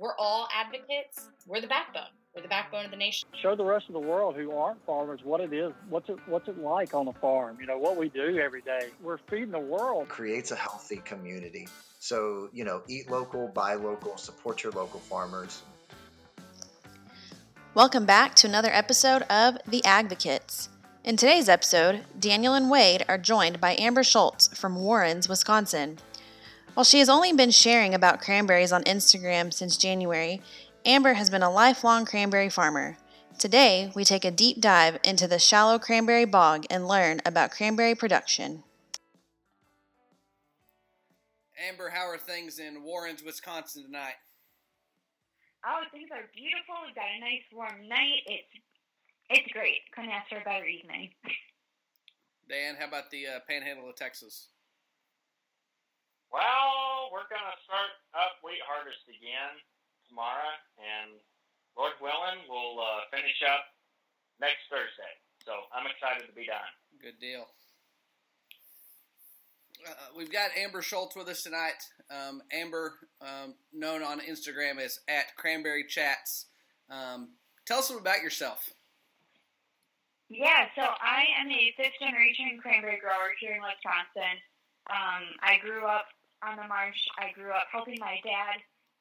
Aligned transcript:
We're 0.00 0.16
all 0.18 0.48
advocates. 0.58 1.28
We're 1.46 1.60
the 1.60 1.66
backbone. 1.66 2.04
We're 2.34 2.40
the 2.40 2.48
backbone 2.48 2.86
of 2.86 2.90
the 2.90 2.96
nation. 2.96 3.28
Show 3.42 3.54
the 3.54 3.64
rest 3.64 3.84
of 3.86 3.92
the 3.92 4.00
world 4.00 4.34
who 4.34 4.50
aren't 4.52 4.82
farmers 4.86 5.20
what 5.24 5.42
it 5.42 5.52
is. 5.52 5.74
What's 5.90 6.08
it 6.08 6.16
What's 6.24 6.48
it 6.48 6.56
like 6.56 6.94
on 6.94 7.06
a 7.08 7.12
farm? 7.12 7.58
You 7.60 7.66
know 7.66 7.76
what 7.76 7.98
we 7.98 8.08
do 8.08 8.38
every 8.38 8.62
day. 8.62 8.88
We're 9.02 9.18
feeding 9.28 9.50
the 9.50 9.58
world. 9.58 10.08
Creates 10.08 10.52
a 10.52 10.56
healthy 10.56 11.02
community. 11.04 11.68
So 11.98 12.48
you 12.54 12.64
know, 12.64 12.80
eat 12.88 13.10
local, 13.10 13.48
buy 13.48 13.74
local, 13.74 14.16
support 14.16 14.62
your 14.62 14.72
local 14.72 15.00
farmers. 15.00 15.60
Welcome 17.74 18.06
back 18.06 18.34
to 18.36 18.48
another 18.48 18.70
episode 18.72 19.20
of 19.28 19.58
The 19.66 19.84
Advocates. 19.84 20.70
In 21.04 21.18
today's 21.18 21.50
episode, 21.50 22.04
Daniel 22.18 22.54
and 22.54 22.70
Wade 22.70 23.04
are 23.06 23.18
joined 23.18 23.60
by 23.60 23.76
Amber 23.78 24.02
Schultz 24.02 24.48
from 24.58 24.76
Warrens, 24.76 25.28
Wisconsin. 25.28 25.98
While 26.80 26.86
she 26.86 27.00
has 27.00 27.10
only 27.10 27.34
been 27.34 27.50
sharing 27.50 27.92
about 27.92 28.22
cranberries 28.22 28.72
on 28.72 28.84
Instagram 28.84 29.52
since 29.52 29.76
January, 29.76 30.40
Amber 30.86 31.12
has 31.12 31.28
been 31.28 31.42
a 31.42 31.50
lifelong 31.50 32.06
cranberry 32.06 32.48
farmer. 32.48 32.96
Today, 33.38 33.92
we 33.94 34.02
take 34.02 34.24
a 34.24 34.30
deep 34.30 34.62
dive 34.62 34.98
into 35.04 35.28
the 35.28 35.38
shallow 35.38 35.78
cranberry 35.78 36.24
bog 36.24 36.64
and 36.70 36.88
learn 36.88 37.20
about 37.26 37.50
cranberry 37.50 37.94
production. 37.94 38.64
Amber, 41.68 41.90
how 41.90 42.08
are 42.08 42.16
things 42.16 42.58
in 42.58 42.82
Warrens, 42.82 43.22
Wisconsin 43.22 43.84
tonight? 43.84 44.16
Oh, 45.66 45.82
things 45.92 46.08
are 46.10 46.30
beautiful. 46.34 46.76
We've 46.86 46.94
got 46.94 47.04
a 47.14 47.20
nice 47.20 47.44
warm 47.52 47.88
night. 47.90 48.22
It's 48.24 48.54
it's 49.28 49.52
great. 49.52 49.80
Couldn't 49.94 50.12
ask 50.12 50.30
for 50.30 50.38
a 50.38 50.44
better 50.44 50.64
evening. 50.64 51.10
Dan, 52.48 52.76
how 52.78 52.88
about 52.88 53.10
the 53.10 53.26
uh, 53.26 53.38
Panhandle 53.46 53.90
of 53.90 53.96
Texas? 53.96 54.48
Well, 56.30 57.10
we're 57.10 57.26
going 57.26 57.42
to 57.42 57.58
start 57.66 57.90
up 58.14 58.38
wheat 58.46 58.62
harvest 58.62 59.02
again 59.10 59.58
tomorrow, 60.06 60.54
and 60.78 61.18
Lord 61.74 61.98
willing, 61.98 62.46
we'll 62.46 62.78
uh, 62.78 63.10
finish 63.10 63.42
up 63.46 63.66
next 64.38 64.70
Thursday. 64.70 65.14
So 65.42 65.66
I'm 65.74 65.90
excited 65.90 66.26
to 66.30 66.34
be 66.34 66.46
done. 66.46 66.70
Good 67.02 67.18
deal. 67.18 67.50
Uh, 69.86 70.12
we've 70.16 70.30
got 70.30 70.50
Amber 70.56 70.82
Schultz 70.82 71.16
with 71.16 71.28
us 71.28 71.42
tonight. 71.42 71.82
Um, 72.10 72.42
Amber, 72.52 72.94
um, 73.20 73.54
known 73.72 74.02
on 74.02 74.20
Instagram 74.20 74.78
as 74.78 75.00
at 75.08 75.36
Cranberry 75.36 75.84
Chats. 75.88 76.46
Um, 76.90 77.30
tell 77.66 77.78
us 77.78 77.88
a 77.88 77.92
little 77.92 78.06
about 78.06 78.22
yourself. 78.22 78.70
Yeah, 80.28 80.70
so 80.76 80.82
I 80.82 81.24
am 81.40 81.50
a 81.50 81.74
fifth 81.76 81.98
generation 81.98 82.58
cranberry 82.62 83.00
grower 83.00 83.34
here 83.40 83.54
in 83.54 83.62
Wisconsin. 83.62 84.38
Um, 84.90 85.34
I 85.42 85.58
grew 85.58 85.86
up 85.86 86.06
on 86.42 86.56
the 86.56 86.68
marsh. 86.68 87.00
I 87.20 87.32
grew 87.32 87.52
up 87.52 87.68
helping 87.72 88.00
my 88.00 88.20
dad. 88.24 88.60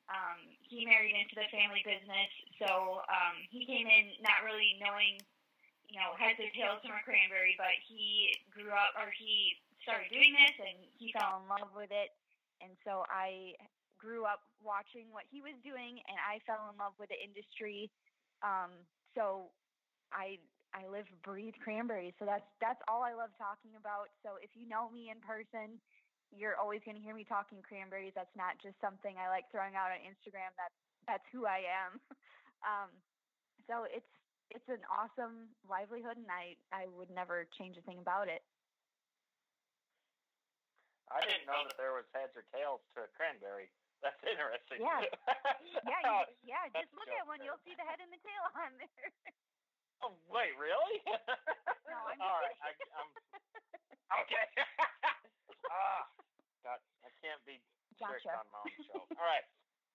Um, 0.09 0.41
he 0.65 0.89
married 0.89 1.13
into 1.13 1.37
the 1.37 1.45
family 1.53 1.85
business, 1.85 2.31
so 2.57 3.05
um, 3.05 3.35
he 3.53 3.61
came 3.69 3.85
in 3.85 4.17
not 4.25 4.41
really 4.41 4.73
knowing, 4.81 5.21
you 5.85 6.01
know, 6.01 6.17
heads 6.17 6.41
or 6.41 6.49
tails 6.57 6.81
from 6.81 6.97
a 6.97 7.03
cranberry, 7.05 7.53
but 7.61 7.77
he 7.85 8.33
grew 8.49 8.73
up 8.73 8.97
or 8.97 9.13
he 9.13 9.53
started 9.85 10.09
doing 10.09 10.33
this 10.33 10.55
and 10.57 10.81
he 10.97 11.13
fell 11.13 11.41
in 11.41 11.45
love 11.45 11.69
with 11.77 11.93
it. 11.93 12.09
And 12.57 12.73
so 12.81 13.05
I 13.05 13.53
grew 14.01 14.25
up 14.25 14.41
watching 14.65 15.13
what 15.13 15.29
he 15.29 15.45
was 15.45 15.53
doing 15.61 16.01
and 16.09 16.17
I 16.17 16.41
fell 16.49 16.73
in 16.73 16.75
love 16.81 16.97
with 16.97 17.13
the 17.13 17.19
industry. 17.21 17.93
Um, 18.41 18.73
so 19.13 19.53
I 20.09 20.41
I 20.73 20.85
live 20.85 21.09
breathe 21.25 21.57
cranberries. 21.61 22.13
So 22.19 22.25
that's 22.25 22.45
that's 22.61 22.79
all 22.87 23.01
I 23.01 23.13
love 23.13 23.33
talking 23.37 23.73
about. 23.77 24.13
So 24.21 24.37
if 24.41 24.53
you 24.53 24.69
know 24.69 24.89
me 24.89 25.09
in 25.09 25.19
person, 25.21 25.81
you're 26.33 26.57
always 26.57 26.81
going 26.85 26.97
to 26.97 27.03
hear 27.03 27.17
me 27.17 27.25
talking 27.25 27.59
cranberries. 27.65 28.13
That's 28.13 28.33
not 28.37 28.57
just 28.61 28.77
something 28.79 29.17
I 29.17 29.29
like 29.29 29.49
throwing 29.49 29.73
out 29.73 29.89
on 29.89 30.01
Instagram. 30.05 30.53
That's 30.55 30.77
that's 31.09 31.27
who 31.33 31.49
I 31.49 31.65
am. 31.65 31.97
um, 32.69 32.89
so 33.65 33.89
it's 33.89 34.13
it's 34.49 34.69
an 34.69 34.81
awesome 34.89 35.53
livelihood, 35.65 36.17
and 36.17 36.29
I 36.29 36.57
I 36.73 36.89
would 36.89 37.09
never 37.09 37.49
change 37.57 37.77
a 37.77 37.83
thing 37.85 38.01
about 38.01 38.29
it. 38.29 38.41
I 41.09 41.25
didn't 41.25 41.49
know 41.49 41.65
that 41.65 41.77
there 41.81 41.97
was 41.97 42.05
heads 42.13 42.37
or 42.37 42.45
tails 42.53 42.85
to 42.93 43.05
a 43.05 43.09
cranberry. 43.17 43.73
That's 44.05 44.21
interesting. 44.21 44.85
Yeah, 44.85 45.01
yeah, 45.89 46.23
you, 46.45 46.53
yeah. 46.53 46.63
Just 46.71 46.93
look 46.93 47.09
at 47.09 47.25
one; 47.25 47.41
you'll 47.41 47.61
see 47.65 47.73
the 47.75 47.85
head 47.85 47.99
and 47.99 48.13
the 48.13 48.21
tail 48.21 48.45
on 48.55 48.71
there. 48.77 49.09
oh 50.05 50.13
wait, 50.29 50.53
really? 50.55 51.01
no, 51.89 51.97
I'm 52.05 52.21
All 52.21 52.39
right, 52.39 52.57
I, 52.61 52.71
I'm 52.95 53.09
okay. 54.23 54.45
ah, 55.67 56.18
God, 56.63 56.79
I 57.05 57.11
can't 57.23 57.41
be 57.47 57.59
strict 57.95 58.27
Gotcha. 58.27 58.43
on 58.43 58.47
my 58.51 58.59
own 58.63 58.79
show. 58.85 59.01
All 59.15 59.27
right. 59.27 59.45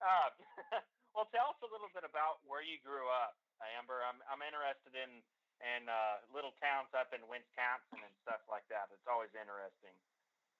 Uh, 0.01 0.29
well, 1.15 1.29
tell 1.31 1.55
us 1.55 1.61
a 1.63 1.71
little 1.71 1.91
bit 1.93 2.05
about 2.05 2.43
where 2.45 2.65
you 2.65 2.81
grew 2.83 3.07
up, 3.09 3.37
Amber. 3.79 4.05
I'm 4.05 4.21
I'm 4.29 4.43
interested 4.45 4.97
in 4.97 5.23
in 5.63 5.87
uh, 5.87 6.21
little 6.35 6.53
towns 6.59 6.91
up 6.93 7.15
in 7.15 7.23
Wisconsin 7.31 8.03
and 8.03 8.15
stuff 8.27 8.43
like 8.51 8.67
that. 8.69 8.91
It's 8.91 9.07
always 9.07 9.31
interesting. 9.33 9.95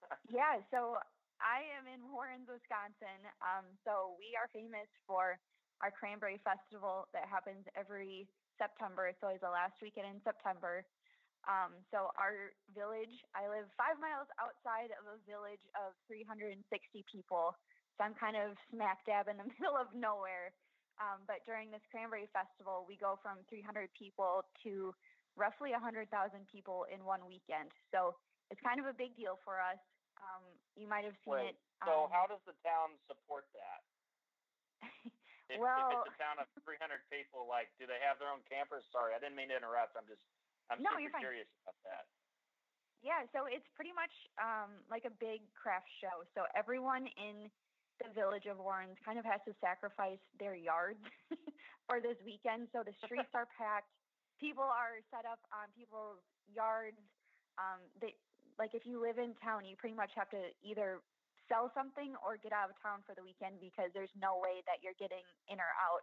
yeah, 0.31 0.63
so 0.71 0.97
I 1.43 1.67
am 1.75 1.91
in 1.91 2.01
Warrens, 2.09 2.47
Wisconsin. 2.47 3.21
Um, 3.43 3.67
so 3.83 4.15
we 4.17 4.39
are 4.39 4.47
famous 4.55 4.87
for 5.05 5.37
our 5.83 5.91
Cranberry 5.91 6.39
Festival 6.47 7.11
that 7.11 7.27
happens 7.27 7.67
every 7.75 8.31
September. 8.57 9.11
It's 9.11 9.21
always 9.21 9.43
the 9.43 9.51
last 9.51 9.75
weekend 9.83 10.07
in 10.07 10.23
September. 10.23 10.87
Um, 11.45 11.77
so 11.93 12.09
our 12.17 12.53
village, 12.73 13.13
I 13.37 13.49
live 13.49 13.69
five 13.77 14.01
miles 14.01 14.29
outside 14.41 14.93
of 14.97 15.05
a 15.05 15.21
village 15.29 15.63
of 15.77 15.93
360 16.09 16.57
people. 17.09 17.53
So 17.97 18.05
I'm 18.05 18.17
kind 18.17 18.35
of 18.35 18.57
smack 18.73 19.05
dab 19.05 19.29
in 19.29 19.37
the 19.39 19.47
middle 19.61 19.77
of 19.77 19.93
nowhere. 19.93 20.53
Um, 20.97 21.27
but 21.27 21.43
during 21.43 21.75
this 21.75 21.83
Cranberry 21.91 22.31
Festival, 22.31 22.87
we 22.87 22.95
go 22.97 23.19
from 23.19 23.43
300 23.51 23.91
people 23.99 24.47
to 24.63 24.95
roughly 25.35 25.75
100,000 25.75 26.07
people 26.47 26.87
in 26.87 27.03
one 27.03 27.27
weekend. 27.27 27.75
So 27.91 28.15
it's 28.51 28.63
kind 28.63 28.79
of 28.79 28.87
a 28.87 28.95
big 28.95 29.19
deal 29.19 29.43
for 29.43 29.59
us. 29.59 29.81
Um, 30.23 30.47
you 30.79 30.87
might 30.87 31.03
have 31.03 31.19
seen 31.27 31.35
Wait, 31.51 31.59
it. 31.59 31.83
so 31.83 32.07
um, 32.07 32.15
how 32.15 32.31
does 32.31 32.39
the 32.47 32.55
town 32.63 32.95
support 33.11 33.45
that? 33.55 33.81
If, 35.53 35.61
Well- 35.61 35.93
if 35.93 36.09
it's 36.09 36.17
a 36.17 36.23
town 36.25 36.41
of 36.41 36.49
300 36.65 37.05
people, 37.13 37.45
like, 37.45 37.69
do 37.77 37.85
they 37.85 38.01
have 38.01 38.17
their 38.17 38.33
own 38.33 38.41
campers? 38.49 38.81
Sorry, 38.89 39.13
I 39.13 39.21
didn't 39.21 39.37
mean 39.37 39.53
to 39.53 39.59
interrupt. 39.61 39.93
I'm 39.93 40.09
just, 40.09 40.25
I'm 40.71 40.83
No, 40.83 40.91
super 40.97 41.01
you're 41.03 41.11
fine. 41.15 41.21
curious 41.23 41.49
about 41.63 41.77
that. 41.85 42.05
Yeah, 43.05 43.29
so 43.37 43.45
it's 43.45 43.69
pretty 43.77 43.93
much 43.93 44.13
um, 44.41 44.81
like 44.89 45.05
a 45.05 45.13
big 45.13 45.45
craft 45.53 45.89
show. 46.01 46.25
So 46.33 46.49
everyone 46.57 47.05
in 47.21 47.53
the 48.01 48.09
village 48.17 48.47
of 48.49 48.57
Warrens 48.59 48.97
kind 49.05 49.19
of 49.21 49.25
has 49.29 49.41
to 49.45 49.53
sacrifice 49.61 50.19
their 50.41 50.57
yards 50.57 51.05
for 51.87 52.01
this 52.01 52.17
weekend. 52.25 52.69
So 52.73 52.81
the 52.83 52.97
streets 53.05 53.29
are 53.37 53.47
packed. 53.53 53.93
People 54.41 54.65
are 54.65 55.05
set 55.13 55.29
up 55.29 55.39
on 55.53 55.69
people's 55.77 56.25
yards. 56.49 56.99
Um, 57.61 57.85
they 58.01 58.17
like 58.59 58.73
if 58.75 58.87
you 58.87 58.99
live 59.03 59.19
in 59.19 59.35
town, 59.37 59.65
you 59.69 59.77
pretty 59.77 59.95
much 59.95 60.11
have 60.17 60.31
to 60.31 60.51
either 60.65 61.03
sell 61.47 61.71
something 61.77 62.17
or 62.25 62.41
get 62.41 62.53
out 62.57 62.71
of 62.73 62.77
town 62.81 63.05
for 63.05 63.15
the 63.15 63.23
weekend 63.23 63.61
because 63.61 63.93
there's 63.93 64.13
no 64.17 64.41
way 64.41 64.65
that 64.65 64.81
you're 64.81 64.97
getting 64.97 65.23
in 65.53 65.61
or 65.61 65.71
out 65.77 66.03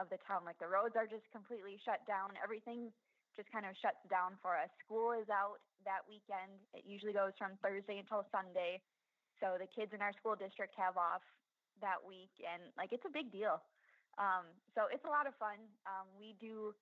of 0.00 0.08
the 0.08 0.16
town. 0.24 0.44
Like 0.48 0.58
the 0.58 0.66
roads 0.70 0.96
are 0.96 1.06
just 1.06 1.28
completely 1.30 1.76
shut 1.84 2.00
down. 2.08 2.34
Everything 2.42 2.88
just 3.38 3.54
kind 3.54 3.62
of 3.62 3.78
shuts 3.78 4.02
down 4.10 4.34
for 4.42 4.58
us. 4.58 4.66
School 4.82 5.14
is 5.14 5.30
out 5.30 5.62
that 5.86 6.02
weekend. 6.10 6.58
It 6.74 6.82
usually 6.82 7.14
goes 7.14 7.38
from 7.38 7.54
Thursday 7.62 8.02
until 8.02 8.26
Sunday. 8.34 8.82
So 9.38 9.54
the 9.54 9.70
kids 9.70 9.94
in 9.94 10.02
our 10.02 10.10
school 10.18 10.34
district 10.34 10.74
have 10.74 10.98
off 10.98 11.22
that 11.78 12.02
week 12.02 12.34
and 12.42 12.74
like 12.74 12.90
it's 12.90 13.06
a 13.06 13.14
big 13.14 13.30
deal. 13.30 13.62
Um, 14.18 14.50
so 14.74 14.90
it's 14.90 15.06
a 15.06 15.12
lot 15.12 15.30
of 15.30 15.38
fun. 15.38 15.62
Um, 15.86 16.10
we 16.18 16.34
do 16.42 16.74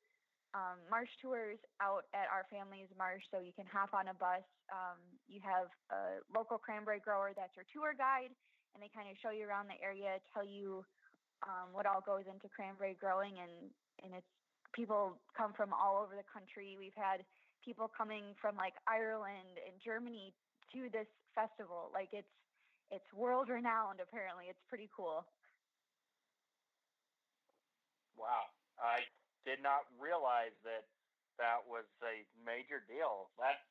um, 0.56 0.80
marsh 0.88 1.12
tours 1.20 1.60
out 1.84 2.08
at 2.16 2.32
our 2.32 2.48
family's 2.48 2.88
marsh, 2.96 3.20
so 3.28 3.36
you 3.36 3.52
can 3.52 3.68
hop 3.68 3.92
on 3.92 4.08
a 4.08 4.16
bus. 4.16 4.40
Um, 4.72 4.96
you 5.28 5.44
have 5.44 5.68
a 5.92 6.24
local 6.32 6.56
cranberry 6.56 7.04
grower 7.04 7.36
that's 7.36 7.52
your 7.52 7.68
tour 7.68 7.92
guide, 7.92 8.32
and 8.72 8.80
they 8.80 8.88
kind 8.88 9.12
of 9.12 9.20
show 9.20 9.28
you 9.28 9.44
around 9.44 9.68
the 9.68 9.76
area, 9.84 10.16
tell 10.32 10.48
you 10.48 10.80
um, 11.44 11.76
what 11.76 11.84
all 11.84 12.00
goes 12.00 12.24
into 12.24 12.48
cranberry 12.48 12.96
growing, 12.96 13.36
and 13.36 13.68
and 14.00 14.16
it's 14.16 14.32
people 14.76 15.16
come 15.32 15.56
from 15.56 15.72
all 15.72 15.96
over 16.04 16.12
the 16.12 16.28
country. 16.28 16.76
We've 16.76 16.94
had 16.94 17.24
people 17.64 17.88
coming 17.88 18.36
from 18.36 18.54
like 18.60 18.76
Ireland 18.84 19.56
and 19.64 19.72
Germany 19.80 20.36
to 20.76 20.92
this 20.92 21.08
festival. 21.32 21.88
Like 21.96 22.12
it's 22.12 22.28
it's 22.92 23.08
world 23.16 23.48
renowned. 23.48 23.98
Apparently, 24.04 24.52
it's 24.52 24.60
pretty 24.68 24.92
cool. 24.92 25.24
Wow, 28.20 28.52
I 28.78 29.02
did 29.48 29.64
not 29.64 29.88
realize 29.98 30.54
that 30.62 30.84
that 31.40 31.64
was 31.64 31.84
a 32.04 32.24
major 32.44 32.84
deal. 32.88 33.32
That 33.40 33.64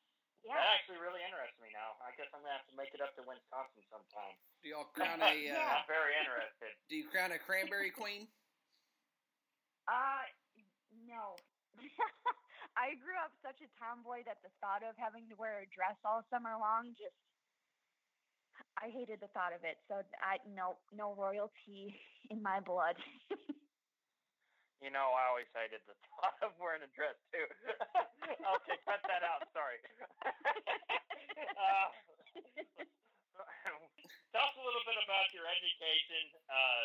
Yeah. 0.46 0.54
that 0.58 0.78
actually 0.78 1.02
really 1.02 1.22
interests 1.26 1.58
me 1.62 1.70
now. 1.74 1.98
I 2.06 2.14
guess 2.18 2.30
I'm 2.34 2.42
gonna 2.46 2.54
have 2.54 2.68
to 2.70 2.78
make 2.78 2.94
it 2.94 3.02
up 3.02 3.16
to 3.18 3.24
Wisconsin 3.26 3.82
sometime. 3.90 4.36
Do 4.62 4.70
y'all 4.70 4.90
crown 4.98 5.22
a? 5.22 5.34
Uh, 5.34 5.34
Yeah. 5.34 5.82
I'm 5.82 5.88
very 5.90 6.14
interested. 6.18 6.74
Do 6.90 6.94
you 6.98 7.10
crown 7.10 7.32
a 7.32 7.40
cranberry 7.40 7.94
queen? 7.94 8.26
Uh, 9.86 10.26
no. 11.08 11.38
I 12.76 12.96
grew 13.00 13.16
up 13.24 13.32
such 13.40 13.64
a 13.64 13.70
tomboy 13.80 14.28
that 14.28 14.44
the 14.44 14.52
thought 14.60 14.84
of 14.84 15.00
having 15.00 15.28
to 15.32 15.36
wear 15.40 15.64
a 15.64 15.68
dress 15.72 15.96
all 16.04 16.26
summer 16.28 16.56
long 16.60 16.92
just 17.00 17.16
I 18.76 18.92
hated 18.92 19.24
the 19.24 19.32
thought 19.32 19.56
of 19.56 19.64
it. 19.64 19.80
So 19.88 20.04
I 20.20 20.40
no 20.52 20.76
no 20.92 21.16
royalty 21.16 21.96
in 22.32 22.42
my 22.44 22.60
blood. 22.60 22.96
You 24.84 24.92
know, 24.92 25.18
I 25.18 25.32
always 25.32 25.50
hated 25.56 25.82
the 25.88 25.96
thought 26.14 26.36
of 26.46 26.54
wearing 26.62 26.84
a 26.84 26.92
dress 26.94 27.16
too. 27.34 27.48
okay, 28.30 28.78
cut 28.86 29.02
that 29.08 29.24
out. 29.26 29.48
Sorry. 29.50 29.80
uh, 31.58 31.88
tell 34.30 34.46
us 34.46 34.56
a 34.60 34.62
little 34.62 34.86
bit 34.86 35.00
about 35.00 35.26
your 35.34 35.48
education. 35.48 36.38
Uh, 36.46 36.84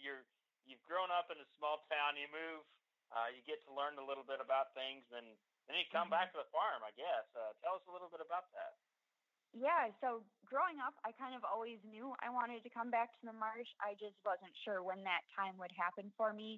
you're 0.00 0.24
you've 0.64 0.80
grown 0.86 1.10
up 1.12 1.28
in 1.28 1.36
a 1.42 1.48
small 1.58 1.82
town. 1.92 2.16
You 2.16 2.30
move. 2.32 2.62
Uh, 3.12 3.28
you 3.28 3.44
get 3.44 3.60
to 3.68 3.70
learn 3.76 4.00
a 4.00 4.04
little 4.04 4.24
bit 4.24 4.40
about 4.40 4.72
things, 4.72 5.04
and 5.12 5.36
then 5.68 5.76
you 5.76 5.84
come 5.92 6.08
back 6.08 6.32
to 6.32 6.40
the 6.40 6.48
farm. 6.48 6.80
I 6.80 6.92
guess. 6.96 7.28
Uh, 7.36 7.52
tell 7.60 7.76
us 7.76 7.84
a 7.86 7.92
little 7.92 8.08
bit 8.08 8.24
about 8.24 8.48
that. 8.56 8.76
Yeah, 9.52 9.92
so 10.00 10.24
growing 10.48 10.80
up, 10.80 10.96
I 11.04 11.12
kind 11.12 11.36
of 11.36 11.44
always 11.44 11.76
knew 11.84 12.16
I 12.24 12.32
wanted 12.32 12.64
to 12.64 12.72
come 12.72 12.88
back 12.88 13.12
to 13.20 13.22
the 13.28 13.36
marsh. 13.36 13.68
I 13.84 13.92
just 14.00 14.16
wasn't 14.24 14.56
sure 14.64 14.80
when 14.80 15.04
that 15.04 15.28
time 15.36 15.60
would 15.60 15.72
happen 15.76 16.08
for 16.16 16.32
me. 16.32 16.56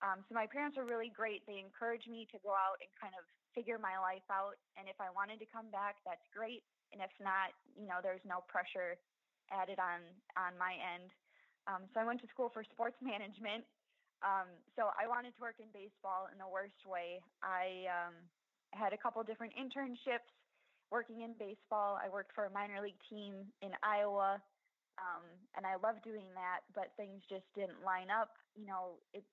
Um, 0.00 0.24
so 0.26 0.32
my 0.32 0.48
parents 0.48 0.80
were 0.80 0.88
really 0.88 1.12
great. 1.12 1.44
They 1.44 1.60
encouraged 1.60 2.08
me 2.08 2.24
to 2.32 2.40
go 2.40 2.56
out 2.56 2.80
and 2.80 2.88
kind 2.96 3.12
of 3.20 3.28
figure 3.52 3.76
my 3.76 4.00
life 4.00 4.24
out. 4.32 4.56
And 4.80 4.88
if 4.88 4.96
I 4.96 5.12
wanted 5.12 5.44
to 5.44 5.48
come 5.52 5.68
back, 5.68 6.00
that's 6.08 6.24
great. 6.32 6.64
And 6.90 7.04
if 7.04 7.12
not, 7.20 7.52
you 7.76 7.84
know, 7.84 8.00
there's 8.00 8.24
no 8.24 8.40
pressure 8.48 8.96
added 9.52 9.76
on 9.76 10.00
on 10.40 10.56
my 10.56 10.72
end. 10.80 11.12
Um, 11.68 11.86
so 11.92 12.00
I 12.00 12.04
went 12.08 12.18
to 12.24 12.28
school 12.32 12.48
for 12.48 12.64
sports 12.64 12.96
management. 13.04 13.68
Um, 14.22 14.46
so 14.78 14.94
I 14.94 15.10
wanted 15.10 15.34
to 15.34 15.40
work 15.42 15.58
in 15.58 15.66
baseball 15.74 16.30
in 16.30 16.38
the 16.38 16.46
worst 16.46 16.78
way. 16.86 17.18
I 17.42 17.90
um, 17.90 18.14
had 18.70 18.94
a 18.94 18.98
couple 18.98 19.18
different 19.26 19.52
internships 19.58 20.30
working 20.94 21.26
in 21.26 21.34
baseball. 21.38 21.98
I 21.98 22.06
worked 22.06 22.30
for 22.30 22.46
a 22.46 22.52
minor 22.54 22.78
league 22.78 22.98
team 23.10 23.50
in 23.66 23.74
Iowa, 23.82 24.38
um, 25.02 25.24
and 25.58 25.66
I 25.66 25.74
loved 25.82 26.06
doing 26.06 26.30
that. 26.38 26.62
But 26.70 26.94
things 26.94 27.18
just 27.26 27.46
didn't 27.58 27.82
line 27.82 28.14
up. 28.14 28.38
You 28.54 28.70
know, 28.70 29.02
it, 29.10 29.26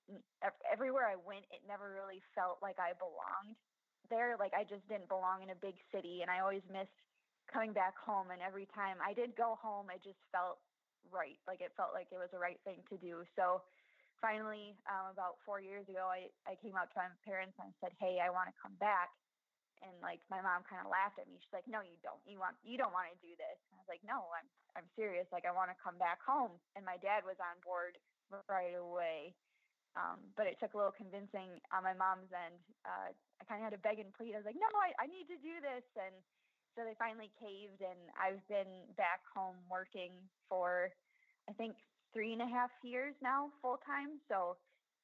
everywhere 0.66 1.06
I 1.06 1.14
went, 1.14 1.46
it 1.54 1.62
never 1.70 1.94
really 1.94 2.18
felt 2.34 2.58
like 2.58 2.82
I 2.82 2.98
belonged 2.98 3.54
there. 4.10 4.34
Like 4.34 4.52
I 4.58 4.66
just 4.66 4.82
didn't 4.90 5.06
belong 5.06 5.46
in 5.46 5.54
a 5.54 5.58
big 5.62 5.78
city, 5.94 6.26
and 6.26 6.28
I 6.28 6.42
always 6.42 6.66
missed 6.66 6.98
coming 7.46 7.70
back 7.70 7.94
home. 7.94 8.34
And 8.34 8.42
every 8.42 8.66
time 8.74 8.98
I 8.98 9.14
did 9.14 9.38
go 9.38 9.54
home, 9.62 9.86
it 9.94 10.02
just 10.02 10.18
felt 10.34 10.58
right. 11.14 11.38
Like 11.46 11.62
it 11.62 11.70
felt 11.78 11.94
like 11.94 12.10
it 12.10 12.18
was 12.18 12.34
the 12.34 12.42
right 12.42 12.58
thing 12.66 12.82
to 12.90 12.98
do. 12.98 13.22
So 13.38 13.62
finally, 14.20 14.76
um, 14.86 15.12
about 15.12 15.40
four 15.44 15.60
years 15.60 15.88
ago, 15.88 16.08
I, 16.08 16.30
I 16.46 16.54
came 16.60 16.76
out 16.76 16.92
to 16.92 16.96
my 17.00 17.10
parents 17.24 17.56
and 17.58 17.68
I 17.68 17.74
said, 17.80 17.92
Hey, 17.98 18.20
I 18.22 18.30
want 18.30 18.48
to 18.48 18.56
come 18.60 18.76
back 18.78 19.10
and 19.80 19.96
like 20.04 20.20
my 20.28 20.40
mom 20.40 20.64
kind 20.68 20.84
of 20.84 20.92
laughed 20.92 21.16
at 21.16 21.28
me. 21.28 21.40
She's 21.40 21.52
like, 21.56 21.68
"No, 21.68 21.80
you 21.80 21.96
don't. 22.04 22.20
You 22.28 22.40
want 22.40 22.56
you 22.60 22.76
don't 22.76 22.92
want 22.92 23.08
to 23.12 23.16
do 23.24 23.32
this." 23.36 23.56
And 23.68 23.76
I 23.76 23.80
was 23.80 23.90
like, 23.90 24.04
"No, 24.04 24.28
I'm 24.32 24.48
I'm 24.76 24.88
serious. 24.96 25.28
Like 25.32 25.48
I 25.48 25.52
want 25.52 25.72
to 25.72 25.76
come 25.82 25.96
back 25.96 26.20
home." 26.20 26.60
And 26.76 26.84
my 26.84 27.00
dad 27.00 27.24
was 27.24 27.40
on 27.40 27.56
board 27.64 27.96
right 28.48 28.76
away. 28.76 29.34
Um, 29.98 30.30
but 30.38 30.46
it 30.46 30.54
took 30.62 30.74
a 30.74 30.78
little 30.78 30.94
convincing 30.94 31.58
on 31.74 31.82
my 31.82 31.96
mom's 31.96 32.30
end. 32.30 32.62
Uh, 32.86 33.10
I 33.10 33.42
kind 33.50 33.58
of 33.58 33.66
had 33.66 33.74
to 33.74 33.82
beg 33.82 33.98
and 33.98 34.14
plead. 34.14 34.36
I 34.36 34.40
was 34.44 34.48
like, 34.48 34.60
"No, 34.60 34.70
I, 34.76 34.94
I 35.00 35.06
need 35.08 35.26
to 35.32 35.40
do 35.40 35.58
this." 35.64 35.84
And 35.96 36.14
so 36.76 36.84
they 36.86 36.94
finally 37.00 37.32
caved, 37.40 37.82
and 37.82 37.98
I've 38.14 38.44
been 38.46 38.86
back 38.94 39.24
home 39.32 39.58
working 39.66 40.12
for 40.46 40.92
I 41.48 41.52
think 41.56 41.74
three 42.12 42.32
and 42.32 42.42
a 42.42 42.50
half 42.50 42.70
years 42.82 43.14
now, 43.22 43.50
full 43.62 43.78
time. 43.86 44.18
So 44.28 44.56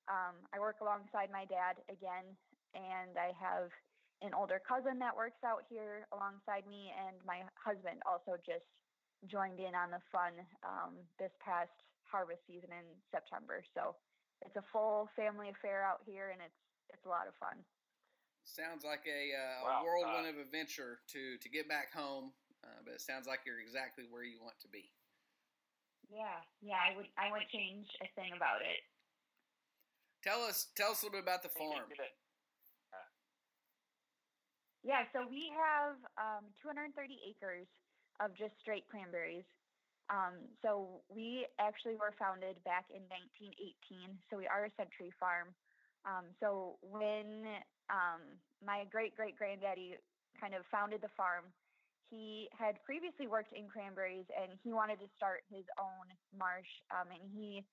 um, 0.08 0.35
I 0.55 0.58
work 0.58 0.82
alongside 0.82 1.31
my 1.31 1.47
dad 1.47 1.79
again, 1.91 2.26
and 2.75 3.14
I 3.19 3.35
have 3.38 3.70
an 4.23 4.32
older 4.32 4.62
cousin 4.62 4.99
that 4.99 5.14
works 5.14 5.43
out 5.44 5.67
here 5.69 6.06
alongside 6.12 6.64
me, 6.67 6.91
and 6.94 7.17
my 7.26 7.44
husband 7.58 8.00
also 8.08 8.38
just 8.41 8.67
joined 9.29 9.61
in 9.61 9.75
on 9.75 9.93
the 9.93 10.03
fun 10.12 10.32
um, 10.64 10.97
this 11.19 11.32
past 11.43 11.73
harvest 12.05 12.41
season 12.47 12.70
in 12.70 12.87
September. 13.11 13.61
So 13.75 13.97
it's 14.44 14.56
a 14.56 14.64
full 14.73 15.09
family 15.17 15.50
affair 15.50 15.82
out 15.85 16.00
here, 16.06 16.31
and 16.32 16.41
it's 16.41 16.61
it's 16.93 17.05
a 17.05 17.11
lot 17.11 17.26
of 17.26 17.35
fun. 17.37 17.59
Sounds 18.47 18.87
like 18.87 19.02
a, 19.11 19.35
uh, 19.35 19.59
wow. 19.67 19.82
a 19.82 19.82
whirlwind 19.82 20.31
uh, 20.31 20.32
of 20.32 20.38
adventure 20.38 21.02
to 21.11 21.37
to 21.43 21.49
get 21.50 21.69
back 21.69 21.91
home, 21.93 22.31
uh, 22.62 22.79
but 22.87 22.94
it 22.94 23.02
sounds 23.02 23.26
like 23.26 23.43
you're 23.44 23.59
exactly 23.59 24.06
where 24.09 24.23
you 24.23 24.38
want 24.38 24.56
to 24.62 24.70
be. 24.70 24.87
Yeah, 26.11 26.38
yeah, 26.62 26.79
I 26.79 26.97
would 26.97 27.11
I 27.19 27.31
wouldn't 27.31 27.50
change 27.50 27.87
a 28.03 28.08
thing 28.14 28.32
about 28.37 28.62
it. 28.62 28.81
Tell 30.23 30.43
us 30.43 30.70
tell 30.75 30.93
us 30.94 31.03
a 31.03 31.06
little 31.06 31.19
bit 31.19 31.26
about 31.26 31.43
the 31.43 31.50
farm. 31.50 31.87
Yeah, 34.87 35.03
so 35.11 35.26
we 35.26 35.50
have 35.50 35.99
um, 36.14 36.47
230 36.62 36.94
acres 37.26 37.67
of 38.23 38.31
just 38.38 38.55
straight 38.62 38.87
cranberries. 38.87 39.43
Um, 40.06 40.47
so 40.62 41.03
we 41.11 41.50
actually 41.58 41.99
were 41.99 42.14
founded 42.14 42.62
back 42.62 42.87
in 42.94 43.02
1918. 43.11 44.14
So 44.31 44.38
we 44.38 44.47
are 44.47 44.70
a 44.70 44.73
century 44.79 45.11
farm. 45.19 45.50
Um, 46.06 46.31
so 46.38 46.79
when 46.87 47.50
um, 47.91 48.38
my 48.62 48.87
great 48.87 49.19
great 49.19 49.35
granddaddy 49.35 49.99
kind 50.38 50.55
of 50.55 50.62
founded 50.70 51.02
the 51.02 51.11
farm, 51.19 51.50
he 52.11 52.49
had 52.55 52.79
previously 52.82 53.26
worked 53.26 53.53
in 53.53 53.67
cranberries 53.67 54.26
and 54.35 54.55
he 54.62 54.73
wanted 54.73 54.99
to 55.03 55.08
start 55.17 55.43
his 55.50 55.64
own 55.79 56.06
marsh. 56.37 56.70
Um, 56.94 57.11
and 57.11 57.23
he 57.35 57.64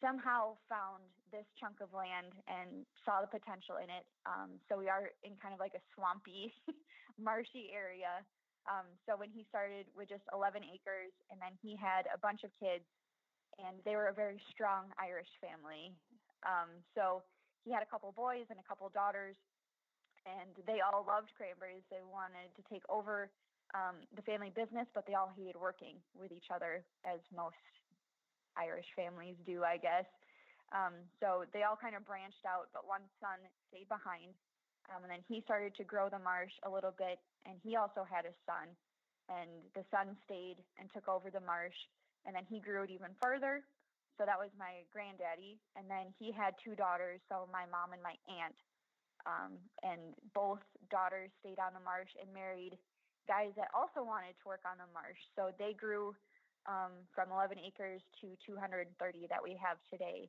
somehow 0.00 0.56
found 0.68 1.04
this 1.28 1.44
chunk 1.60 1.78
of 1.84 1.92
land 1.92 2.32
and 2.48 2.88
saw 3.04 3.20
the 3.20 3.30
potential 3.30 3.76
in 3.78 3.92
it. 3.92 4.08
Um, 4.24 4.56
so 4.66 4.80
we 4.80 4.88
are 4.88 5.12
in 5.22 5.36
kind 5.38 5.52
of 5.52 5.60
like 5.60 5.76
a 5.76 5.84
swampy, 5.92 6.52
marshy 7.20 7.68
area. 7.70 8.24
Um, 8.68 8.88
so 9.08 9.16
when 9.16 9.32
he 9.32 9.44
started 9.48 9.88
with 9.96 10.08
just 10.08 10.24
11 10.32 10.64
acres, 10.64 11.12
and 11.32 11.40
then 11.40 11.56
he 11.60 11.76
had 11.76 12.08
a 12.12 12.18
bunch 12.20 12.44
of 12.44 12.52
kids, 12.60 12.84
and 13.56 13.80
they 13.84 13.96
were 13.96 14.08
a 14.08 14.16
very 14.16 14.40
strong 14.52 14.92
Irish 15.00 15.30
family. 15.40 15.92
Um, 16.44 16.80
so 16.96 17.24
he 17.64 17.72
had 17.72 17.84
a 17.84 17.88
couple 17.88 18.12
boys 18.12 18.48
and 18.48 18.60
a 18.60 18.66
couple 18.66 18.88
daughters, 18.92 19.36
and 20.24 20.52
they 20.68 20.84
all 20.84 21.04
loved 21.04 21.32
cranberries. 21.36 21.84
They 21.88 22.04
wanted 22.04 22.52
to 22.56 22.62
take 22.68 22.84
over 22.88 23.32
um, 23.74 24.02
the 24.16 24.22
family 24.22 24.50
business, 24.54 24.86
but 24.94 25.06
they 25.06 25.14
all 25.14 25.30
hated 25.36 25.56
working 25.56 25.96
with 26.14 26.32
each 26.32 26.50
other, 26.54 26.84
as 27.04 27.20
most 27.34 27.60
Irish 28.56 28.88
families 28.96 29.36
do, 29.46 29.62
I 29.62 29.76
guess. 29.76 30.06
Um, 30.70 31.02
so 31.18 31.44
they 31.50 31.62
all 31.62 31.78
kind 31.78 31.94
of 31.98 32.06
branched 32.06 32.46
out, 32.46 32.70
but 32.74 32.86
one 32.86 33.02
son 33.18 33.42
stayed 33.70 33.90
behind. 33.90 34.34
Um, 34.90 35.02
and 35.06 35.10
then 35.10 35.22
he 35.26 35.42
started 35.42 35.74
to 35.78 35.84
grow 35.84 36.10
the 36.10 36.18
marsh 36.18 36.54
a 36.66 36.70
little 36.70 36.94
bit, 36.94 37.18
and 37.46 37.58
he 37.62 37.76
also 37.76 38.02
had 38.06 38.26
a 38.26 38.34
son. 38.46 38.70
And 39.30 39.62
the 39.78 39.86
son 39.94 40.18
stayed 40.26 40.58
and 40.78 40.90
took 40.90 41.06
over 41.06 41.30
the 41.30 41.42
marsh, 41.42 41.78
and 42.26 42.34
then 42.34 42.42
he 42.46 42.58
grew 42.58 42.82
it 42.82 42.90
even 42.90 43.14
further. 43.22 43.62
So 44.18 44.26
that 44.26 44.36
was 44.36 44.50
my 44.58 44.82
granddaddy. 44.90 45.62
And 45.78 45.86
then 45.86 46.10
he 46.18 46.34
had 46.34 46.58
two 46.58 46.74
daughters, 46.74 47.22
so 47.30 47.46
my 47.54 47.64
mom 47.70 47.94
and 47.94 48.02
my 48.02 48.18
aunt. 48.26 48.58
Um, 49.24 49.62
and 49.86 50.16
both 50.34 50.60
daughters 50.90 51.30
stayed 51.38 51.62
on 51.62 51.72
the 51.72 51.84
marsh 51.84 52.10
and 52.18 52.32
married 52.34 52.74
guys 53.30 53.54
that 53.54 53.70
also 53.70 54.02
wanted 54.02 54.34
to 54.42 54.44
work 54.50 54.66
on 54.66 54.74
the 54.82 54.90
marsh. 54.90 55.22
So 55.38 55.54
they 55.54 55.70
grew 55.78 56.18
um, 56.66 56.90
from 57.14 57.30
11 57.30 57.62
acres 57.62 58.02
to 58.18 58.34
230 58.42 58.90
that 59.30 59.38
we 59.38 59.54
have 59.54 59.78
today. 59.86 60.26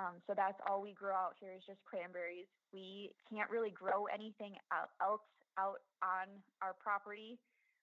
Um, 0.00 0.16
so 0.24 0.32
that's 0.32 0.56
all 0.64 0.80
we 0.80 0.96
grow 0.96 1.12
out 1.12 1.36
here 1.36 1.52
is 1.52 1.60
just 1.68 1.84
cranberries. 1.84 2.48
We 2.72 3.12
can't 3.28 3.52
really 3.52 3.74
grow 3.74 4.08
anything 4.08 4.56
else 4.72 5.20
out 5.60 5.82
on 6.00 6.30
our 6.64 6.72
property 6.80 7.36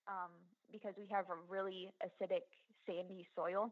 um, 0.09 0.33
because 0.71 0.97
we 0.97 1.05
have 1.13 1.29
a 1.29 1.37
really 1.45 1.93
acidic, 2.01 2.49
sandy 2.87 3.27
soil. 3.35 3.69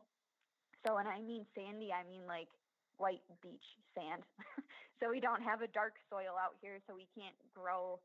So 0.86 1.00
when 1.00 1.08
I 1.08 1.24
mean 1.24 1.48
sandy, 1.56 1.90
I 1.90 2.06
mean 2.06 2.28
like 2.28 2.52
white 3.00 3.24
beach 3.42 3.66
sand. 3.96 4.22
so 5.00 5.10
we 5.10 5.24
don't 5.24 5.42
have 5.42 5.64
a 5.64 5.72
dark 5.72 5.96
soil 6.12 6.36
out 6.38 6.54
here, 6.62 6.78
so 6.86 6.94
we 6.94 7.08
can't 7.16 7.36
grow 7.56 7.98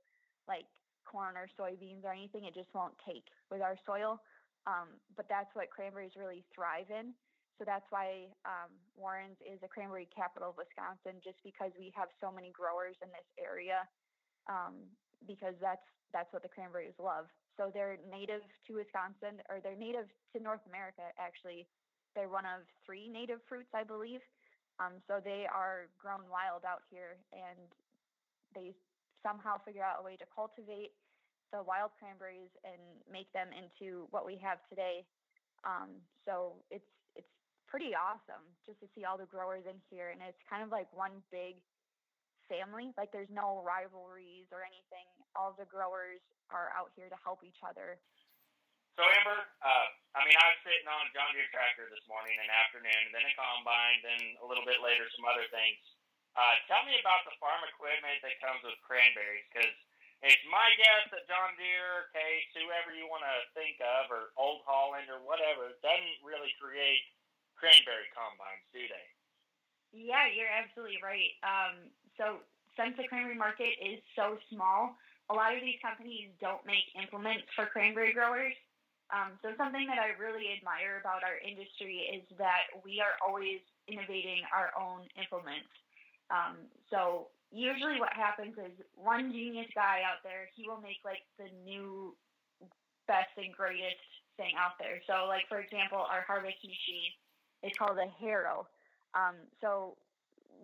like 0.46 0.70
corn 1.08 1.40
or 1.40 1.48
soybeans 1.56 2.04
or 2.04 2.12
anything. 2.12 2.44
It 2.44 2.52
just 2.52 2.68
won't 2.76 2.94
take 3.00 3.24
with 3.50 3.64
our 3.64 3.80
soil. 3.88 4.20
Um, 4.68 5.00
but 5.16 5.24
that's 5.32 5.48
what 5.56 5.72
cranberries 5.72 6.12
really 6.12 6.44
thrive 6.52 6.92
in. 6.92 7.16
So 7.56 7.64
that's 7.64 7.88
why 7.88 8.30
um, 8.44 8.70
Warrens 8.94 9.40
is 9.42 9.58
a 9.64 9.70
cranberry 9.72 10.06
capital 10.12 10.52
of 10.52 10.60
Wisconsin, 10.60 11.18
just 11.24 11.40
because 11.42 11.72
we 11.74 11.90
have 11.96 12.12
so 12.20 12.30
many 12.30 12.52
growers 12.52 12.94
in 13.00 13.08
this 13.10 13.26
area. 13.40 13.88
Um, 14.46 14.86
because 15.26 15.56
that's 15.58 15.82
that's 16.12 16.32
what 16.32 16.42
the 16.42 16.48
cranberries 16.48 16.96
love. 16.96 17.26
So 17.58 17.68
they're 17.74 17.98
native 18.08 18.40
to 18.68 18.70
Wisconsin, 18.78 19.42
or 19.50 19.58
they're 19.60 19.76
native 19.76 20.06
to 20.32 20.36
North 20.40 20.62
America. 20.68 21.10
Actually, 21.18 21.66
they're 22.14 22.30
one 22.30 22.46
of 22.46 22.64
three 22.86 23.08
native 23.10 23.42
fruits, 23.48 23.68
I 23.74 23.84
believe. 23.84 24.22
Um, 24.78 25.02
so 25.10 25.18
they 25.18 25.44
are 25.50 25.90
grown 25.98 26.22
wild 26.30 26.62
out 26.62 26.86
here, 26.88 27.18
and 27.34 27.58
they 28.54 28.72
somehow 29.22 29.58
figure 29.62 29.82
out 29.82 30.00
a 30.00 30.04
way 30.04 30.16
to 30.16 30.26
cultivate 30.30 30.94
the 31.52 31.64
wild 31.64 31.90
cranberries 31.96 32.52
and 32.64 32.80
make 33.08 33.32
them 33.32 33.48
into 33.56 34.06
what 34.12 34.28
we 34.28 34.36
have 34.36 34.60
today. 34.68 35.04
Um, 35.64 35.98
so 36.28 36.60
it's 36.70 36.86
it's 37.16 37.30
pretty 37.66 37.96
awesome 37.96 38.44
just 38.68 38.78
to 38.84 38.88
see 38.94 39.02
all 39.02 39.16
the 39.16 39.28
growers 39.28 39.64
in 39.64 39.80
here, 39.88 40.12
and 40.12 40.20
it's 40.22 40.40
kind 40.46 40.62
of 40.62 40.70
like 40.70 40.86
one 40.92 41.24
big 41.32 41.58
family. 42.46 42.92
Like 42.96 43.12
there's 43.12 43.32
no 43.32 43.64
rivalries 43.64 44.48
or 44.52 44.64
anything. 44.64 45.08
All 45.36 45.56
the 45.56 45.68
growers 45.68 46.20
are 46.52 46.72
out 46.76 46.92
here 46.96 47.08
to 47.08 47.18
help 47.20 47.44
each 47.44 47.60
other. 47.64 48.00
So 48.96 49.06
Amber, 49.06 49.46
uh, 49.62 49.86
I 50.18 50.26
mean, 50.26 50.34
I 50.34 50.46
was 50.50 50.58
sitting 50.66 50.88
on 50.90 51.06
a 51.06 51.10
John 51.14 51.30
Deere 51.30 51.46
tractor 51.54 51.86
this 51.86 52.02
morning 52.10 52.34
and 52.34 52.50
afternoon, 52.50 52.98
and 53.06 53.14
then 53.14 53.22
a 53.22 53.34
combine, 53.38 54.02
then 54.02 54.22
a 54.42 54.46
little 54.48 54.66
bit 54.66 54.82
later 54.82 55.06
some 55.14 55.22
other 55.22 55.46
things. 55.54 55.78
Uh, 56.36 56.56
tell 56.66 56.84
me 56.84 56.96
about 57.00 57.24
the 57.24 57.34
farm 57.38 57.62
equipment 57.66 58.20
that 58.24 58.40
comes 58.42 58.60
with 58.66 58.76
cranberries, 58.84 59.46
because 59.52 59.74
it's 60.22 60.44
my 60.50 60.68
guess 60.76 61.06
that 61.14 61.30
John 61.30 61.54
Deere, 61.54 62.10
Case, 62.10 62.50
whoever 62.58 62.90
you 62.90 63.06
want 63.06 63.22
to 63.22 63.36
think 63.54 63.78
of, 63.78 64.10
or 64.10 64.34
Old 64.34 64.66
Holland 64.66 65.06
or 65.06 65.22
whatever, 65.22 65.74
doesn't 65.78 66.18
really 66.26 66.50
create 66.58 67.06
cranberry 67.54 68.10
combines, 68.14 68.66
do 68.74 68.82
they? 68.86 69.06
Yeah, 69.94 70.28
you're 70.30 70.50
absolutely 70.50 71.00
right. 71.02 71.32
Um, 71.42 71.90
so 72.18 72.44
since 72.78 72.94
the 72.98 73.06
cranberry 73.06 73.38
market 73.38 73.74
is 73.82 73.98
so 74.14 74.38
small, 74.50 74.94
a 75.30 75.34
lot 75.34 75.54
of 75.54 75.60
these 75.62 75.80
companies 75.82 76.30
don't 76.38 76.62
make 76.66 76.86
implements 76.94 77.50
for 77.56 77.66
cranberry 77.66 78.12
growers. 78.14 78.54
Um, 79.08 79.40
so 79.40 79.56
something 79.56 79.88
that 79.88 79.96
I 79.96 80.12
really 80.20 80.52
admire 80.52 81.00
about 81.00 81.24
our 81.24 81.40
industry 81.40 82.04
is 82.12 82.22
that 82.36 82.68
we 82.84 83.00
are 83.00 83.16
always 83.24 83.64
innovating 83.88 84.44
our 84.52 84.68
own 84.76 85.08
implements. 85.16 85.72
Um, 86.30 86.68
so 86.90 87.28
usually 87.50 88.00
what 88.00 88.12
happens 88.12 88.54
is 88.58 88.72
one 88.94 89.32
genius 89.32 89.68
guy 89.74 90.04
out 90.04 90.20
there, 90.22 90.48
he 90.54 90.68
will 90.68 90.80
make 90.80 91.00
like 91.04 91.24
the 91.38 91.48
new 91.64 92.14
best 93.06 93.32
and 93.36 93.52
greatest 93.52 94.04
thing 94.36 94.52
out 94.58 94.76
there. 94.78 95.00
So 95.08 95.26
like 95.26 95.48
for 95.48 95.60
example, 95.60 95.98
our 95.98 96.24
machine 96.40 97.12
is 97.62 97.72
called 97.78 97.98
a 97.98 98.08
Harrow. 98.20 98.68
Um, 99.14 99.36
so 99.60 99.96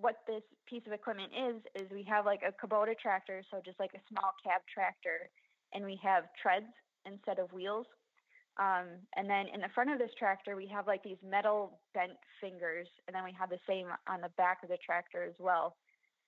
what 0.00 0.20
this 0.26 0.42
piece 0.68 0.82
of 0.86 0.92
equipment 0.92 1.32
is 1.32 1.56
is 1.74 1.90
we 1.90 2.04
have 2.04 2.26
like 2.26 2.40
a 2.46 2.52
Kubota 2.52 2.98
tractor, 2.98 3.42
so 3.50 3.60
just 3.64 3.80
like 3.80 3.94
a 3.94 4.02
small 4.12 4.32
cab 4.44 4.60
tractor, 4.72 5.30
and 5.72 5.84
we 5.84 5.98
have 6.02 6.24
treads 6.40 6.72
instead 7.06 7.38
of 7.38 7.52
wheels. 7.52 7.86
Um, 8.56 9.02
and 9.16 9.28
then 9.28 9.46
in 9.52 9.60
the 9.60 9.72
front 9.74 9.90
of 9.90 9.98
this 9.98 10.14
tractor, 10.18 10.54
we 10.54 10.66
have 10.68 10.86
like 10.86 11.02
these 11.02 11.18
metal 11.28 11.80
bent 11.92 12.12
fingers, 12.40 12.86
and 13.06 13.14
then 13.14 13.24
we 13.24 13.34
have 13.38 13.50
the 13.50 13.58
same 13.66 13.86
on 14.08 14.20
the 14.20 14.30
back 14.36 14.62
of 14.62 14.68
the 14.68 14.78
tractor 14.84 15.24
as 15.24 15.34
well. 15.38 15.76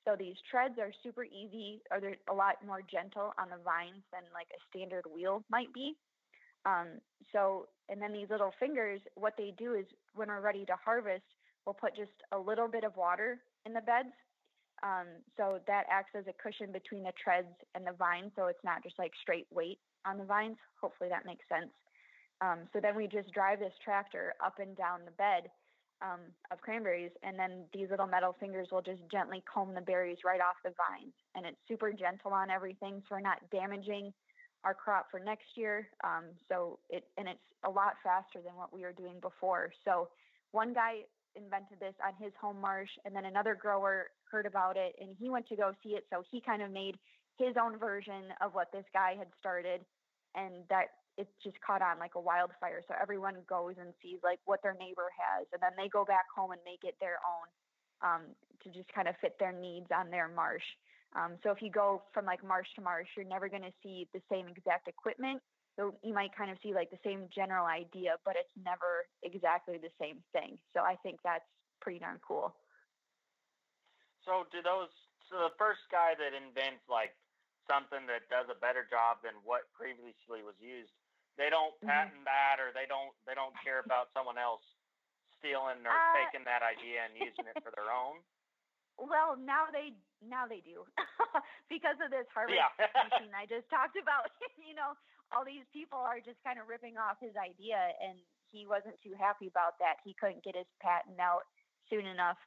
So 0.04 0.16
these 0.18 0.36
treads 0.50 0.78
are 0.78 0.90
super 1.02 1.24
easy, 1.24 1.82
or 1.90 2.00
they're 2.00 2.16
a 2.30 2.34
lot 2.34 2.56
more 2.66 2.80
gentle 2.82 3.32
on 3.38 3.50
the 3.50 3.62
vines 3.62 4.02
than 4.12 4.22
like 4.34 4.46
a 4.54 4.60
standard 4.70 5.04
wheel 5.12 5.44
might 5.50 5.72
be. 5.72 5.94
Um, 6.64 6.98
so, 7.32 7.66
and 7.88 8.02
then 8.02 8.12
these 8.12 8.30
little 8.30 8.52
fingers, 8.58 9.00
what 9.14 9.34
they 9.38 9.54
do 9.56 9.74
is 9.74 9.86
when 10.14 10.28
we're 10.28 10.40
ready 10.40 10.64
to 10.66 10.74
harvest, 10.84 11.24
we'll 11.64 11.74
put 11.74 11.94
just 11.94 12.10
a 12.32 12.38
little 12.38 12.68
bit 12.68 12.82
of 12.82 12.96
water 12.96 13.38
in 13.66 13.72
the 13.72 13.80
beds. 13.80 14.14
Um, 14.82 15.06
so 15.36 15.60
that 15.66 15.84
acts 15.90 16.12
as 16.16 16.24
a 16.26 16.34
cushion 16.42 16.72
between 16.72 17.02
the 17.02 17.12
treads 17.22 17.54
and 17.74 17.86
the 17.86 17.92
vines, 17.92 18.32
so 18.36 18.46
it's 18.46 18.62
not 18.64 18.82
just 18.82 18.98
like 18.98 19.12
straight 19.22 19.46
weight 19.50 19.78
on 20.04 20.18
the 20.18 20.24
vines. 20.24 20.56
Hopefully 20.80 21.08
that 21.08 21.24
makes 21.24 21.44
sense. 21.48 21.70
Um, 22.40 22.68
so 22.72 22.80
then 22.80 22.96
we 22.96 23.06
just 23.06 23.32
drive 23.32 23.58
this 23.60 23.72
tractor 23.82 24.34
up 24.44 24.58
and 24.58 24.76
down 24.76 25.00
the 25.04 25.12
bed 25.12 25.50
um, 26.02 26.20
of 26.50 26.60
cranberries, 26.60 27.12
and 27.22 27.38
then 27.38 27.64
these 27.72 27.88
little 27.90 28.06
metal 28.06 28.36
fingers 28.38 28.68
will 28.70 28.82
just 28.82 29.00
gently 29.10 29.42
comb 29.52 29.74
the 29.74 29.80
berries 29.80 30.18
right 30.24 30.40
off 30.40 30.56
the 30.64 30.74
vines. 30.76 31.14
And 31.34 31.46
it's 31.46 31.56
super 31.66 31.92
gentle 31.92 32.32
on 32.32 32.50
everything, 32.50 33.02
so 33.08 33.16
we're 33.16 33.20
not 33.20 33.38
damaging 33.50 34.12
our 34.64 34.74
crop 34.74 35.06
for 35.10 35.20
next 35.20 35.56
year. 35.56 35.88
Um, 36.04 36.24
so 36.48 36.78
it 36.90 37.04
and 37.16 37.28
it's 37.28 37.48
a 37.64 37.70
lot 37.70 37.94
faster 38.02 38.40
than 38.44 38.56
what 38.56 38.74
we 38.74 38.82
were 38.82 38.92
doing 38.92 39.20
before. 39.20 39.72
So 39.84 40.08
one 40.52 40.74
guy 40.74 41.06
invented 41.34 41.80
this 41.80 41.94
on 42.04 42.12
his 42.22 42.32
home 42.40 42.60
marsh, 42.60 42.90
and 43.04 43.14
then 43.14 43.24
another 43.24 43.54
grower 43.54 44.08
heard 44.30 44.46
about 44.46 44.76
it, 44.76 44.94
and 45.00 45.10
he 45.18 45.30
went 45.30 45.48
to 45.48 45.56
go 45.56 45.72
see 45.82 45.90
it. 45.90 46.04
So 46.10 46.22
he 46.30 46.40
kind 46.40 46.62
of 46.62 46.70
made 46.70 46.98
his 47.38 47.54
own 47.60 47.78
version 47.78 48.32
of 48.40 48.54
what 48.54 48.72
this 48.72 48.84
guy 48.92 49.14
had 49.16 49.28
started, 49.38 49.80
and 50.34 50.64
that 50.68 50.88
it's 51.16 51.32
just 51.42 51.56
caught 51.60 51.82
on 51.82 51.98
like 51.98 52.14
a 52.14 52.20
wildfire. 52.20 52.84
So 52.88 52.94
everyone 53.00 53.36
goes 53.48 53.74
and 53.80 53.92
sees 54.02 54.20
like 54.22 54.38
what 54.44 54.62
their 54.62 54.76
neighbor 54.78 55.08
has, 55.16 55.46
and 55.52 55.60
then 55.60 55.72
they 55.76 55.88
go 55.88 56.04
back 56.04 56.28
home 56.34 56.52
and 56.52 56.60
make 56.64 56.84
it 56.84 56.96
their 57.00 57.18
own 57.24 57.46
um, 58.04 58.22
to 58.62 58.68
just 58.70 58.92
kind 58.92 59.08
of 59.08 59.16
fit 59.20 59.36
their 59.40 59.52
needs 59.52 59.88
on 59.94 60.10
their 60.10 60.28
marsh. 60.28 60.66
Um, 61.16 61.40
so 61.42 61.50
if 61.50 61.62
you 61.62 61.70
go 61.70 62.02
from 62.12 62.26
like 62.26 62.44
marsh 62.44 62.68
to 62.76 62.82
marsh, 62.82 63.08
you're 63.16 63.24
never 63.24 63.48
going 63.48 63.64
to 63.64 63.72
see 63.82 64.08
the 64.12 64.20
same 64.30 64.48
exact 64.48 64.88
equipment. 64.88 65.40
So 65.76 65.96
you 66.04 66.12
might 66.12 66.32
kind 66.36 66.50
of 66.50 66.56
see 66.64 66.72
like 66.72 66.90
the 66.90 67.00
same 67.04 67.28
general 67.32 67.64
idea, 67.64 68.16
but 68.24 68.36
it's 68.36 68.52
never 68.56 69.08
exactly 69.24 69.76
the 69.76 69.92
same 70.00 70.20
thing. 70.32 70.56
So 70.72 70.80
I 70.80 70.96
think 71.04 71.20
that's 71.24 71.44
pretty 71.80 72.00
darn 72.00 72.20
cool. 72.20 72.52
So 74.24 74.44
do 74.52 74.60
those? 74.60 74.92
So 75.28 75.40
the 75.40 75.54
first 75.56 75.84
guy 75.92 76.16
that 76.16 76.32
invents 76.32 76.84
like 76.88 77.12
something 77.68 78.04
that 78.08 78.28
does 78.32 78.48
a 78.48 78.58
better 78.58 78.88
job 78.88 79.20
than 79.24 79.36
what 79.44 79.68
previously 79.76 80.40
was 80.40 80.56
used 80.60 80.92
they 81.38 81.48
don't 81.50 81.76
Mm-hmm. 81.84 82.08
patent 82.10 82.24
that 82.24 82.58
or 82.60 82.72
they 82.72 82.86
don't 82.88 83.12
they 83.26 83.34
don't 83.34 83.54
care 83.62 83.80
about 83.80 84.10
someone 84.12 84.38
else 84.38 84.64
stealing 85.38 85.84
or 85.86 85.92
Uh, 85.92 86.16
taking 86.16 86.44
that 86.44 86.62
idea 86.64 87.04
and 87.04 87.16
using 87.16 87.46
it 87.46 87.56
for 87.62 87.70
their 87.76 87.90
own. 87.92 88.20
Well, 88.98 89.36
now 89.36 89.66
they 89.72 89.94
now 90.24 90.46
they 90.48 90.60
do 90.60 90.84
because 91.72 91.96
of 92.04 92.10
this 92.10 92.26
harvest 92.34 92.56
Yeah. 92.56 92.70
machine 93.02 93.32
I 93.36 93.44
just 93.46 93.68
talked 93.68 93.96
about. 94.00 94.30
you 94.56 94.74
know, 94.74 94.96
all 95.32 95.44
these 95.44 95.66
people 95.72 95.98
are 95.98 96.20
just 96.20 96.40
kind 96.44 96.58
of 96.58 96.68
ripping 96.68 96.96
off 96.96 97.18
his 97.20 97.36
idea, 97.36 97.78
and 98.00 98.18
he 98.50 98.66
wasn't 98.66 98.96
too 99.02 99.12
happy 99.18 99.48
about 99.48 99.78
that. 99.80 100.00
He 100.04 100.14
couldn't 100.16 100.44
get 100.44 100.56
his 100.56 100.68
patent 100.80 101.20
out 101.20 101.44
soon 101.90 102.06
enough. 102.06 102.38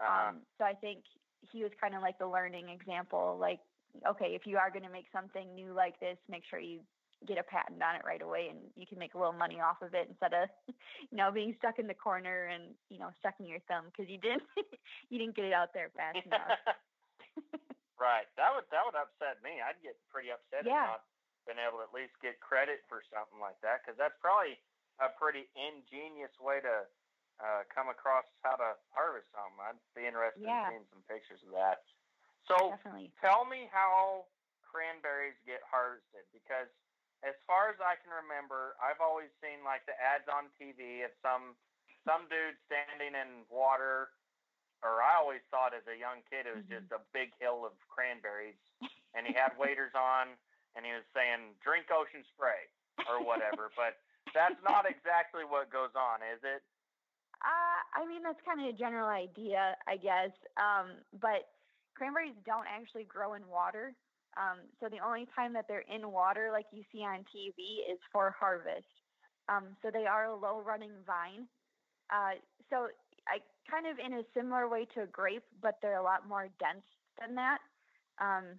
Uh, 0.00 0.30
Um, 0.30 0.44
so 0.58 0.64
I 0.64 0.74
think 0.74 1.04
he 1.52 1.62
was 1.62 1.72
kind 1.80 1.94
of 1.94 2.02
like 2.02 2.18
the 2.18 2.26
learning 2.28 2.68
example. 2.68 3.38
Like, 3.40 3.60
okay, 4.06 4.36
if 4.36 4.46
you 4.46 4.58
are 4.58 4.70
going 4.70 4.84
to 4.84 4.92
make 4.92 5.08
something 5.12 5.54
new 5.54 5.72
like 5.72 5.98
this, 6.00 6.18
make 6.28 6.44
sure 6.48 6.58
you 6.60 6.80
get 7.26 7.38
a 7.38 7.42
patent 7.44 7.82
on 7.82 7.96
it 7.96 8.02
right 8.04 8.22
away, 8.22 8.48
and 8.50 8.58
you 8.76 8.86
can 8.86 8.98
make 8.98 9.14
a 9.14 9.18
little 9.18 9.32
money 9.36 9.60
off 9.60 9.80
of 9.82 9.94
it 9.94 10.06
instead 10.08 10.32
of, 10.34 10.48
you 11.10 11.16
know, 11.16 11.30
being 11.32 11.54
stuck 11.58 11.78
in 11.78 11.86
the 11.86 11.94
corner 11.96 12.46
and 12.52 12.74
you 12.88 12.98
know 12.98 13.10
sucking 13.22 13.46
your 13.46 13.60
thumb 13.68 13.86
because 13.90 14.08
you 14.10 14.18
didn't 14.18 14.42
you 15.10 15.18
didn't 15.18 15.36
get 15.36 15.44
it 15.46 15.52
out 15.56 15.72
there 15.72 15.90
fast 15.96 16.20
enough. 16.26 16.58
right. 18.00 18.26
That 18.36 18.52
would 18.54 18.66
that 18.70 18.82
would 18.84 18.98
upset 18.98 19.40
me. 19.42 19.58
I'd 19.62 19.80
get 19.82 19.96
pretty 20.12 20.30
upset 20.30 20.64
Yeah. 20.66 20.96
if 20.96 21.00
not 21.00 21.04
been 21.44 21.60
able 21.60 21.76
to 21.76 21.84
at 21.84 21.92
least 21.92 22.16
get 22.24 22.40
credit 22.40 22.80
for 22.88 23.04
something 23.12 23.36
like 23.36 23.60
that 23.60 23.84
because 23.84 24.00
that's 24.00 24.16
probably 24.24 24.56
a 24.96 25.12
pretty 25.12 25.44
ingenious 25.52 26.32
way 26.40 26.56
to 26.64 26.88
uh, 27.36 27.60
come 27.68 27.92
across 27.92 28.24
how 28.40 28.56
to 28.56 28.72
harvest 28.88 29.28
something. 29.34 29.60
I'd 29.60 29.76
be 29.92 30.08
interested 30.08 30.40
Yeah. 30.40 30.72
in 30.72 30.80
seeing 30.80 30.86
some 30.88 31.04
pictures 31.04 31.42
of 31.44 31.52
that. 31.52 31.84
So 32.48 32.72
Definitely. 32.80 33.12
tell 33.20 33.44
me 33.44 33.68
how 33.68 34.24
cranberries 34.64 35.36
get 35.44 35.60
harvested 35.68 36.24
because 36.32 36.70
as 37.24 37.34
far 37.48 37.72
as 37.72 37.80
I 37.80 37.96
can 38.04 38.12
remember, 38.12 38.76
I've 38.78 39.00
always 39.00 39.32
seen 39.40 39.64
like 39.64 39.84
the 39.88 39.96
ads 39.96 40.28
on 40.28 40.52
TV 40.60 41.04
of 41.04 41.12
some 41.24 41.56
some 42.04 42.28
dude 42.28 42.60
standing 42.68 43.16
in 43.16 43.48
water 43.48 44.12
or 44.84 45.00
I 45.00 45.16
always 45.16 45.40
thought 45.48 45.72
as 45.72 45.88
a 45.88 45.96
young 45.96 46.20
kid 46.28 46.44
it 46.44 46.52
was 46.52 46.68
Mhm. 46.68 46.84
just 46.84 46.92
a 46.92 47.00
big 47.16 47.32
hill 47.40 47.64
of 47.64 47.72
cranberries 47.88 48.60
and 49.16 49.26
he 49.26 49.32
had 49.32 49.56
waders 49.58 49.94
on 49.96 50.36
and 50.76 50.84
he 50.84 50.92
was 50.92 51.04
saying 51.16 51.56
drink 51.64 51.90
ocean 51.90 52.22
spray 52.36 52.68
or 53.08 53.24
whatever, 53.24 53.72
but 53.74 53.96
that's 54.34 54.60
not 54.62 54.84
exactly 54.84 55.44
what 55.44 55.70
goes 55.70 55.94
on, 55.96 56.20
is 56.22 56.42
it? 56.44 56.62
Uh, 57.40 57.80
I 57.94 58.04
mean, 58.06 58.22
that's 58.22 58.40
kind 58.44 58.60
of 58.60 58.66
a 58.66 58.76
general 58.76 59.08
idea, 59.08 59.76
I 59.86 59.96
guess. 59.96 60.30
Um, 60.56 61.04
but 61.20 61.48
cranberries 61.94 62.36
don't 62.44 62.66
actually 62.66 63.04
grow 63.04 63.34
in 63.34 63.46
water. 63.48 63.94
Um, 64.36 64.58
so 64.80 64.88
the 64.88 65.04
only 65.04 65.26
time 65.34 65.52
that 65.54 65.66
they're 65.68 65.84
in 65.92 66.10
water, 66.10 66.50
like 66.52 66.66
you 66.72 66.82
see 66.92 67.02
on 67.02 67.24
TV, 67.34 67.84
is 67.90 67.98
for 68.12 68.34
harvest. 68.38 68.86
Um, 69.48 69.76
so 69.82 69.90
they 69.92 70.06
are 70.06 70.26
a 70.26 70.34
low 70.34 70.62
running 70.64 70.92
vine. 71.06 71.46
Uh, 72.10 72.40
so 72.70 72.88
I 73.28 73.38
kind 73.70 73.86
of 73.86 73.98
in 73.98 74.18
a 74.18 74.22
similar 74.34 74.68
way 74.68 74.86
to 74.94 75.02
a 75.02 75.06
grape, 75.06 75.44
but 75.62 75.78
they're 75.80 75.98
a 75.98 76.02
lot 76.02 76.28
more 76.28 76.48
dense 76.58 76.84
than 77.20 77.34
that. 77.36 77.58
Um, 78.20 78.58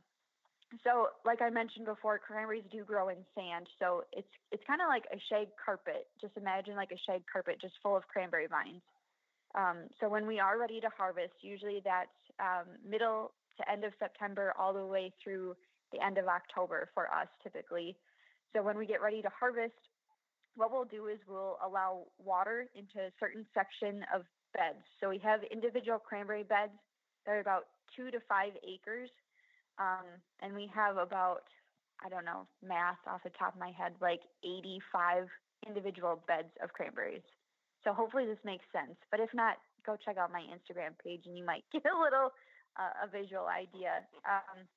so 0.83 1.07
like 1.25 1.41
I 1.41 1.49
mentioned 1.49 1.85
before, 1.85 2.19
cranberries 2.19 2.63
do 2.71 2.83
grow 2.83 3.09
in 3.09 3.17
sand. 3.35 3.67
So 3.79 4.03
it's 4.11 4.27
it's 4.51 4.63
kind 4.65 4.81
of 4.81 4.87
like 4.87 5.05
a 5.13 5.17
shag 5.29 5.47
carpet. 5.63 6.07
Just 6.19 6.35
imagine 6.37 6.75
like 6.75 6.91
a 6.91 6.99
shag 7.05 7.23
carpet 7.31 7.57
just 7.61 7.75
full 7.81 7.95
of 7.95 8.07
cranberry 8.07 8.47
vines. 8.47 8.81
Um, 9.55 9.87
so 9.99 10.09
when 10.09 10.27
we 10.27 10.39
are 10.39 10.59
ready 10.59 10.81
to 10.81 10.89
harvest, 10.97 11.33
usually 11.41 11.81
that's 11.83 12.09
um, 12.39 12.67
middle 12.87 13.31
to 13.57 13.71
end 13.71 13.83
of 13.83 13.93
September 13.99 14.53
all 14.57 14.73
the 14.73 14.85
way 14.85 15.13
through 15.23 15.55
the 15.91 16.03
end 16.03 16.17
of 16.17 16.27
October 16.27 16.89
for 16.93 17.05
us 17.11 17.27
typically. 17.43 17.95
So 18.53 18.63
when 18.63 18.77
we 18.77 18.85
get 18.85 19.01
ready 19.01 19.21
to 19.21 19.29
harvest, 19.29 19.73
what 20.55 20.71
we'll 20.71 20.85
do 20.85 21.07
is 21.07 21.19
we'll 21.27 21.57
allow 21.65 22.03
water 22.23 22.67
into 22.75 23.07
a 23.07 23.11
certain 23.19 23.45
section 23.53 24.05
of 24.13 24.23
beds. 24.53 24.83
So 25.01 25.09
we 25.09 25.19
have 25.19 25.41
individual 25.51 25.99
cranberry 25.99 26.43
beds 26.43 26.71
that 27.25 27.33
are 27.33 27.39
about 27.39 27.65
two 27.95 28.11
to 28.11 28.19
five 28.27 28.53
acres. 28.63 29.09
Um, 29.77 30.07
and 30.41 30.55
we 30.55 30.71
have 30.73 30.95
about, 30.95 31.43
I 32.03 32.07
don't 32.07 32.23
know, 32.23 32.47
math 32.65 32.99
off 33.07 33.23
the 33.23 33.31
top 33.37 33.53
of 33.53 33.59
my 33.59 33.71
head, 33.71 33.93
like 33.99 34.21
85 34.43 35.27
individual 35.67 36.23
beds 36.27 36.51
of 36.63 36.71
cranberries. 36.71 37.25
So 37.83 37.91
hopefully 37.93 38.25
this 38.25 38.39
makes 38.45 38.63
sense. 38.71 38.95
But 39.11 39.19
if 39.19 39.29
not, 39.33 39.57
go 39.85 39.97
check 40.03 40.17
out 40.17 40.31
my 40.31 40.41
Instagram 40.41 40.97
page 41.03 41.23
and 41.25 41.37
you 41.37 41.45
might 41.45 41.63
get 41.73 41.83
a 41.85 41.99
little 41.99 42.31
a 42.77 43.07
visual 43.07 43.47
idea. 43.47 44.03
Um, 44.25 44.67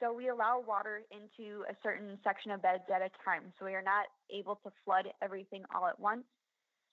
So 0.00 0.12
we 0.14 0.28
allow 0.28 0.62
water 0.62 1.02
into 1.10 1.64
a 1.66 1.74
certain 1.82 2.18
section 2.22 2.52
of 2.52 2.62
beds 2.62 2.86
at 2.86 3.02
a 3.02 3.10
time. 3.24 3.52
So 3.58 3.66
we 3.66 3.74
are 3.74 3.82
not 3.82 4.06
able 4.30 4.56
to 4.62 4.70
flood 4.84 5.06
everything 5.20 5.64
all 5.74 5.88
at 5.88 5.98
once. 5.98 6.22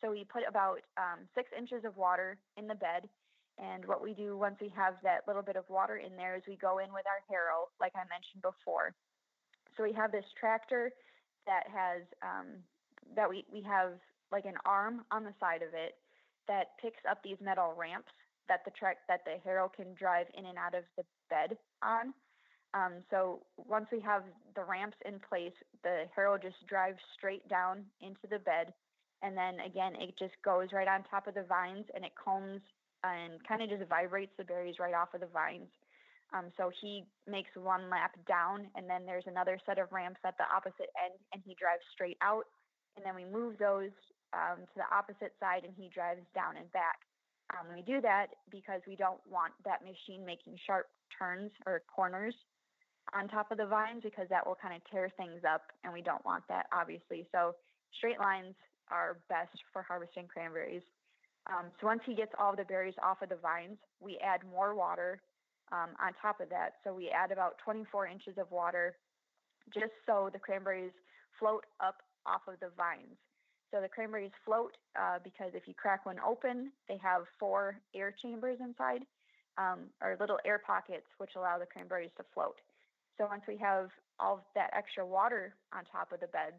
So 0.02 0.10
we 0.10 0.26
put 0.26 0.42
about 0.48 0.82
um, 0.98 1.30
six 1.36 1.50
inches 1.58 1.86
of 1.86 1.96
water 1.98 2.38
in 2.58 2.66
the 2.68 2.74
bed. 2.74 3.08
And 3.58 3.86
what 3.86 4.02
we 4.02 4.14
do 4.14 4.38
once 4.38 4.58
we 4.60 4.70
have 4.76 4.96
that 5.04 5.22
little 5.28 5.44
bit 5.44 5.56
of 5.56 5.70
water 5.70 5.98
in 5.98 6.18
there 6.18 6.36
is 6.36 6.44
we 6.48 6.58
go 6.58 6.80
in 6.80 6.92
with 6.92 7.06
our 7.06 7.22
harrow, 7.30 7.70
like 7.80 7.94
I 7.96 8.04
mentioned 8.10 8.42
before. 8.42 8.94
So 9.78 9.84
we 9.84 9.94
have 9.94 10.12
this 10.12 10.26
tractor 10.40 10.92
that 11.46 11.64
has 11.70 12.02
um, 12.22 12.48
that 13.16 13.30
we, 13.30 13.46
we 13.54 13.62
have 13.62 13.94
like 14.32 14.46
an 14.46 14.58
arm 14.66 15.06
on 15.12 15.24
the 15.24 15.34
side 15.40 15.62
of 15.62 15.74
it 15.74 15.94
that 16.48 16.76
picks 16.82 17.04
up 17.10 17.22
these 17.24 17.38
metal 17.40 17.74
ramps 17.78 18.12
that 18.48 18.62
the 18.66 18.72
track 18.72 18.98
that 19.08 19.22
the 19.26 19.38
harrow 19.44 19.72
can 19.74 19.94
drive 19.96 20.28
in 20.38 20.46
and 20.46 20.58
out 20.58 20.76
of 20.76 20.84
the 20.98 21.04
bed 21.30 21.58
on. 21.84 22.14
Um, 22.74 23.04
so 23.10 23.42
once 23.58 23.88
we 23.92 24.02
have 24.02 24.24
the 24.56 24.64
ramps 24.64 24.98
in 25.06 25.20
place, 25.20 25.56
the 25.84 26.06
harrow 26.16 26.38
just 26.38 26.60
drives 26.68 27.00
straight 27.18 27.48
down 27.48 27.86
into 28.02 28.28
the 28.30 28.40
bed, 28.40 28.74
and 29.22 29.36
then 29.36 29.60
again 29.66 29.96
it 29.96 30.16
just 30.20 30.36
goes 30.44 30.70
right 30.74 30.88
on 30.88 31.04
top 31.04 31.28
of 31.28 31.36
the 31.36 31.44
vines 31.44 31.86
and 31.96 32.04
it 32.04 32.12
combs 32.22 32.62
and 33.04 33.40
kind 33.48 33.62
of 33.62 33.70
just 33.70 33.88
vibrates 33.90 34.34
the 34.38 34.44
berries 34.44 34.76
right 34.80 34.94
off 34.94 35.14
of 35.14 35.22
the 35.22 35.28
vines. 35.28 35.70
Um, 36.34 36.52
so 36.58 36.72
he 36.82 37.06
makes 37.30 37.52
one 37.56 37.90
lap 37.90 38.12
down, 38.28 38.68
and 38.76 38.90
then 38.90 39.06
there's 39.06 39.28
another 39.28 39.60
set 39.66 39.78
of 39.78 39.92
ramps 39.92 40.20
at 40.26 40.38
the 40.38 40.44
opposite 40.50 40.90
end, 40.98 41.16
and 41.34 41.42
he 41.46 41.56
drives 41.56 41.86
straight 41.94 42.18
out. 42.22 42.46
And 42.98 43.06
then 43.06 43.16
we 43.16 43.26
move 43.26 43.58
those 43.58 43.94
um, 44.34 44.66
to 44.66 44.76
the 44.76 44.90
opposite 44.92 45.34
side, 45.40 45.64
and 45.64 45.74
he 45.78 45.88
drives 45.94 46.26
down 46.34 46.58
and 46.58 46.72
back. 46.72 47.06
Um, 47.54 47.68
we 47.76 47.82
do 47.82 48.02
that 48.02 48.28
because 48.50 48.82
we 48.88 48.96
don't 48.96 49.22
want 49.30 49.54
that 49.66 49.82
machine 49.84 50.26
making 50.26 50.58
sharp 50.66 50.88
turns 51.18 51.52
or 51.66 51.84
corners 51.94 52.34
on 53.14 53.28
top 53.28 53.52
of 53.52 53.58
the 53.58 53.66
vines 53.66 54.02
because 54.04 54.28
that 54.30 54.46
will 54.46 54.58
kind 54.60 54.76
of 54.76 54.82
tear 54.90 55.12
things 55.16 55.42
up, 55.48 55.62
and 55.84 55.94
we 55.94 56.02
don't 56.02 56.26
want 56.26 56.44
that, 56.50 56.66
obviously. 56.74 57.28
So 57.32 57.54
straight 57.98 58.20
lines 58.20 58.56
are 58.90 59.18
best 59.30 59.54
for 59.72 59.84
harvesting 59.84 60.28
cranberries. 60.28 60.82
Um, 61.48 61.70
so 61.80 61.88
once 61.88 62.02
he 62.06 62.16
gets 62.16 62.32
all 62.40 62.56
the 62.56 62.64
berries 62.64 62.96
off 63.04 63.22
of 63.22 63.30
the 63.30 63.38
vines, 63.38 63.78
we 64.00 64.18
add 64.18 64.42
more 64.50 64.74
water 64.74 65.22
um, 65.72 65.94
on 66.02 66.14
top 66.22 66.42
of 66.42 66.50
that. 66.50 66.82
So 66.84 66.94
we 66.94 67.10
add 67.10 67.32
about 67.32 67.58
24 67.64 68.08
inches 68.08 68.38
of 68.38 68.50
water 68.52 68.96
just 69.74 69.94
so 70.06 70.30
the 70.32 70.40
cranberries 70.40 70.92
float 71.40 71.66
up 71.80 72.02
off 72.26 72.42
of 72.48 72.60
the 72.60 72.70
vines. 72.76 73.18
So 73.72 73.82
the 73.82 73.88
cranberries 73.88 74.32
float 74.46 74.78
uh, 75.00 75.20
because 75.24 75.52
if 75.54 75.68
you 75.68 75.74
crack 75.74 76.06
one 76.06 76.20
open, 76.26 76.72
they 76.88 76.98
have 77.02 77.24
four 77.40 77.78
air 77.94 78.16
chambers 78.22 78.60
inside, 78.62 79.02
um, 79.58 79.90
or 80.02 80.18
little 80.20 80.40
air 80.46 80.62
pockets, 80.66 81.08
which 81.18 81.32
allow 81.36 81.58
the 81.58 81.66
cranberries 81.66 82.12
to 82.18 82.24
float. 82.34 82.56
So 83.18 83.26
once 83.26 83.44
we 83.48 83.58
have 83.58 83.90
all 84.20 84.46
that 84.56 84.72
extra 84.76 85.06
water 85.06 85.56
on 85.74 85.84
top 85.86 86.12
of 86.12 86.20
the 86.20 86.28
bed, 86.28 86.54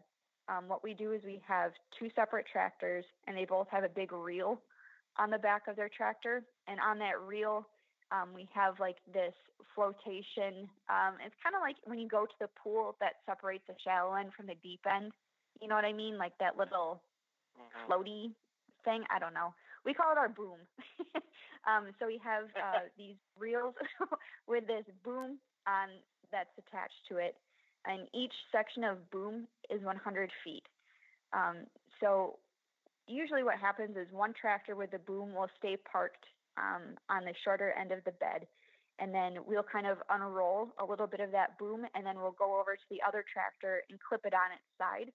um, 0.49 0.67
what 0.67 0.83
we 0.83 0.93
do 0.93 1.11
is 1.11 1.21
we 1.25 1.41
have 1.47 1.71
two 1.99 2.09
separate 2.15 2.45
tractors, 2.51 3.05
and 3.27 3.35
they 3.35 3.45
both 3.45 3.67
have 3.69 3.83
a 3.83 3.89
big 3.89 4.11
reel 4.11 4.61
on 5.17 5.29
the 5.29 5.37
back 5.37 5.67
of 5.67 5.75
their 5.75 5.89
tractor. 5.89 6.43
And 6.67 6.79
on 6.79 6.99
that 6.99 7.19
reel, 7.25 7.67
um, 8.11 8.29
we 8.33 8.47
have 8.53 8.79
like 8.79 8.97
this 9.13 9.33
flotation. 9.75 10.69
Um, 10.89 11.15
it's 11.25 11.35
kind 11.43 11.55
of 11.55 11.61
like 11.61 11.75
when 11.85 11.99
you 11.99 12.07
go 12.07 12.25
to 12.25 12.37
the 12.39 12.49
pool 12.61 12.95
that 12.99 13.13
separates 13.25 13.63
the 13.67 13.75
shallow 13.83 14.15
end 14.15 14.31
from 14.35 14.47
the 14.47 14.55
deep 14.63 14.81
end. 14.89 15.11
You 15.61 15.67
know 15.67 15.75
what 15.75 15.85
I 15.85 15.93
mean? 15.93 16.17
Like 16.17 16.33
that 16.39 16.57
little 16.57 17.01
Mm-hmm. 17.57 17.89
floaty 17.89 18.31
thing. 18.83 19.03
I 19.13 19.19
don't 19.19 19.33
know. 19.33 19.53
We 19.85 19.93
call 19.93 20.11
it 20.11 20.17
our 20.17 20.29
boom. 20.29 20.59
um, 21.67 21.87
so 21.99 22.07
we 22.07 22.19
have 22.23 22.45
uh, 22.61 22.89
these 22.97 23.15
reels 23.37 23.73
with 24.47 24.67
this 24.67 24.85
boom 25.03 25.37
on 25.67 25.89
that's 26.31 26.49
attached 26.57 27.01
to 27.09 27.17
it, 27.17 27.35
and 27.85 28.07
each 28.13 28.33
section 28.51 28.83
of 28.83 29.09
boom 29.11 29.47
is 29.69 29.81
100 29.83 30.31
feet. 30.43 30.63
Um, 31.33 31.65
so 31.99 32.37
usually, 33.07 33.43
what 33.43 33.57
happens 33.57 33.95
is 33.97 34.07
one 34.11 34.33
tractor 34.39 34.75
with 34.75 34.91
the 34.91 34.99
boom 34.99 35.33
will 35.33 35.49
stay 35.57 35.77
parked 35.89 36.25
um, 36.57 36.95
on 37.09 37.23
the 37.25 37.33
shorter 37.43 37.73
end 37.79 37.91
of 37.91 38.03
the 38.05 38.11
bed, 38.11 38.47
and 38.99 39.13
then 39.13 39.37
we'll 39.45 39.63
kind 39.63 39.87
of 39.87 39.97
unroll 40.09 40.69
a 40.79 40.85
little 40.85 41.07
bit 41.07 41.19
of 41.19 41.31
that 41.31 41.57
boom, 41.59 41.85
and 41.95 42.05
then 42.05 42.17
we'll 42.21 42.35
go 42.37 42.59
over 42.59 42.75
to 42.75 42.87
the 42.89 43.01
other 43.07 43.23
tractor 43.31 43.81
and 43.89 43.99
clip 43.99 44.21
it 44.25 44.33
on 44.33 44.51
its 44.51 44.67
side. 44.77 45.11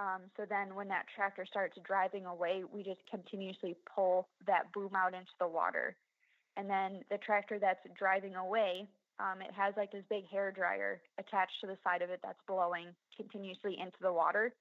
Um, 0.00 0.22
so 0.36 0.46
then 0.48 0.74
when 0.74 0.88
that 0.88 1.04
tractor 1.14 1.44
starts 1.44 1.76
driving 1.84 2.24
away, 2.24 2.62
we 2.72 2.82
just 2.82 3.00
continuously 3.08 3.76
pull 3.94 4.28
that 4.46 4.72
boom 4.72 4.92
out 4.96 5.12
into 5.12 5.30
the 5.38 5.46
water. 5.46 5.94
And 6.56 6.68
then 6.68 7.04
the 7.10 7.18
tractor 7.18 7.58
that's 7.60 7.84
driving 7.98 8.34
away, 8.34 8.88
um, 9.20 9.42
it 9.42 9.52
has 9.54 9.74
like 9.76 9.92
this 9.92 10.04
big 10.08 10.26
hair 10.28 10.50
dryer 10.50 11.02
attached 11.18 11.60
to 11.60 11.66
the 11.66 11.76
side 11.84 12.00
of 12.00 12.08
it 12.08 12.20
that's 12.22 12.40
blowing 12.48 12.88
continuously 13.14 13.76
into 13.78 13.98
the 14.00 14.12
water. 14.12 14.54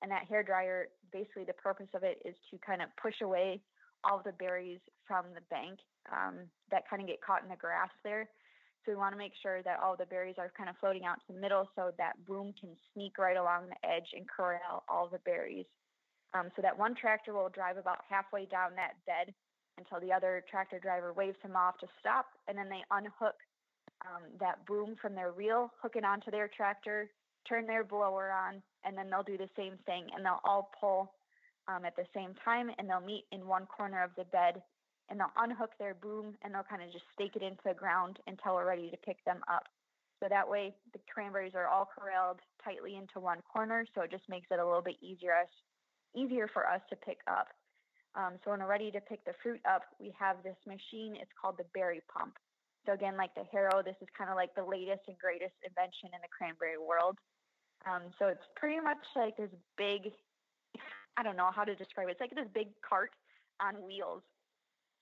And 0.00 0.10
that 0.10 0.24
hair 0.24 0.42
dryer, 0.42 0.88
basically 1.12 1.44
the 1.44 1.52
purpose 1.52 1.88
of 1.94 2.02
it 2.02 2.22
is 2.24 2.34
to 2.50 2.58
kind 2.64 2.80
of 2.80 2.88
push 3.00 3.20
away 3.22 3.60
all 4.02 4.22
the 4.24 4.32
berries 4.32 4.80
from 5.06 5.26
the 5.34 5.40
bank 5.50 5.78
um, 6.10 6.48
that 6.70 6.88
kind 6.88 7.02
of 7.02 7.08
get 7.08 7.20
caught 7.20 7.42
in 7.42 7.48
the 7.48 7.56
grass 7.56 7.90
there. 8.02 8.28
So 8.86 8.92
we 8.92 8.96
want 8.96 9.12
to 9.14 9.18
make 9.18 9.32
sure 9.42 9.62
that 9.62 9.80
all 9.82 9.96
the 9.96 10.06
berries 10.06 10.36
are 10.38 10.52
kind 10.56 10.70
of 10.70 10.76
floating 10.78 11.04
out 11.04 11.16
to 11.26 11.32
the 11.34 11.40
middle 11.40 11.68
so 11.74 11.90
that 11.98 12.24
boom 12.24 12.54
can 12.58 12.70
sneak 12.94 13.18
right 13.18 13.36
along 13.36 13.66
the 13.66 13.88
edge 13.88 14.06
and 14.14 14.28
corral 14.28 14.84
all 14.88 15.08
the 15.08 15.18
berries. 15.26 15.66
Um, 16.34 16.50
so 16.54 16.62
that 16.62 16.78
one 16.78 16.94
tractor 16.94 17.34
will 17.34 17.48
drive 17.48 17.78
about 17.78 17.98
halfway 18.08 18.46
down 18.46 18.70
that 18.76 18.94
bed 19.04 19.34
until 19.78 20.00
the 20.00 20.12
other 20.12 20.44
tractor 20.48 20.78
driver 20.78 21.12
waves 21.12 21.36
him 21.42 21.56
off 21.56 21.78
to 21.78 21.86
stop, 21.98 22.26
and 22.46 22.56
then 22.56 22.68
they 22.68 22.82
unhook 22.92 23.34
um, 24.06 24.22
that 24.38 24.64
boom 24.66 24.94
from 25.02 25.14
their 25.14 25.32
reel, 25.32 25.70
hook 25.82 25.96
it 25.96 26.04
onto 26.04 26.30
their 26.30 26.48
tractor, 26.48 27.10
turn 27.48 27.66
their 27.66 27.84
blower 27.84 28.30
on, 28.30 28.62
and 28.84 28.96
then 28.96 29.10
they'll 29.10 29.22
do 29.22 29.36
the 29.36 29.50
same 29.56 29.74
thing, 29.84 30.06
and 30.14 30.24
they'll 30.24 30.40
all 30.44 30.70
pull 30.80 31.12
um, 31.68 31.84
at 31.84 31.96
the 31.96 32.06
same 32.14 32.34
time, 32.44 32.70
and 32.78 32.88
they'll 32.88 33.00
meet 33.00 33.24
in 33.32 33.46
one 33.46 33.66
corner 33.66 34.02
of 34.02 34.10
the 34.16 34.24
bed 34.24 34.62
and 35.08 35.20
they'll 35.20 35.36
unhook 35.38 35.70
their 35.78 35.94
boom 35.94 36.34
and 36.42 36.54
they'll 36.54 36.66
kind 36.68 36.82
of 36.82 36.92
just 36.92 37.04
stake 37.14 37.36
it 37.36 37.42
into 37.42 37.62
the 37.64 37.74
ground 37.74 38.18
until 38.26 38.54
we're 38.54 38.66
ready 38.66 38.90
to 38.90 38.96
pick 38.98 39.24
them 39.24 39.40
up. 39.48 39.64
So 40.20 40.28
that 40.28 40.48
way 40.48 40.74
the 40.92 41.00
cranberries 41.12 41.52
are 41.54 41.68
all 41.68 41.88
corralled 41.92 42.40
tightly 42.64 42.96
into 42.96 43.20
one 43.20 43.40
corner, 43.52 43.84
so 43.94 44.02
it 44.02 44.10
just 44.10 44.28
makes 44.28 44.48
it 44.50 44.58
a 44.58 44.64
little 44.64 44.82
bit 44.82 44.96
easier 45.02 45.32
us 45.32 45.52
easier 46.16 46.48
for 46.48 46.66
us 46.66 46.80
to 46.88 46.96
pick 46.96 47.18
up. 47.28 47.48
Um, 48.16 48.40
so 48.42 48.50
when 48.50 48.60
we're 48.60 48.72
ready 48.72 48.90
to 48.90 49.00
pick 49.00 49.22
the 49.26 49.36
fruit 49.42 49.60
up, 49.68 49.82
we 50.00 50.14
have 50.18 50.40
this 50.42 50.56
machine. 50.66 51.20
It's 51.20 51.30
called 51.36 51.58
the 51.58 51.68
berry 51.74 52.00
pump. 52.08 52.40
So 52.86 52.92
again, 52.92 53.18
like 53.18 53.34
the 53.34 53.44
harrow, 53.52 53.82
this 53.84 53.96
is 54.00 54.08
kind 54.16 54.30
of 54.30 54.36
like 54.36 54.54
the 54.54 54.64
latest 54.64 55.04
and 55.06 55.18
greatest 55.18 55.52
invention 55.60 56.16
in 56.16 56.20
the 56.24 56.32
cranberry 56.32 56.80
world. 56.80 57.18
Um, 57.84 58.08
so 58.18 58.32
it's 58.32 58.46
pretty 58.56 58.80
much 58.80 59.04
like 59.14 59.36
this 59.36 59.52
big, 59.76 60.08
I 61.18 61.22
don't 61.22 61.36
know 61.36 61.50
how 61.52 61.64
to 61.64 61.74
describe 61.74 62.08
it. 62.08 62.16
It's 62.16 62.20
like 62.24 62.32
this 62.32 62.48
big 62.54 62.72
cart 62.80 63.10
on 63.60 63.84
wheels 63.84 64.24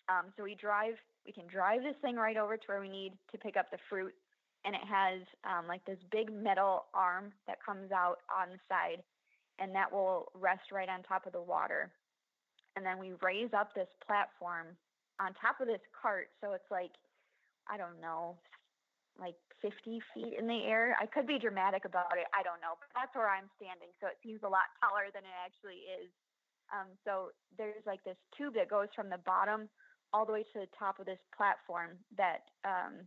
um, 0.08 0.32
so 0.36 0.42
we 0.42 0.54
drive, 0.54 0.94
we 1.26 1.32
can 1.32 1.46
drive 1.46 1.82
this 1.82 1.96
thing 2.02 2.16
right 2.16 2.36
over 2.36 2.56
to 2.56 2.66
where 2.66 2.80
we 2.80 2.88
need 2.88 3.12
to 3.32 3.38
pick 3.38 3.56
up 3.56 3.70
the 3.70 3.78
fruit, 3.88 4.14
and 4.64 4.74
it 4.74 4.84
has 4.84 5.20
um, 5.44 5.66
like 5.66 5.84
this 5.84 5.98
big 6.10 6.32
metal 6.32 6.86
arm 6.94 7.32
that 7.46 7.58
comes 7.64 7.92
out 7.92 8.18
on 8.28 8.50
the 8.50 8.60
side, 8.68 9.02
and 9.58 9.74
that 9.74 9.90
will 9.90 10.28
rest 10.34 10.72
right 10.72 10.88
on 10.88 11.02
top 11.02 11.26
of 11.26 11.32
the 11.32 11.40
water. 11.40 11.90
And 12.76 12.84
then 12.84 12.98
we 12.98 13.12
raise 13.22 13.54
up 13.56 13.74
this 13.74 13.88
platform 14.04 14.74
on 15.20 15.32
top 15.38 15.60
of 15.60 15.68
this 15.68 15.84
cart, 15.94 16.28
so 16.40 16.52
it's 16.52 16.70
like 16.70 16.90
I 17.70 17.78
don't 17.80 17.96
know, 18.00 18.36
like 19.16 19.36
50 19.62 20.00
feet 20.12 20.36
in 20.36 20.46
the 20.46 20.68
air. 20.68 20.96
I 21.00 21.06
could 21.06 21.26
be 21.26 21.38
dramatic 21.38 21.84
about 21.84 22.18
it. 22.18 22.28
I 22.36 22.44
don't 22.44 22.60
know, 22.60 22.76
but 22.76 22.92
that's 22.92 23.14
where 23.16 23.30
I'm 23.30 23.48
standing, 23.56 23.88
so 24.00 24.08
it 24.08 24.20
seems 24.20 24.44
a 24.44 24.50
lot 24.50 24.68
taller 24.82 25.08
than 25.14 25.24
it 25.24 25.36
actually 25.40 25.88
is. 25.88 26.12
Um, 26.72 26.92
so 27.04 27.32
there's 27.56 27.84
like 27.86 28.02
this 28.04 28.18
tube 28.36 28.54
that 28.56 28.68
goes 28.68 28.88
from 28.96 29.08
the 29.08 29.20
bottom 29.24 29.68
all 30.14 30.24
the 30.24 30.32
way 30.32 30.44
to 30.54 30.60
the 30.60 30.70
top 30.78 31.00
of 31.00 31.06
this 31.06 31.18
platform 31.36 31.90
that 32.16 32.46
um, 32.64 33.02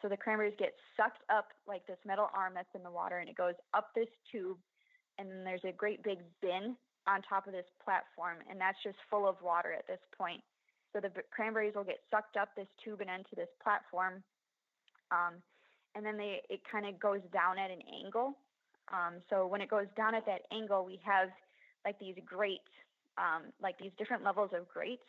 so 0.00 0.08
the 0.08 0.16
cranberries 0.16 0.56
get 0.58 0.72
sucked 0.96 1.20
up 1.28 1.52
like 1.68 1.86
this 1.86 2.00
metal 2.06 2.30
arm 2.34 2.54
that's 2.56 2.72
in 2.74 2.82
the 2.82 2.90
water 2.90 3.18
and 3.18 3.28
it 3.28 3.36
goes 3.36 3.54
up 3.74 3.92
this 3.94 4.08
tube 4.32 4.56
and 5.18 5.28
then 5.30 5.44
there's 5.44 5.64
a 5.68 5.76
great 5.76 6.02
big 6.02 6.18
bin 6.40 6.74
on 7.06 7.20
top 7.20 7.46
of 7.46 7.52
this 7.52 7.68
platform 7.84 8.38
and 8.48 8.58
that's 8.58 8.78
just 8.82 8.96
full 9.10 9.28
of 9.28 9.36
water 9.44 9.76
at 9.76 9.86
this 9.86 10.00
point. 10.16 10.40
So 10.92 11.00
the 11.00 11.12
cranberries 11.30 11.74
will 11.76 11.84
get 11.84 12.00
sucked 12.10 12.38
up 12.38 12.48
this 12.56 12.66
tube 12.82 13.02
and 13.02 13.10
into 13.10 13.36
this 13.36 13.52
platform 13.62 14.24
um, 15.12 15.36
and 15.94 16.00
then 16.00 16.16
they 16.16 16.40
it 16.48 16.60
kind 16.64 16.86
of 16.86 16.98
goes 16.98 17.20
down 17.30 17.58
at 17.58 17.70
an 17.70 17.84
angle. 17.92 18.32
Um, 18.88 19.20
so 19.28 19.46
when 19.46 19.60
it 19.60 19.68
goes 19.68 19.86
down 19.98 20.14
at 20.14 20.24
that 20.24 20.48
angle 20.50 20.86
we 20.86 20.98
have 21.04 21.28
like 21.84 21.98
these 22.00 22.16
grates 22.24 22.72
um, 23.20 23.52
like 23.62 23.78
these 23.78 23.92
different 23.98 24.24
levels 24.24 24.50
of 24.56 24.66
grates 24.66 25.04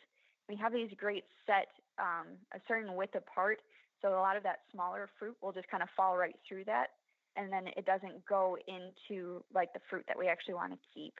we 0.48 0.56
have 0.56 0.72
these 0.72 0.90
grates 0.96 1.26
set 1.46 1.68
um, 1.98 2.36
a 2.54 2.60
certain 2.66 2.94
width 2.94 3.14
apart. 3.14 3.60
So 4.02 4.10
a 4.10 4.20
lot 4.20 4.36
of 4.36 4.42
that 4.42 4.60
smaller 4.72 5.08
fruit 5.18 5.36
will 5.40 5.52
just 5.52 5.68
kind 5.68 5.82
of 5.82 5.88
fall 5.96 6.16
right 6.16 6.36
through 6.46 6.64
that. 6.64 6.88
And 7.36 7.52
then 7.52 7.68
it 7.76 7.86
doesn't 7.86 8.24
go 8.26 8.56
into 8.68 9.42
like 9.54 9.72
the 9.72 9.80
fruit 9.88 10.04
that 10.08 10.18
we 10.18 10.28
actually 10.28 10.54
want 10.54 10.72
to 10.72 10.78
keep. 10.92 11.14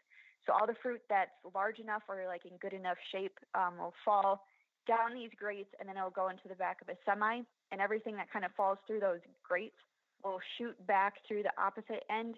So 0.46 0.52
all 0.52 0.66
the 0.66 0.76
fruit 0.82 1.00
that's 1.08 1.30
large 1.54 1.78
enough 1.78 2.02
or 2.08 2.24
like 2.28 2.44
in 2.44 2.56
good 2.58 2.74
enough 2.74 2.98
shape 3.10 3.38
um, 3.54 3.78
will 3.78 3.94
fall 4.04 4.44
down 4.86 5.14
these 5.14 5.30
grates, 5.40 5.70
and 5.80 5.88
then 5.88 5.96
it'll 5.96 6.10
go 6.10 6.28
into 6.28 6.46
the 6.46 6.54
back 6.54 6.82
of 6.82 6.88
a 6.88 6.96
semi, 7.06 7.40
and 7.72 7.80
everything 7.80 8.16
that 8.16 8.30
kind 8.30 8.44
of 8.44 8.52
falls 8.52 8.76
through 8.86 9.00
those 9.00 9.20
grates 9.42 9.80
will 10.22 10.38
shoot 10.58 10.76
back 10.86 11.14
through 11.26 11.42
the 11.42 11.52
opposite 11.56 12.04
end, 12.10 12.36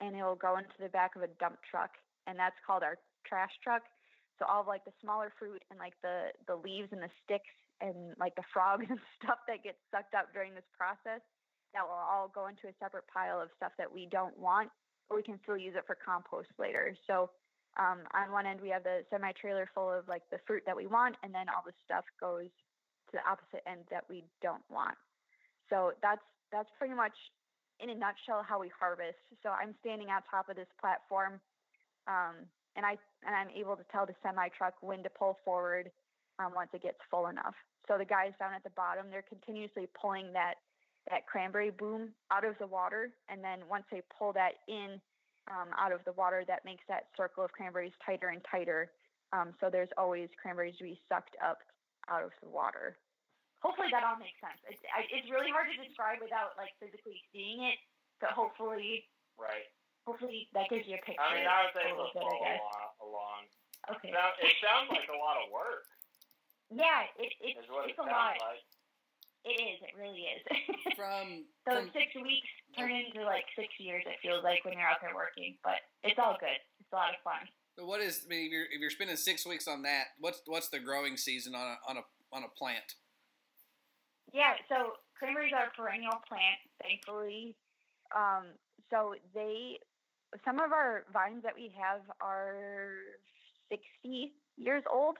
and 0.00 0.16
it'll 0.16 0.34
go 0.34 0.58
into 0.58 0.74
the 0.80 0.88
back 0.88 1.14
of 1.14 1.22
a 1.22 1.28
dump 1.38 1.58
truck, 1.70 1.90
and 2.26 2.38
that's 2.38 2.56
called 2.66 2.82
our 2.82 2.98
trash 3.26 3.52
truck. 3.62 3.82
So 4.38 4.46
all 4.46 4.60
of 4.62 4.66
like 4.66 4.84
the 4.84 4.94
smaller 5.00 5.32
fruit 5.38 5.62
and 5.70 5.78
like 5.78 5.94
the 6.02 6.34
the 6.46 6.56
leaves 6.56 6.90
and 6.92 7.02
the 7.02 7.12
sticks 7.22 7.54
and 7.80 8.14
like 8.18 8.34
the 8.34 8.46
frogs 8.52 8.86
and 8.90 8.98
stuff 9.22 9.38
that 9.46 9.62
gets 9.62 9.78
sucked 9.90 10.14
up 10.14 10.32
during 10.32 10.54
this 10.54 10.66
process, 10.76 11.22
that 11.74 11.82
will 11.82 11.98
all 11.98 12.30
go 12.32 12.46
into 12.46 12.68
a 12.68 12.74
separate 12.78 13.04
pile 13.10 13.40
of 13.40 13.50
stuff 13.56 13.72
that 13.78 13.90
we 13.90 14.06
don't 14.10 14.36
want, 14.38 14.70
but 15.08 15.16
we 15.16 15.22
can 15.22 15.38
still 15.42 15.58
use 15.58 15.74
it 15.76 15.84
for 15.86 15.96
compost 15.98 16.50
later. 16.58 16.94
So 17.06 17.30
um, 17.78 18.06
on 18.14 18.30
one 18.30 18.46
end 18.46 18.60
we 18.60 18.70
have 18.70 18.82
the 18.82 19.02
semi 19.10 19.32
trailer 19.32 19.68
full 19.74 19.90
of 19.90 20.06
like 20.08 20.22
the 20.30 20.38
fruit 20.46 20.62
that 20.66 20.76
we 20.76 20.86
want, 20.86 21.16
and 21.22 21.34
then 21.34 21.46
all 21.48 21.62
the 21.64 21.74
stuff 21.84 22.04
goes 22.20 22.50
to 23.10 23.12
the 23.18 23.24
opposite 23.26 23.62
end 23.66 23.86
that 23.90 24.04
we 24.08 24.24
don't 24.42 24.62
want. 24.70 24.96
So 25.70 25.92
that's 26.02 26.22
that's 26.52 26.70
pretty 26.78 26.94
much 26.94 27.14
in 27.80 27.90
a 27.90 27.94
nutshell 27.94 28.46
how 28.46 28.60
we 28.60 28.70
harvest. 28.70 29.18
So 29.42 29.50
I'm 29.50 29.74
standing 29.80 30.08
on 30.08 30.22
top 30.30 30.48
of 30.48 30.56
this 30.56 30.70
platform, 30.80 31.40
um, 32.06 32.46
and 32.76 32.84
I 32.84 32.96
and 33.26 33.34
I'm 33.34 33.50
able 33.50 33.76
to 33.76 33.84
tell 33.90 34.06
the 34.06 34.14
semi 34.22 34.48
truck 34.56 34.74
when 34.80 35.02
to 35.02 35.10
pull 35.10 35.38
forward 35.44 35.90
um, 36.38 36.52
once 36.54 36.70
it 36.74 36.82
gets 36.82 36.98
full 37.10 37.28
enough. 37.28 37.54
So 37.88 37.98
the 37.98 38.04
guys 38.04 38.32
down 38.38 38.54
at 38.54 38.64
the 38.64 38.74
bottom, 38.76 39.06
they're 39.10 39.26
continuously 39.26 39.88
pulling 40.00 40.32
that 40.32 40.54
that 41.10 41.26
cranberry 41.26 41.70
boom 41.70 42.10
out 42.32 42.44
of 42.44 42.56
the 42.58 42.66
water, 42.66 43.12
and 43.28 43.44
then 43.44 43.60
once 43.68 43.84
they 43.90 44.00
pull 44.16 44.32
that 44.32 44.64
in 44.68 45.00
um, 45.52 45.68
out 45.76 45.92
of 45.92 46.00
the 46.08 46.12
water, 46.12 46.44
that 46.48 46.64
makes 46.64 46.82
that 46.88 47.12
circle 47.16 47.44
of 47.44 47.52
cranberries 47.52 47.92
tighter 48.04 48.28
and 48.28 48.40
tighter. 48.50 48.90
Um, 49.32 49.52
so 49.60 49.68
there's 49.68 49.92
always 49.98 50.28
cranberries 50.40 50.76
to 50.78 50.84
be 50.84 50.98
sucked 51.08 51.36
up 51.44 51.58
out 52.08 52.24
of 52.24 52.30
the 52.40 52.48
water. 52.48 52.96
Hopefully 53.60 53.88
that 53.92 54.04
all 54.04 54.16
makes 54.16 54.36
sense. 54.40 54.60
It's, 54.68 54.80
it's 55.12 55.28
really 55.28 55.52
hard 55.52 55.68
to 55.68 55.76
describe 55.76 56.20
without 56.24 56.56
like 56.56 56.72
physically 56.80 57.20
seeing 57.32 57.64
it, 57.68 57.76
but 58.20 58.32
hopefully, 58.32 59.04
Right. 59.38 59.66
Hopefully 60.06 60.48
that 60.54 60.68
gives 60.68 60.86
you 60.86 60.96
a 60.96 61.02
picture. 61.04 61.20
I 61.20 61.34
mean, 61.34 61.48
I 61.48 61.64
was 61.68 61.74
a 61.76 61.82
able 61.88 62.08
little 62.08 62.12
to 62.12 62.38
bit, 62.40 62.44
I 62.44 62.60
follow 62.60 63.10
along. 63.10 63.42
along. 63.48 63.96
Okay. 63.98 64.08
It 64.08 64.14
sounds- 64.16 64.38
It 64.40 64.56
sounds 64.64 64.88
like 64.92 65.08
a 65.12 65.18
lot 65.18 65.36
of 65.40 65.50
work. 65.52 65.84
Yeah, 66.72 67.04
it, 67.20 67.32
it's 67.40 67.60
Is 67.60 67.70
what 67.70 67.84
it 67.88 67.90
it's 67.92 67.98
a 68.00 68.08
lot. 68.08 68.40
like. 68.40 68.64
It 69.44 69.60
is. 69.60 69.78
It 69.84 69.92
really 70.00 70.24
is. 70.32 70.40
From 70.96 71.44
Those 71.68 71.84
from 71.84 71.92
six 71.92 72.14
weeks 72.16 72.48
turn 72.78 72.88
into 72.90 73.20
like 73.28 73.44
six 73.54 73.68
years. 73.78 74.02
It 74.08 74.16
feels 74.24 74.42
like 74.42 74.64
when 74.64 74.72
you're 74.80 74.88
out 74.88 75.04
there 75.04 75.14
working, 75.14 75.58
but 75.62 75.84
it's 76.02 76.18
all 76.18 76.36
good. 76.40 76.56
It's 76.80 76.92
a 76.92 76.96
lot 76.96 77.12
of 77.12 77.20
fun. 77.22 77.44
So 77.76 77.84
what 77.84 78.00
is? 78.00 78.24
I 78.24 78.28
mean, 78.32 78.46
if 78.46 78.52
you're, 78.52 78.64
if 78.72 78.80
you're 78.80 78.90
spending 78.90 79.16
six 79.16 79.44
weeks 79.44 79.68
on 79.68 79.82
that, 79.82 80.16
what's 80.18 80.40
what's 80.46 80.68
the 80.70 80.78
growing 80.80 81.18
season 81.18 81.54
on 81.54 81.60
a 81.60 81.76
on 81.90 81.96
a 81.98 82.04
on 82.32 82.42
a 82.44 82.48
plant? 82.56 82.94
Yeah, 84.32 84.54
so 84.68 84.92
cranberries 85.18 85.52
are 85.54 85.66
a 85.68 85.76
perennial 85.76 86.18
plant, 86.26 86.58
thankfully. 86.82 87.54
Um, 88.16 88.46
so 88.90 89.14
they, 89.34 89.78
some 90.44 90.58
of 90.58 90.72
our 90.72 91.04
vines 91.12 91.42
that 91.42 91.54
we 91.54 91.72
have 91.80 92.00
are 92.20 92.96
60 93.70 94.32
years 94.56 94.82
old. 94.90 95.16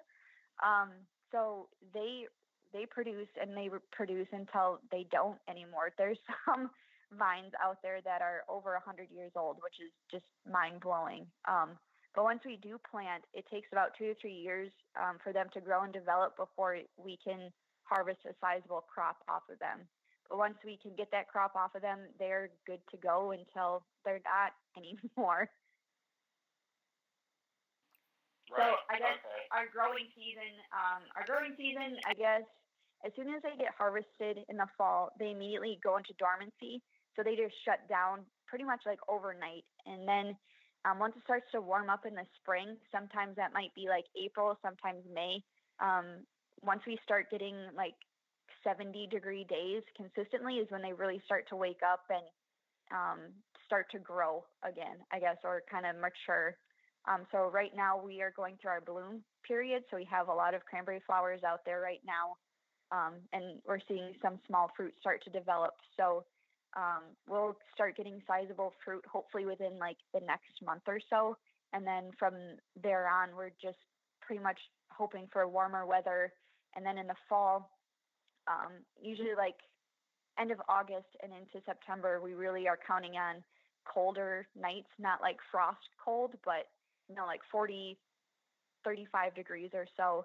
Um, 0.63 0.91
so 1.33 1.69
they 1.93 2.27
they 2.73 2.87
produce 2.87 3.31
and 3.41 3.57
they 3.57 3.71
produce 3.93 4.27
until 4.33 4.81
they 4.91 5.07
don't 5.13 5.39
anymore. 5.49 5.91
There's 5.99 6.19
some 6.45 6.71
vines 7.17 7.53
out 7.63 7.79
there 7.83 8.01
that 8.05 8.23
are 8.23 8.43
over 8.49 8.73
100 8.73 9.09
years 9.15 9.31
old, 9.37 9.57
which 9.63 9.79
is 9.79 9.93
just 10.11 10.27
mind 10.51 10.81
blowing. 10.81 11.27
Um, 11.47 11.79
but 12.15 12.25
once 12.25 12.41
we 12.45 12.59
do 12.63 12.79
plant, 12.91 13.25
it 13.35 13.45
takes 13.51 13.69
about 13.73 13.91
two 13.99 14.07
to 14.07 14.15
three 14.21 14.35
years 14.35 14.71
um, 14.99 15.19
for 15.23 15.33
them 15.33 15.47
to 15.55 15.61
grow 15.61 15.83
and 15.83 15.93
develop 15.93 16.37
before 16.37 16.79
we 16.97 17.19
can 17.23 17.51
harvest 17.83 18.21
a 18.27 18.35
sizable 18.41 18.85
crop 18.93 19.17
off 19.29 19.43
of 19.51 19.59
them. 19.59 19.87
Once 20.31 20.57
we 20.65 20.79
can 20.81 20.93
get 20.97 21.11
that 21.11 21.29
crop 21.29 21.55
off 21.57 21.75
of 21.75 21.83
them, 21.83 22.01
they're 22.19 22.51
good 22.67 22.81
to 22.91 22.97
go 22.97 23.33
until 23.33 23.85
they're 24.05 24.23
not 24.25 24.53
anymore. 24.77 25.49
Right. 28.51 28.61
So 28.61 28.77
I 28.91 28.99
guess 28.99 29.19
okay. 29.25 29.49
our 29.53 29.67
growing 29.73 30.07
season, 30.15 30.53
um, 30.73 31.03
our 31.17 31.25
growing 31.25 31.57
season, 31.57 31.97
I 32.07 32.15
guess, 32.15 32.45
as 33.05 33.13
soon 33.17 33.29
as 33.35 33.43
they 33.43 33.57
get 33.59 33.75
harvested 33.77 34.45
in 34.49 34.57
the 34.57 34.69
fall, 34.79 35.11
they 35.19 35.31
immediately 35.31 35.79
go 35.83 35.97
into 35.97 36.13
dormancy. 36.19 36.81
So 37.17 37.23
they 37.23 37.37
just 37.37 37.55
shut 37.65 37.85
down 37.89 38.25
pretty 38.47 38.65
much 38.65 38.83
like 38.87 38.99
overnight. 39.09 39.65
And 39.87 40.09
then 40.09 40.37
um, 40.85 40.99
once 40.99 41.15
it 41.17 41.23
starts 41.25 41.47
to 41.53 41.61
warm 41.61 41.91
up 41.91 42.07
in 42.07 42.15
the 42.15 42.27
spring, 42.41 42.77
sometimes 42.93 43.37
that 43.37 43.53
might 43.53 43.75
be 43.75 43.87
like 43.89 44.05
April, 44.17 44.57
sometimes 44.63 45.05
May. 45.13 45.41
Um, 45.81 46.25
once 46.63 46.81
we 46.87 46.99
start 47.05 47.31
getting 47.31 47.57
like 47.77 47.95
70 48.65 49.09
degree 49.09 49.45
days 49.45 49.83
consistently, 49.97 50.55
is 50.55 50.71
when 50.71 50.83
they 50.83 50.93
really 50.93 51.21
start 51.25 51.47
to 51.51 51.57
wake 51.57 51.81
up 51.87 52.01
and 52.11 52.25
um, 52.91 53.19
start 53.67 53.87
to 53.93 53.99
grow 53.99 54.45
again, 54.63 54.97
I 55.13 55.21
guess, 55.21 55.37
or 55.45 55.63
kind 55.71 55.87
of 55.87 55.97
mature. 55.97 56.57
Um, 57.07 57.27
so 57.33 57.51
right 57.53 57.73
now 57.77 58.01
we 58.01 58.23
are 58.23 58.33
going 58.35 58.57
through 58.61 58.71
our 58.71 58.81
bloom 58.81 59.23
period. 59.47 59.85
So 59.91 59.97
we 59.97 60.09
have 60.11 60.29
a 60.29 60.35
lot 60.35 60.55
of 60.55 60.65
cranberry 60.65 61.01
flowers 61.07 61.41
out 61.47 61.61
there 61.67 61.81
right 61.81 62.01
now, 62.07 62.37
um, 62.97 63.15
and 63.33 63.61
we're 63.67 63.81
seeing 63.87 64.13
some 64.23 64.39
small 64.47 64.71
fruit 64.77 64.95
start 65.01 65.23
to 65.25 65.31
develop. 65.31 65.75
So 65.97 66.25
um, 66.77 67.03
we'll 67.29 67.57
start 67.75 67.97
getting 67.97 68.23
sizable 68.27 68.73
fruit 68.85 69.05
hopefully 69.11 69.45
within 69.47 69.79
like 69.79 69.99
the 70.13 70.21
next 70.21 70.63
month 70.65 70.83
or 70.87 70.99
so, 71.11 71.37
and 71.73 71.87
then 71.87 72.11
from 72.19 72.35
there 72.83 73.09
on 73.09 73.37
we're 73.37 73.53
just 73.63 73.79
pretty 74.21 74.43
much 74.43 74.59
hoping 74.91 75.29
for 75.33 75.47
warmer 75.47 75.87
weather, 75.87 76.33
and 76.75 76.85
then 76.85 76.99
in 76.99 77.07
the 77.07 77.15
fall, 77.29 77.71
um, 78.49 78.73
usually 79.01 79.35
like 79.37 79.57
end 80.39 80.51
of 80.51 80.61
August 80.69 81.09
and 81.23 81.33
into 81.33 81.65
September, 81.65 82.21
we 82.21 82.35
really 82.35 82.69
are 82.69 82.79
counting 82.87 83.17
on 83.17 83.43
colder 83.85 84.47
nights, 84.59 84.89
not 84.99 85.21
like 85.21 85.37
frost 85.51 85.89
cold, 86.03 86.35
but 86.45 86.69
you 87.09 87.15
know, 87.15 87.27
like 87.27 87.41
40, 87.51 87.99
35 88.85 89.35
degrees 89.35 89.71
or 89.75 89.87
so. 89.97 90.25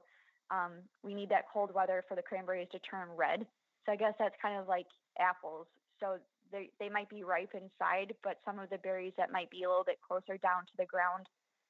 Um, 0.51 0.71
we 1.03 1.13
need 1.13 1.29
that 1.29 1.45
cold 1.51 1.73
weather 1.73 2.03
for 2.07 2.15
the 2.15 2.21
cranberries 2.21 2.67
to 2.71 2.79
turn 2.79 3.07
red. 3.15 3.45
So 3.85 3.91
I 3.91 3.95
guess 3.95 4.13
that's 4.17 4.35
kind 4.41 4.59
of 4.59 4.67
like 4.67 4.87
apples. 5.19 5.67
So 5.99 6.17
they, 6.51 6.69
they 6.79 6.89
might 6.89 7.09
be 7.09 7.23
ripe 7.23 7.53
inside, 7.53 8.13
but 8.23 8.37
some 8.45 8.59
of 8.59 8.69
the 8.69 8.77
berries 8.77 9.13
that 9.17 9.31
might 9.31 9.51
be 9.51 9.63
a 9.63 9.69
little 9.69 9.83
bit 9.83 9.99
closer 10.05 10.37
down 10.37 10.63
to 10.65 10.71
the 10.77 10.85
ground 10.85 11.27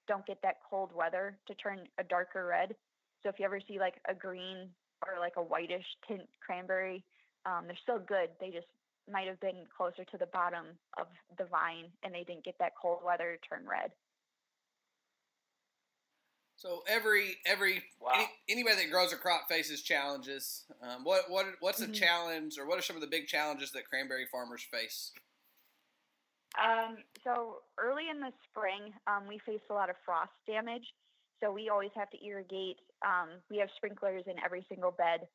don't 0.07 0.25
get 0.25 0.39
that 0.41 0.57
cold 0.67 0.91
weather 0.95 1.37
to 1.47 1.53
turn 1.55 1.79
a 1.99 2.03
darker 2.03 2.45
red. 2.45 2.75
So 3.21 3.29
if 3.29 3.35
you 3.37 3.45
ever 3.45 3.59
see 3.67 3.79
like 3.79 3.95
a 4.09 4.13
green 4.13 4.69
or 5.05 5.19
like 5.19 5.33
a 5.37 5.41
whitish 5.43 5.85
tint 6.07 6.27
cranberry, 6.45 7.03
um, 7.45 7.65
they're 7.67 7.77
still 7.81 7.99
good. 7.99 8.29
They 8.39 8.51
just 8.51 8.67
might 9.11 9.27
have 9.27 9.39
been 9.39 9.65
closer 9.75 10.03
to 10.05 10.17
the 10.17 10.27
bottom 10.27 10.65
of 10.99 11.07
the 11.37 11.45
vine 11.45 11.85
and 12.03 12.13
they 12.13 12.23
didn't 12.23 12.43
get 12.43 12.55
that 12.59 12.73
cold 12.79 12.99
weather 13.03 13.37
to 13.41 13.49
turn 13.49 13.65
red. 13.67 13.91
So 16.55 16.83
every 16.87 17.37
every 17.45 17.83
Wow. 18.01 18.11
any, 18.15 18.29
anybody 18.49 18.75
that 18.83 18.91
grows 18.91 19.13
a 19.13 19.15
crop 19.15 19.47
faces 19.47 19.81
challenges. 19.81 20.65
Um, 20.81 21.05
what 21.05 21.29
what 21.29 21.45
what's 21.61 21.79
Mhm. 21.79 21.87
the 21.87 21.93
challenge, 21.93 22.59
or 22.59 22.67
what 22.67 22.77
are 22.77 22.81
some 22.81 22.97
of 22.97 23.01
the 23.01 23.07
big 23.07 23.27
challenges 23.27 23.71
that 23.71 23.87
cranberry 23.87 24.25
farmers 24.25 24.61
face? 24.63 25.13
Um, 26.57 26.97
so 27.23 27.63
early 27.77 28.09
in 28.09 28.19
the 28.19 28.33
spring, 28.43 28.93
um, 29.07 29.27
we 29.27 29.37
face 29.39 29.61
a 29.69 29.73
lot 29.73 29.89
of 29.89 29.95
frost 30.03 30.33
damage. 30.45 30.93
So 31.39 31.51
we 31.53 31.69
always 31.69 31.91
have 31.95 32.09
to 32.09 32.25
irrigate. 32.25 32.79
Um, 33.05 33.39
we 33.49 33.57
have 33.57 33.69
sprinklers 33.75 34.23
in 34.27 34.35
every 34.43 34.65
single 34.69 34.91
bed. 34.91 35.27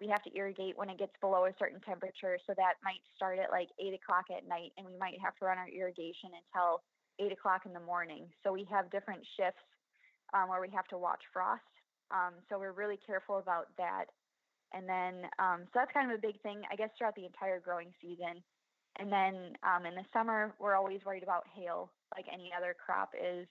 We 0.00 0.08
have 0.08 0.22
to 0.24 0.36
irrigate 0.36 0.76
when 0.76 0.90
it 0.90 0.98
gets 0.98 1.16
below 1.20 1.46
a 1.46 1.56
certain 1.58 1.80
temperature. 1.80 2.38
So 2.46 2.52
that 2.56 2.74
might 2.84 3.00
start 3.16 3.38
at 3.38 3.50
like 3.50 3.68
eight 3.80 3.94
o'clock 3.94 4.26
at 4.28 4.46
night, 4.46 4.72
and 4.76 4.86
we 4.86 4.96
might 4.96 5.16
have 5.22 5.34
to 5.36 5.46
run 5.46 5.58
our 5.58 5.68
irrigation 5.68 6.36
until 6.36 6.82
eight 7.18 7.32
o'clock 7.32 7.64
in 7.64 7.72
the 7.72 7.80
morning. 7.80 8.28
So 8.44 8.52
we 8.52 8.68
have 8.70 8.90
different 8.90 9.24
shifts 9.36 9.64
um, 10.34 10.48
where 10.48 10.60
we 10.60 10.68
have 10.74 10.86
to 10.88 10.98
watch 10.98 11.22
frost. 11.32 11.64
Um, 12.10 12.34
so 12.48 12.58
we're 12.58 12.72
really 12.72 12.98
careful 13.06 13.38
about 13.38 13.68
that. 13.78 14.06
And 14.74 14.88
then, 14.88 15.30
um, 15.38 15.64
so 15.72 15.80
that's 15.80 15.92
kind 15.92 16.10
of 16.10 16.18
a 16.18 16.20
big 16.20 16.40
thing, 16.42 16.62
I 16.70 16.76
guess, 16.76 16.90
throughout 16.98 17.14
the 17.14 17.24
entire 17.24 17.60
growing 17.60 17.92
season. 18.02 18.42
And 18.98 19.12
then 19.12 19.56
um, 19.62 19.86
in 19.86 19.94
the 19.94 20.04
summer, 20.12 20.54
we're 20.58 20.74
always 20.74 21.00
worried 21.04 21.22
about 21.22 21.44
hail, 21.54 21.90
like 22.14 22.26
any 22.32 22.50
other 22.56 22.74
crop 22.74 23.10
is. 23.14 23.46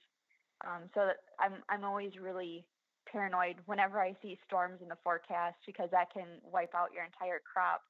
Um, 0.65 0.89
so 0.93 1.01
that 1.07 1.17
I'm 1.39 1.61
I'm 1.69 1.83
always 1.83 2.11
really 2.21 2.65
paranoid 3.11 3.57
whenever 3.65 3.99
I 3.99 4.15
see 4.21 4.37
storms 4.47 4.81
in 4.81 4.89
the 4.89 4.97
forecast 5.03 5.57
because 5.65 5.89
that 5.91 6.13
can 6.13 6.41
wipe 6.43 6.73
out 6.75 6.93
your 6.93 7.03
entire 7.03 7.41
crop. 7.41 7.81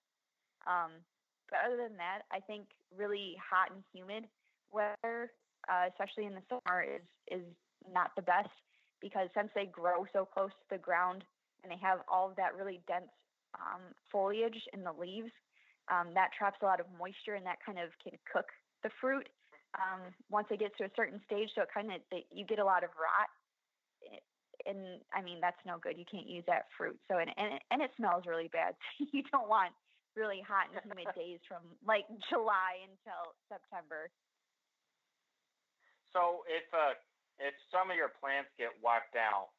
Um, 0.68 0.92
but 1.50 1.60
other 1.66 1.78
than 1.78 1.98
that, 1.98 2.26
I 2.32 2.40
think 2.40 2.68
really 2.96 3.36
hot 3.38 3.72
and 3.72 3.84
humid 3.94 4.26
weather, 4.72 5.32
uh, 5.70 5.90
especially 5.90 6.26
in 6.26 6.34
the 6.34 6.46
summer, 6.50 6.84
is 6.84 7.06
is 7.30 7.46
not 7.92 8.12
the 8.16 8.22
best 8.22 8.50
because 9.02 9.30
since 9.36 9.50
they 9.54 9.66
grow 9.66 10.06
so 10.12 10.26
close 10.26 10.50
to 10.50 10.68
the 10.72 10.82
ground 10.82 11.24
and 11.62 11.72
they 11.72 11.78
have 11.78 12.00
all 12.08 12.30
of 12.30 12.36
that 12.36 12.56
really 12.58 12.82
dense 12.88 13.12
um, 13.54 13.82
foliage 14.12 14.58
in 14.74 14.84
the 14.84 14.92
leaves, 14.92 15.32
um, 15.92 16.10
that 16.14 16.34
traps 16.38 16.58
a 16.62 16.66
lot 16.66 16.80
of 16.80 16.86
moisture 16.98 17.36
and 17.36 17.46
that 17.46 17.58
kind 17.64 17.78
of 17.78 17.90
can 18.02 18.18
cook 18.26 18.50
the 18.84 18.90
fruit 19.00 19.30
um, 19.78 20.02
once 20.30 20.48
it 20.50 20.60
gets 20.60 20.76
to 20.78 20.86
a 20.86 20.92
certain 20.96 21.22
stage. 21.26 21.50
So 21.54 21.62
it 21.62 21.70
kind 21.74 21.92
of 21.92 22.02
you 22.32 22.46
get 22.46 22.60
a 22.60 22.66
lot 22.66 22.84
of 22.84 22.90
rot. 22.98 23.30
It, 24.66 24.76
and 24.76 25.02
I 25.14 25.22
mean 25.22 25.40
that's 25.42 25.60
no 25.66 25.78
good. 25.78 25.98
You 25.98 26.06
can't 26.10 26.28
use 26.28 26.44
that 26.48 26.66
fruit. 26.78 27.00
So 27.08 27.18
and 27.18 27.30
and, 27.38 27.60
and 27.72 27.82
it 27.82 27.92
smells 27.98 28.26
really 28.26 28.50
bad. 28.50 28.76
So 29.00 29.06
you 29.12 29.24
don't 29.32 29.48
want 29.50 29.74
really 30.16 30.42
hot 30.42 30.68
and 30.72 30.80
humid 30.84 31.08
days 31.16 31.40
from 31.48 31.62
like 31.86 32.06
July 32.30 32.82
until 32.84 33.36
September. 33.50 34.10
So 36.14 36.44
if 36.48 36.64
uh, 36.74 36.96
if 37.40 37.54
some 37.72 37.92
of 37.92 37.98
your 37.98 38.10
plants 38.10 38.50
get 38.58 38.72
wiped 38.82 39.16
out, 39.20 39.52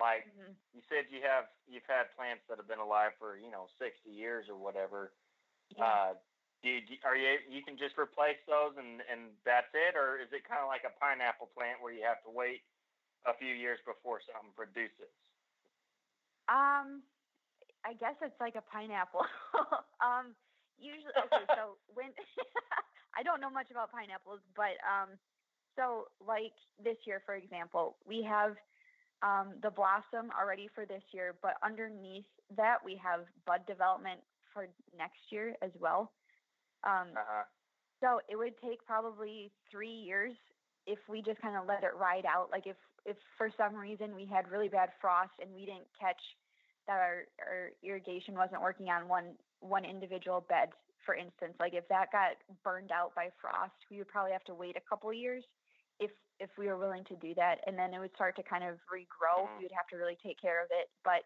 like 0.00 0.26
Mhm. 0.26 0.54
you 0.74 0.82
said, 0.88 1.06
you 1.10 1.22
have 1.22 1.46
you've 1.66 1.86
had 1.86 2.10
plants 2.16 2.42
that 2.48 2.58
have 2.58 2.66
been 2.66 2.82
alive 2.82 3.14
for 3.18 3.36
you 3.38 3.50
know 3.50 3.68
sixty 3.78 4.10
years 4.10 4.48
or 4.48 4.56
whatever. 4.56 5.14
Yeah. 5.70 5.84
Uh, 5.84 6.14
do 6.62 6.70
you, 6.70 6.98
are 7.04 7.16
you 7.16 7.38
you 7.48 7.62
can 7.62 7.78
just 7.78 7.96
replace 7.96 8.40
those 8.48 8.76
and 8.76 9.02
and 9.06 9.36
that's 9.44 9.70
it, 9.72 9.94
or 9.94 10.18
is 10.18 10.32
it 10.32 10.42
kind 10.48 10.60
of 10.62 10.66
like 10.68 10.82
a 10.84 10.90
pineapple 10.98 11.46
plant 11.54 11.80
where 11.80 11.92
you 11.92 12.02
have 12.02 12.22
to 12.24 12.30
wait 12.30 12.64
a 13.26 13.34
few 13.34 13.54
years 13.54 13.80
before 13.84 14.20
something 14.20 14.52
produces? 14.54 15.12
Um, 16.48 17.02
I 17.84 17.94
guess 17.98 18.14
it's 18.22 18.38
like 18.40 18.54
a 18.56 18.62
pineapple. 18.62 19.22
um, 20.02 20.34
usually, 20.76 21.12
okay. 21.26 21.46
So 21.54 21.78
when 21.94 22.10
I 23.16 23.22
don't 23.22 23.40
know 23.40 23.50
much 23.50 23.70
about 23.70 23.90
pineapples, 23.92 24.40
but 24.54 24.76
um, 24.84 25.18
so 25.76 26.06
like 26.20 26.52
this 26.82 26.96
year, 27.06 27.22
for 27.24 27.34
example, 27.34 27.96
we 28.06 28.22
have 28.28 28.56
um 29.22 29.54
the 29.62 29.70
blossom 29.70 30.30
already 30.38 30.68
for 30.74 30.86
this 30.86 31.02
year, 31.12 31.34
but 31.42 31.54
underneath 31.64 32.26
that 32.56 32.78
we 32.84 32.96
have 33.02 33.26
bud 33.46 33.66
development 33.66 34.20
for 34.52 34.68
next 34.96 35.20
year 35.30 35.56
as 35.62 35.70
well. 35.78 36.12
Um, 36.84 37.16
Uh 37.16 37.24
huh. 37.26 37.44
so 38.00 38.20
it 38.28 38.36
would 38.36 38.54
take 38.58 38.84
probably 38.84 39.52
three 39.70 39.88
years 40.06 40.34
if 40.86 40.98
we 41.08 41.22
just 41.22 41.40
kind 41.40 41.56
of 41.56 41.66
let 41.66 41.82
it 41.84 41.94
ride 41.96 42.24
out. 42.26 42.50
Like 42.50 42.66
if 42.66 42.76
if 43.04 43.16
for 43.36 43.50
some 43.56 43.74
reason 43.74 44.14
we 44.14 44.26
had 44.26 44.50
really 44.50 44.68
bad 44.68 44.90
frost 45.00 45.32
and 45.40 45.52
we 45.54 45.66
didn't 45.66 45.88
catch 45.98 46.20
that 46.86 46.98
our, 46.98 47.24
our 47.40 47.70
irrigation 47.82 48.34
wasn't 48.34 48.60
working 48.60 48.90
on 48.90 49.08
one 49.08 49.34
one 49.60 49.84
individual 49.84 50.42
bed, 50.42 50.68
for 51.06 51.14
instance, 51.14 51.54
like 51.58 51.74
if 51.74 51.88
that 51.88 52.12
got 52.12 52.36
burned 52.62 52.92
out 52.92 53.14
by 53.14 53.30
frost, 53.40 53.72
we 53.90 53.98
would 53.98 54.08
probably 54.08 54.32
have 54.32 54.44
to 54.44 54.54
wait 54.54 54.76
a 54.76 54.88
couple 54.88 55.12
years 55.12 55.44
if 56.00 56.10
if 56.40 56.50
we 56.58 56.66
were 56.66 56.76
willing 56.76 57.04
to 57.04 57.16
do 57.16 57.34
that, 57.34 57.60
and 57.66 57.78
then 57.78 57.94
it 57.94 57.98
would 57.98 58.14
start 58.14 58.36
to 58.36 58.42
kind 58.42 58.64
of 58.64 58.78
regrow. 58.92 59.48
Mhm. 59.48 59.58
We 59.58 59.64
would 59.64 59.72
have 59.72 59.86
to 59.88 59.96
really 59.96 60.16
take 60.16 60.40
care 60.40 60.62
of 60.62 60.68
it, 60.70 60.90
but 61.04 61.24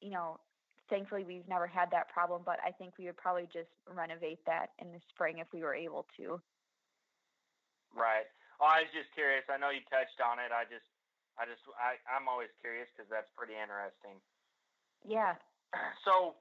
you 0.00 0.10
know, 0.10 0.40
thankfully 0.88 1.24
we've 1.24 1.46
never 1.48 1.66
had 1.66 1.90
that 1.90 2.08
problem. 2.08 2.42
But 2.44 2.58
I 2.64 2.72
think 2.72 2.94
we 2.98 3.06
would 3.06 3.16
probably 3.16 3.46
just 3.52 3.70
renovate 3.86 4.44
that 4.46 4.70
in 4.78 4.92
the 4.92 5.00
spring 5.10 5.38
if 5.38 5.52
we 5.52 5.62
were 5.62 5.74
able 5.74 6.06
to. 6.16 6.40
Right. 7.94 8.26
Oh, 8.60 8.66
I 8.66 8.82
was 8.82 8.92
just 8.92 9.12
curious. 9.14 9.44
I 9.48 9.56
know 9.56 9.70
you 9.70 9.80
touched 9.90 10.20
on 10.20 10.38
it. 10.38 10.50
I 10.52 10.64
just, 10.64 10.86
I 11.38 11.46
just, 11.46 11.62
I, 11.78 11.96
I'm 12.10 12.26
always 12.26 12.50
curious 12.58 12.90
because 12.90 13.06
that's 13.06 13.30
pretty 13.38 13.54
interesting. 13.54 14.18
Yeah. 15.06 15.38
So, 16.02 16.34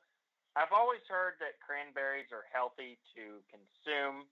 I've 0.58 0.74
always 0.74 1.06
heard 1.06 1.38
that 1.38 1.62
cranberries 1.62 2.34
are 2.34 2.50
healthy 2.50 2.98
to 3.14 3.46
consume, 3.46 4.26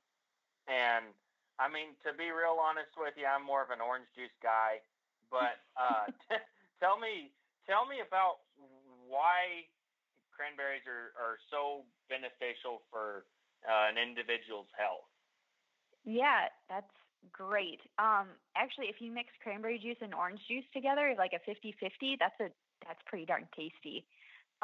and 0.66 1.14
I 1.62 1.70
mean 1.70 1.94
to 2.02 2.18
be 2.18 2.34
real 2.34 2.58
honest 2.58 2.98
with 2.98 3.14
you, 3.14 3.30
I'm 3.30 3.46
more 3.46 3.62
of 3.62 3.70
an 3.70 3.78
orange 3.78 4.10
juice 4.18 4.34
guy. 4.42 4.82
But 5.30 5.62
uh, 5.78 6.10
tell 6.82 6.98
me, 6.98 7.30
tell 7.70 7.86
me 7.86 8.02
about 8.02 8.42
why 9.06 9.70
cranberries 10.34 10.82
are, 10.90 11.14
are 11.14 11.38
so 11.54 11.86
beneficial 12.10 12.82
for 12.90 13.30
uh, 13.62 13.94
an 13.94 14.02
individual's 14.02 14.74
health. 14.74 15.06
Yeah, 16.10 16.50
that's 16.66 16.90
great. 17.32 17.80
Um, 18.00 18.28
actually, 18.56 18.88
if 18.88 19.00
you 19.00 19.12
mix 19.12 19.30
cranberry 19.42 19.80
juice 19.80 19.98
and 20.02 20.14
orange 20.14 20.40
juice 20.48 20.66
together, 20.74 21.14
like 21.18 21.32
a 21.34 21.42
50-50, 21.50 22.18
that's 22.20 22.40
a 22.40 22.50
that's 22.86 23.00
pretty 23.06 23.26
darn 23.26 23.48
tasty. 23.56 24.06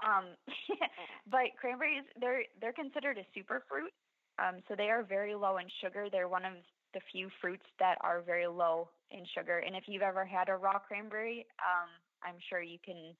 Um, 0.06 0.38
but 1.32 1.58
cranberries, 1.60 2.04
they're 2.20 2.44
they're 2.60 2.74
considered 2.74 3.18
a 3.18 3.26
superfruit, 3.38 3.92
um, 4.40 4.62
so 4.68 4.76
they 4.76 4.90
are 4.90 5.04
very 5.04 5.36
low 5.36 5.58
in 5.58 5.66
sugar. 5.84 6.08
They're 6.12 6.30
one 6.30 6.46
of 6.46 6.54
the 6.94 7.02
few 7.12 7.30
fruits 7.40 7.66
that 7.80 7.96
are 8.02 8.22
very 8.22 8.48
low 8.48 8.90
in 9.12 9.24
sugar. 9.38 9.60
And 9.60 9.76
if 9.76 9.84
you've 9.88 10.02
ever 10.02 10.26
had 10.26 10.50
a 10.50 10.56
raw 10.56 10.80
cranberry, 10.80 11.46
um, 11.60 11.90
I'm 12.24 12.36
sure 12.50 12.62
you 12.62 12.78
can 12.84 13.16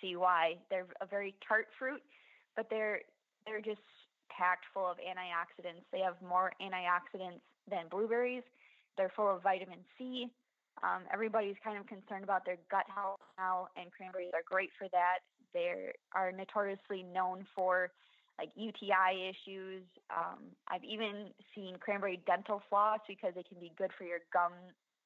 see 0.00 0.16
why. 0.16 0.54
They're 0.70 0.86
a 1.00 1.06
very 1.06 1.34
tart 1.46 1.66
fruit, 1.78 2.02
but 2.56 2.66
they're 2.70 3.00
they're 3.46 3.60
just 3.60 3.80
packed 4.30 4.66
full 4.72 4.86
of 4.86 4.98
antioxidants. 4.98 5.84
They 5.92 6.00
have 6.00 6.14
more 6.22 6.52
antioxidants 6.60 7.42
than 7.70 7.88
blueberries. 7.90 8.44
They're 8.98 9.12
full 9.16 9.34
of 9.34 9.42
vitamin 9.42 9.78
C. 9.96 10.28
Um, 10.82 11.02
everybody's 11.12 11.56
kind 11.64 11.78
of 11.78 11.86
concerned 11.86 12.24
about 12.24 12.44
their 12.44 12.58
gut 12.70 12.84
health 12.92 13.18
now, 13.38 13.68
and 13.76 13.90
cranberries 13.90 14.30
are 14.34 14.44
great 14.44 14.70
for 14.78 14.88
that. 14.92 15.24
They 15.54 15.94
are 16.14 16.30
notoriously 16.30 17.02
known 17.02 17.46
for 17.56 17.90
like 18.38 18.50
UTI 18.54 19.30
issues. 19.30 19.82
Um, 20.10 20.54
I've 20.68 20.84
even 20.84 21.30
seen 21.54 21.76
cranberry 21.80 22.20
dental 22.26 22.62
floss 22.68 23.00
because 23.08 23.32
it 23.36 23.48
can 23.48 23.58
be 23.58 23.72
good 23.76 23.90
for 23.96 24.04
your 24.04 24.20
gum 24.32 24.52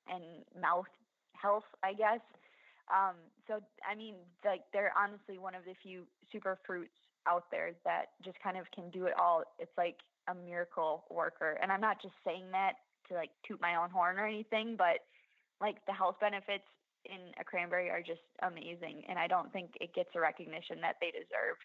and 0.08 0.44
mouth 0.60 0.90
health, 1.32 1.64
I 1.82 1.94
guess. 1.94 2.20
Um, 2.92 3.16
so, 3.48 3.60
I 3.88 3.94
mean, 3.94 4.16
like 4.44 4.62
they're 4.72 4.92
honestly 4.96 5.38
one 5.38 5.54
of 5.54 5.64
the 5.64 5.72
few 5.82 6.04
super 6.30 6.58
fruits 6.66 6.92
out 7.26 7.44
there 7.50 7.72
that 7.84 8.12
just 8.24 8.36
kind 8.42 8.58
of 8.58 8.66
can 8.74 8.90
do 8.90 9.06
it 9.06 9.14
all. 9.18 9.44
It's 9.58 9.72
like 9.78 9.96
a 10.28 10.34
miracle 10.34 11.04
worker. 11.10 11.58
And 11.62 11.72
I'm 11.72 11.80
not 11.80 12.02
just 12.02 12.14
saying 12.24 12.46
that 12.52 12.74
to 13.12 13.18
like 13.20 13.30
toot 13.46 13.60
my 13.60 13.76
own 13.76 13.90
horn 13.92 14.18
or 14.18 14.26
anything, 14.26 14.76
but 14.76 15.04
like 15.60 15.84
the 15.86 15.92
health 15.92 16.16
benefits 16.20 16.66
in 17.04 17.30
a 17.38 17.44
cranberry 17.44 17.90
are 17.90 18.02
just 18.02 18.24
amazing. 18.42 19.04
And 19.08 19.18
I 19.18 19.28
don't 19.28 19.52
think 19.52 19.76
it 19.80 19.94
gets 19.94 20.08
the 20.14 20.20
recognition 20.20 20.80
that 20.80 20.96
they 21.00 21.12
deserve. 21.12 21.60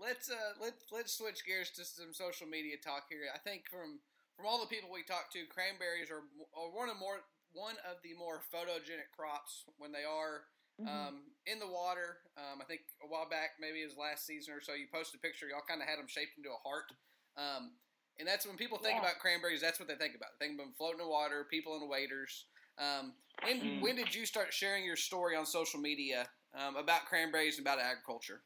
Let's 0.00 0.30
uh 0.30 0.54
let 0.62 0.74
let's 0.94 1.12
switch 1.18 1.44
gears 1.44 1.70
to 1.74 1.84
some 1.84 2.14
social 2.14 2.46
media 2.46 2.78
talk 2.78 3.10
here. 3.10 3.26
I 3.34 3.38
think 3.38 3.66
from 3.68 3.98
from 4.38 4.46
all 4.46 4.62
the 4.62 4.70
people 4.70 4.88
we 4.94 5.02
talked 5.02 5.34
to, 5.34 5.42
cranberries 5.50 6.10
are, 6.14 6.22
are 6.54 6.70
one 6.70 6.88
of 6.88 6.96
more 6.98 7.18
one 7.50 7.74
of 7.82 7.98
the 8.06 8.14
more 8.14 8.38
photogenic 8.54 9.10
crops 9.16 9.64
when 9.76 9.92
they 9.92 10.04
are 10.06 10.46
Mhm. 10.78 10.86
um, 10.86 11.34
in 11.44 11.58
the 11.58 11.66
water. 11.66 12.22
Um, 12.36 12.62
I 12.62 12.64
think 12.64 12.82
a 13.02 13.06
while 13.10 13.28
back, 13.28 13.58
maybe 13.58 13.82
it 13.82 13.90
was 13.90 13.96
last 13.96 14.24
season 14.24 14.54
or 14.54 14.60
so, 14.60 14.74
you 14.74 14.86
posted 14.86 15.18
a 15.18 15.22
picture. 15.26 15.48
Y'all 15.48 15.66
kind 15.66 15.82
of 15.82 15.88
had 15.88 15.98
them 15.98 16.06
shaped 16.06 16.38
into 16.38 16.54
a 16.54 16.62
heart. 16.62 16.86
Um, 17.34 17.74
and 18.18 18.26
that's 18.26 18.46
when 18.46 18.56
people 18.56 18.78
think 18.78 18.96
Yeah. 18.96 19.00
about 19.00 19.18
cranberries. 19.18 19.60
That's 19.60 19.78
what 19.78 19.88
they 19.88 19.94
think 19.94 20.14
about. 20.14 20.30
They 20.38 20.46
think 20.46 20.60
about 20.60 20.76
floating 20.76 21.00
in 21.00 21.06
the 21.06 21.10
water, 21.10 21.44
people 21.50 21.76
in 21.76 21.88
waders. 21.88 22.46
Um, 22.78 23.14
when 23.42 23.60
Mm. 23.60 23.80
when 23.80 23.96
did 23.96 24.14
you 24.14 24.26
start 24.26 24.52
sharing 24.52 24.84
your 24.84 24.96
story 24.96 25.36
on 25.36 25.46
social 25.46 25.80
media 25.80 26.28
um, 26.54 26.76
about 26.76 27.06
cranberries 27.06 27.58
and 27.58 27.66
about 27.66 27.78
agriculture? 27.78 28.42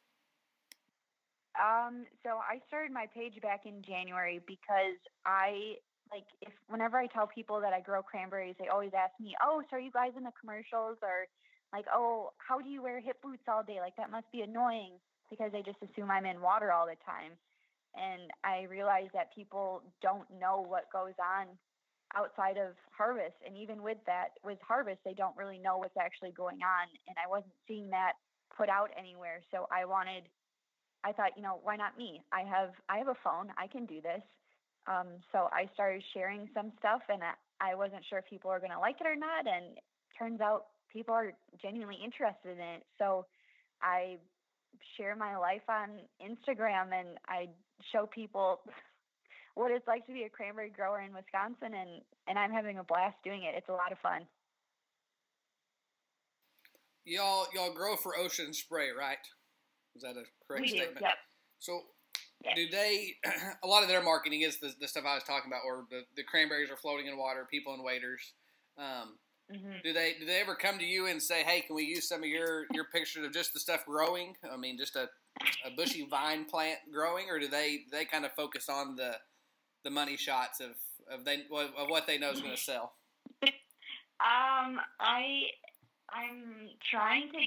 Um, 1.60 2.06
so 2.22 2.40
I 2.40 2.60
started 2.66 2.92
my 2.92 3.06
page 3.06 3.40
back 3.42 3.66
in 3.66 3.82
January 3.82 4.40
because 4.46 4.96
I 5.26 5.76
like 6.10 6.24
if 6.40 6.52
whenever 6.68 6.98
I 6.98 7.06
tell 7.06 7.26
people 7.26 7.60
that 7.60 7.72
I 7.72 7.80
grow 7.80 8.02
cranberries, 8.02 8.56
they 8.58 8.68
always 8.68 8.92
ask 8.94 9.12
me, 9.20 9.34
"Oh, 9.42 9.62
so 9.70 9.76
are 9.76 9.80
you 9.80 9.90
guys 9.90 10.12
in 10.16 10.24
the 10.24 10.32
commercials?" 10.40 10.98
or 11.02 11.26
like, 11.72 11.86
"Oh, 11.92 12.32
how 12.38 12.60
do 12.60 12.68
you 12.68 12.82
wear 12.82 13.00
hip 13.00 13.20
boots 13.22 13.44
all 13.48 13.62
day? 13.62 13.80
Like 13.80 13.96
that 13.96 14.10
must 14.10 14.30
be 14.32 14.42
annoying." 14.42 14.98
Because 15.30 15.52
they 15.52 15.62
just 15.62 15.78
assume 15.82 16.10
I'm 16.10 16.26
in 16.26 16.42
water 16.42 16.72
all 16.72 16.86
the 16.86 16.96
time. 17.06 17.32
And 17.94 18.30
I 18.44 18.64
realized 18.70 19.10
that 19.14 19.34
people 19.34 19.82
don't 20.00 20.28
know 20.40 20.64
what 20.66 20.92
goes 20.92 21.14
on 21.20 21.46
outside 22.16 22.56
of 22.56 22.74
harvest. 22.96 23.36
And 23.46 23.56
even 23.56 23.82
with 23.82 23.98
that, 24.06 24.36
with 24.44 24.58
harvest, 24.66 25.00
they 25.04 25.14
don't 25.14 25.36
really 25.36 25.58
know 25.58 25.78
what's 25.78 25.96
actually 25.96 26.32
going 26.32 26.60
on. 26.62 26.88
And 27.08 27.16
I 27.16 27.28
wasn't 27.28 27.52
seeing 27.68 27.90
that 27.90 28.12
put 28.56 28.68
out 28.68 28.90
anywhere. 28.96 29.40
So 29.50 29.66
I 29.70 29.84
wanted 29.84 30.24
I 31.04 31.12
thought, 31.12 31.32
you 31.36 31.42
know, 31.42 31.58
why 31.62 31.76
not 31.76 31.98
me? 31.98 32.22
I 32.32 32.42
have 32.42 32.70
I 32.88 32.98
have 32.98 33.08
a 33.08 33.18
phone. 33.24 33.50
I 33.58 33.66
can 33.66 33.86
do 33.86 34.00
this. 34.00 34.22
Um, 34.86 35.18
so 35.30 35.48
I 35.52 35.68
started 35.74 36.02
sharing 36.12 36.48
some 36.54 36.72
stuff, 36.78 37.02
and 37.08 37.22
I, 37.22 37.34
I 37.72 37.74
wasn't 37.74 38.02
sure 38.08 38.18
if 38.18 38.26
people 38.26 38.50
were 38.50 38.58
going 38.58 38.72
to 38.72 38.78
like 38.78 39.00
it 39.00 39.06
or 39.06 39.16
not. 39.16 39.46
And 39.46 39.78
turns 40.18 40.40
out 40.40 40.66
people 40.92 41.14
are 41.14 41.32
genuinely 41.60 41.98
interested 42.02 42.58
in 42.58 42.62
it. 42.78 42.82
So 42.98 43.26
I 43.80 44.18
share 44.96 45.16
my 45.16 45.36
life 45.36 45.62
on 45.68 46.00
Instagram, 46.20 46.92
and 46.92 47.18
I 47.28 47.48
show 47.92 48.06
people 48.06 48.60
what 49.54 49.70
it's 49.70 49.86
like 49.86 50.06
to 50.06 50.12
be 50.12 50.24
a 50.24 50.28
cranberry 50.28 50.70
grower 50.70 51.00
in 51.00 51.12
Wisconsin, 51.14 51.74
and 51.78 52.02
and 52.28 52.38
I'm 52.38 52.52
having 52.52 52.78
a 52.78 52.84
blast 52.84 53.16
doing 53.24 53.42
it. 53.44 53.54
It's 53.56 53.68
a 53.68 53.72
lot 53.72 53.92
of 53.92 53.98
fun. 53.98 54.22
Y'all 57.04 57.46
y'all 57.54 57.72
grow 57.72 57.96
for 57.96 58.16
ocean 58.16 58.52
spray, 58.52 58.90
right? 58.90 59.18
Is 59.96 60.02
that 60.02 60.16
a 60.16 60.24
correct 60.46 60.62
we 60.62 60.68
do. 60.68 60.76
statement? 60.76 61.00
Yep. 61.02 61.14
So, 61.58 61.80
Yeah. 62.44 62.54
do 62.54 62.68
they? 62.70 63.16
A 63.62 63.66
lot 63.66 63.82
of 63.82 63.88
their 63.88 64.02
marketing 64.02 64.40
is 64.42 64.58
the, 64.58 64.72
the 64.80 64.88
stuff 64.88 65.04
I 65.06 65.14
was 65.14 65.24
talking 65.24 65.50
about, 65.50 65.64
where 65.64 65.84
the, 65.90 66.02
the 66.16 66.22
cranberries 66.24 66.70
are 66.70 66.76
floating 66.76 67.06
in 67.06 67.18
water, 67.18 67.46
people 67.50 67.74
in 67.74 67.82
waders. 67.82 68.32
Um, 68.78 69.18
hmm 69.50 69.72
do 69.82 69.92
they 69.92 70.14
do 70.18 70.26
they 70.26 70.40
ever 70.40 70.54
come 70.54 70.78
to 70.78 70.84
you 70.84 71.06
and 71.06 71.22
say, 71.22 71.42
"Hey, 71.42 71.60
can 71.60 71.74
we 71.74 71.84
use 71.84 72.08
some 72.08 72.22
of 72.22 72.28
your 72.28 72.66
your 72.72 72.84
pictures 72.84 73.24
of 73.24 73.32
just 73.32 73.52
the 73.52 73.60
stuff 73.60 73.84
growing? 73.84 74.36
I 74.50 74.56
mean, 74.56 74.78
just 74.78 74.96
a, 74.96 75.08
a 75.64 75.70
bushy 75.76 76.06
vine 76.08 76.44
plant 76.44 76.78
growing, 76.92 77.28
or 77.28 77.38
do 77.38 77.48
they 77.48 77.80
they 77.90 78.04
kind 78.04 78.24
of 78.24 78.32
focus 78.32 78.68
on 78.68 78.96
the 78.96 79.16
the 79.84 79.90
money 79.90 80.16
shots 80.16 80.60
of 80.60 80.70
of 81.10 81.24
they 81.24 81.42
of 81.50 81.88
what 81.88 82.06
they 82.06 82.18
know 82.18 82.30
is 82.30 82.40
going 82.40 82.54
to 82.54 82.60
sell?" 82.60 82.92
Um, 84.22 84.78
I 85.00 85.50
I'm 86.10 86.70
trying 86.90 87.32
to 87.32 87.38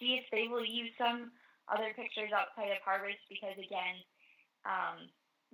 see 0.00 0.18
if 0.18 0.24
they 0.32 0.48
will 0.48 0.64
use 0.64 0.90
some 0.98 1.30
other 1.68 1.92
pictures 1.94 2.30
outside 2.34 2.72
of 2.72 2.82
harvest 2.84 3.22
because 3.28 3.54
again, 3.54 4.02
um, 4.66 5.06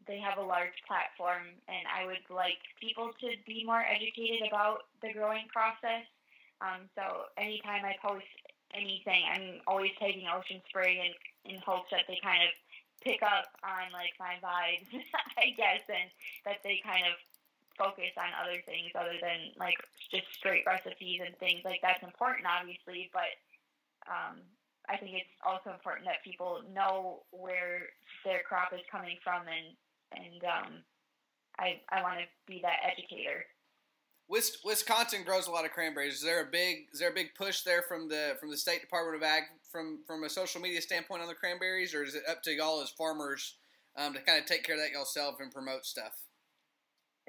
they 0.07 0.18
have 0.18 0.38
a 0.38 0.42
large 0.42 0.76
platform, 0.87 1.48
and 1.68 1.85
I 1.88 2.07
would 2.07 2.24
like 2.28 2.61
people 2.80 3.11
to 3.20 3.28
be 3.46 3.64
more 3.64 3.83
educated 3.83 4.46
about 4.46 4.90
the 5.02 5.12
growing 5.12 5.48
process. 5.48 6.04
Um, 6.61 6.88
so 6.94 7.30
anytime 7.38 7.85
I 7.85 7.96
post 8.02 8.28
anything, 8.74 9.22
I'm 9.30 9.61
always 9.66 9.92
tagging 9.98 10.26
Ocean 10.28 10.61
Spray 10.68 11.00
in, 11.00 11.54
in 11.54 11.61
hopes 11.61 11.90
that 11.90 12.04
they 12.09 12.18
kind 12.22 12.42
of 12.42 12.50
pick 13.02 13.22
up 13.22 13.48
on 13.62 13.92
like 13.92 14.16
my 14.18 14.37
vibes, 14.40 14.88
I 15.38 15.52
guess, 15.57 15.85
and 15.88 16.11
that 16.44 16.64
they 16.64 16.80
kind 16.85 17.04
of 17.07 17.16
focus 17.76 18.14
on 18.16 18.30
other 18.38 18.62
things 18.64 18.94
other 18.94 19.18
than 19.20 19.50
like 19.59 19.76
just 20.11 20.30
straight 20.33 20.64
recipes 20.66 21.20
and 21.24 21.37
things 21.38 21.61
like 21.64 21.80
that's 21.83 22.02
important, 22.02 22.46
obviously, 22.46 23.11
but 23.12 23.35
um, 24.07 24.40
I 24.88 24.97
think 24.97 25.12
it's 25.14 25.35
also 25.47 25.70
important 25.70 26.07
that 26.07 26.23
people 26.25 26.61
know 26.75 27.25
where 27.31 27.88
their 28.25 28.40
crop 28.47 28.73
is 28.73 28.81
coming 28.90 29.16
from 29.25 29.42
and 29.49 29.77
and 30.12 30.44
um, 30.44 30.73
I 31.59 31.81
I 31.90 32.03
want 32.03 32.18
to 32.20 32.27
be 32.47 32.61
that 32.62 32.79
educator. 32.85 33.44
Wisconsin 34.29 35.23
grows 35.23 35.49
a 35.49 35.51
lot 35.51 35.66
of 35.66 35.73
cranberries. 35.73 36.14
Is 36.14 36.23
there 36.23 36.40
a 36.40 36.51
big 36.51 36.88
is 36.92 36.99
there 36.99 37.11
a 37.11 37.14
big 37.14 37.35
push 37.35 37.62
there 37.62 37.83
from 37.83 38.09
the 38.09 38.37
from 38.40 38.51
the 38.51 38.57
State 38.57 38.81
Department 38.81 39.16
of 39.16 39.23
Ag 39.23 39.44
from 39.70 40.01
from 40.07 40.25
a 40.25 40.31
social 40.31 40.61
media 40.61 40.81
standpoint 40.81 41.23
on 41.23 41.29
the 41.29 41.35
cranberries, 41.35 41.94
or 41.94 42.03
is 42.03 42.14
it 42.14 42.23
up 42.29 42.42
to 42.42 42.53
y'all 42.53 42.81
as 42.81 42.90
farmers 42.90 43.57
um, 43.97 44.14
to 44.14 44.20
kind 44.20 44.38
of 44.38 44.47
take 44.47 44.64
care 44.64 44.77
of 44.77 44.81
that 44.81 44.90
yourself 44.90 45.37
and 45.40 45.53
promote 45.53 45.85
stuff? 45.85 46.16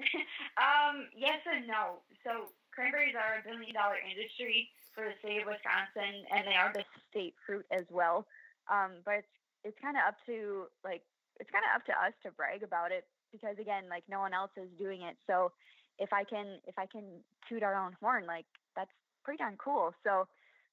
um, 0.56 1.08
yes 1.14 1.40
and 1.52 1.66
no. 1.66 2.00
So 2.24 2.48
cranberries 2.72 3.14
are 3.14 3.40
a 3.40 3.48
billion 3.48 3.74
dollar 3.74 3.96
industry 4.00 4.70
for 4.96 5.04
the 5.04 5.14
state 5.20 5.44
of 5.44 5.52
Wisconsin, 5.52 6.24
and 6.32 6.48
they 6.48 6.56
are 6.56 6.72
the 6.72 6.82
state 7.12 7.36
fruit 7.44 7.68
as 7.70 7.84
well. 7.92 8.26
Um, 8.72 9.04
but 9.04 9.22
it's 9.22 9.34
it's 9.62 9.78
kind 9.78 10.00
of 10.00 10.08
up 10.08 10.16
to 10.24 10.72
like 10.82 11.04
it's 11.38 11.52
kind 11.52 11.62
of 11.68 11.76
up 11.76 11.84
to 11.86 11.94
us 11.94 12.16
to 12.24 12.32
brag 12.32 12.64
about 12.64 12.90
it 12.90 13.04
because 13.30 13.60
again, 13.60 13.84
like 13.92 14.04
no 14.08 14.20
one 14.20 14.32
else 14.32 14.50
is 14.56 14.72
doing 14.80 15.02
it. 15.02 15.16
So 15.28 15.52
if 15.98 16.12
I 16.12 16.24
can 16.24 16.58
if 16.66 16.78
I 16.78 16.86
can 16.86 17.20
toot 17.48 17.62
our 17.62 17.76
own 17.76 17.92
horn, 18.00 18.26
like 18.26 18.46
that's 18.74 18.90
pretty 19.22 19.38
darn 19.38 19.60
cool. 19.60 19.92
So 20.02 20.26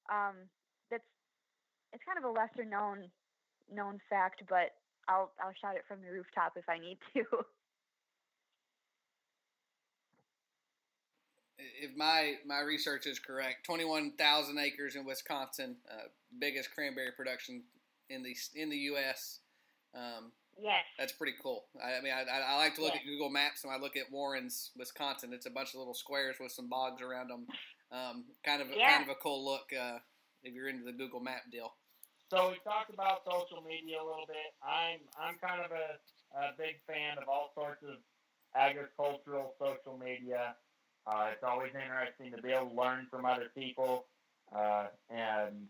um, 0.08 0.48
that's 0.90 1.04
it's 1.92 2.02
kind 2.08 2.18
of 2.18 2.24
a 2.24 2.32
lesser 2.32 2.64
known 2.64 3.12
known 3.68 4.00
fact, 4.08 4.42
but 4.48 4.72
I'll 5.08 5.32
I'll 5.42 5.54
shout 5.60 5.76
it 5.76 5.84
from 5.86 6.00
the 6.00 6.10
rooftop 6.10 6.56
if 6.56 6.68
I 6.68 6.78
need 6.78 6.98
to. 7.14 7.24
if 11.58 11.96
my 11.96 12.34
my 12.46 12.60
research 12.60 13.06
is 13.06 13.18
correct, 13.18 13.64
twenty 13.64 13.84
one 13.84 14.12
thousand 14.12 14.58
acres 14.58 14.96
in 14.96 15.04
Wisconsin, 15.04 15.76
uh, 15.90 16.08
biggest 16.40 16.74
cranberry 16.74 17.12
production 17.16 17.62
in 18.10 18.22
the 18.22 18.34
in 18.54 18.70
the 18.70 18.76
U.S. 18.76 19.40
Um, 19.94 20.32
Yes. 20.60 20.84
That's 20.98 21.12
pretty 21.12 21.34
cool. 21.42 21.64
I, 21.82 21.98
I 21.98 22.00
mean, 22.00 22.12
I, 22.12 22.22
I, 22.22 22.56
like 22.56 22.74
to 22.76 22.82
look 22.82 22.94
at 22.94 23.04
Google 23.04 23.30
Maps 23.30 23.64
and 23.64 23.72
I 23.72 23.78
look 23.78 23.96
at 23.96 24.10
Warrens, 24.10 24.70
Wisconsin. 24.76 25.32
It's 25.32 25.46
a 25.46 25.50
bunch 25.50 25.70
of 25.74 25.78
little 25.80 25.94
squares 25.94 26.36
with 26.40 26.52
some 26.52 26.68
bogs 26.68 27.02
around 27.02 27.28
them. 27.28 27.46
Um, 27.92 28.24
kind 28.44 28.62
of 28.62 28.68
yeah. 28.74 28.90
kind 28.90 29.02
of 29.02 29.10
a 29.10 29.18
cool 29.20 29.44
look 29.44 29.70
uh, 29.72 29.98
if 30.42 30.54
you're 30.54 30.68
into 30.68 30.84
the 30.84 30.92
Google 30.92 31.20
Map 31.20 31.50
deal. 31.50 31.74
So 32.30 32.50
we 32.50 32.58
talked 32.64 32.92
about 32.92 33.22
social 33.24 33.62
media 33.62 33.96
a 34.02 34.06
little 34.06 34.26
bit. 34.26 34.54
I'm 34.62 35.00
I'm 35.20 35.36
kind 35.38 35.60
of 35.60 35.70
a, 35.70 35.98
a 36.38 36.50
big 36.58 36.80
fan 36.86 37.18
of 37.20 37.28
all 37.28 37.52
sorts 37.54 37.82
of 37.82 37.98
agricultural 38.56 39.54
social 39.58 39.98
media. 39.98 40.56
Uh, 41.06 41.28
it's 41.32 41.44
always 41.44 41.72
interesting 41.74 42.32
to 42.34 42.42
be 42.42 42.50
able 42.50 42.70
to 42.70 42.74
learn 42.74 43.06
from 43.10 43.24
other 43.26 43.50
people 43.56 44.06
uh, 44.54 44.86
and 45.10 45.66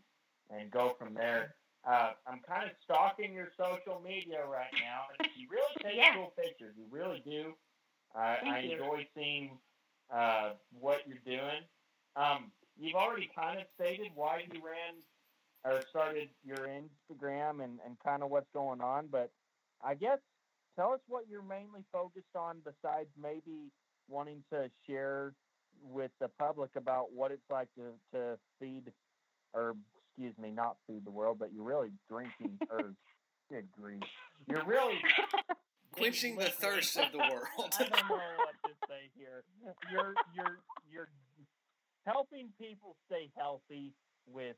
and 0.51 0.70
go 0.70 0.94
from 0.99 1.14
there. 1.14 1.55
Uh, 1.87 2.12
I'm 2.27 2.40
kind 2.49 2.64
of 2.64 2.77
stalking 2.83 3.33
your 3.33 3.49
social 3.59 4.01
media 4.01 4.40
right 4.51 4.73
now. 4.81 5.27
You 5.37 5.49
really 5.51 5.75
take 5.83 5.97
yeah. 5.97 6.14
cool 6.14 6.33
pictures. 6.40 6.75
You 6.79 6.85
really 6.90 7.23
do. 7.27 7.55
Uh, 8.14 8.37
I 8.47 8.61
you. 8.61 8.73
enjoy 8.73 9.07
seeing 9.16 9.59
uh, 10.12 10.51
what 10.81 11.01
you're 11.07 11.18
doing. 11.27 11.62
Um, 12.16 12.53
you've 12.79 12.94
already 12.94 13.29
kind 13.35 13.59
of 13.59 13.66
stated 13.75 14.12
why 14.14 14.44
you 14.51 14.61
ran 14.64 14.94
or 15.64 15.83
started 15.90 16.29
your 16.44 16.68
Instagram 16.68 17.64
and, 17.64 17.79
and 17.85 17.99
kind 18.05 18.23
of 18.23 18.31
what's 18.31 18.49
going 18.55 18.81
on, 18.81 19.09
but 19.11 19.31
I 19.85 19.94
guess 19.94 20.18
tell 20.77 20.92
us 20.92 21.01
what 21.09 21.25
you're 21.29 21.42
mainly 21.42 21.85
focused 21.92 22.37
on 22.37 22.59
besides 22.64 23.09
maybe 23.20 23.70
wanting 24.08 24.42
to 24.52 24.70
share 24.86 25.34
with 25.82 26.10
the 26.20 26.28
public 26.38 26.70
about 26.76 27.12
what 27.12 27.30
it's 27.30 27.50
like 27.50 27.68
to, 27.76 27.92
to 28.12 28.38
feed 28.60 28.92
or 29.52 29.76
excuse 30.16 30.36
me, 30.38 30.50
not 30.50 30.76
feed 30.86 31.04
the 31.04 31.10
world, 31.10 31.38
but 31.38 31.52
you're 31.52 31.64
really 31.64 31.90
drinking 32.08 32.58
or 32.70 32.94
good 33.50 33.66
grief. 33.72 34.02
You're 34.48 34.64
really 34.64 34.98
quenching 35.96 36.36
the 36.36 36.46
thirst 36.46 36.96
of 36.96 37.12
the 37.12 37.18
world. 37.18 37.74
I 37.78 37.84
don't 37.84 38.08
know 38.08 38.16
what 38.16 38.54
to 38.64 38.74
say 38.88 39.10
here. 39.16 39.44
You're 39.90 40.14
you're 40.34 40.58
you're 40.90 41.08
helping 42.06 42.48
people 42.60 42.96
stay 43.06 43.30
healthy 43.36 43.92
with 44.26 44.56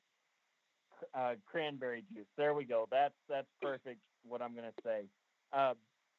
uh, 1.15 1.35
cranberry 1.47 2.05
juice. 2.13 2.27
There 2.37 2.55
we 2.55 2.65
go. 2.65 2.87
That's 2.91 3.15
that's 3.29 3.49
perfect. 3.63 4.01
What 4.25 4.43
I'm 4.43 4.55
gonna 4.55 4.73
say. 4.85 5.05
Uh, 5.53 5.75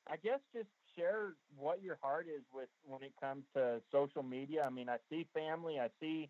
I 0.10 0.16
guess 0.24 0.40
just 0.54 0.70
share 0.98 1.34
what 1.56 1.82
your 1.82 1.98
heart 2.02 2.28
is 2.28 2.44
with 2.54 2.70
when 2.84 3.04
it 3.04 3.14
comes 3.22 3.44
to 3.56 3.82
social 3.92 4.24
media. 4.24 4.64
I 4.66 4.70
mean, 4.70 4.90
I 4.90 4.98
see 5.10 5.28
family. 5.34 5.80
I 5.80 5.90
see 6.00 6.30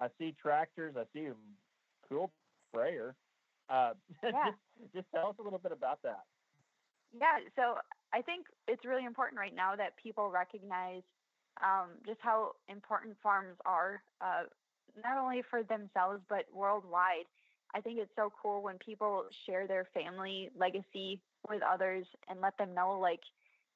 I 0.00 0.08
see 0.18 0.34
tractors. 0.40 0.94
I 0.96 1.04
see 1.12 1.26
a 1.26 1.34
cool 2.08 2.30
sprayer. 2.68 3.14
Uh, 3.68 3.92
yeah. 4.22 4.30
just, 4.80 4.94
just 4.94 5.06
tell 5.14 5.28
us 5.28 5.36
a 5.38 5.42
little 5.42 5.58
bit 5.58 5.72
about 5.72 6.02
that. 6.02 6.24
Yeah, 7.12 7.38
so 7.56 7.76
I 8.12 8.22
think 8.22 8.46
it's 8.66 8.84
really 8.84 9.04
important 9.04 9.38
right 9.38 9.54
now 9.54 9.76
that 9.76 9.96
people 10.02 10.30
recognize 10.30 11.02
um, 11.62 11.90
just 12.06 12.18
how 12.20 12.52
important 12.68 13.16
farms 13.22 13.56
are, 13.64 14.02
uh, 14.20 14.44
not 15.02 15.18
only 15.18 15.42
for 15.50 15.62
themselves, 15.62 16.20
but 16.28 16.44
worldwide. 16.52 17.26
I 17.74 17.80
think 17.80 17.98
it's 17.98 18.10
so 18.16 18.32
cool 18.40 18.62
when 18.62 18.78
people 18.78 19.24
share 19.46 19.66
their 19.66 19.86
family 19.92 20.50
legacy 20.56 21.20
with 21.48 21.62
others 21.62 22.06
and 22.28 22.40
let 22.40 22.56
them 22.56 22.74
know, 22.74 22.98
like, 22.98 23.20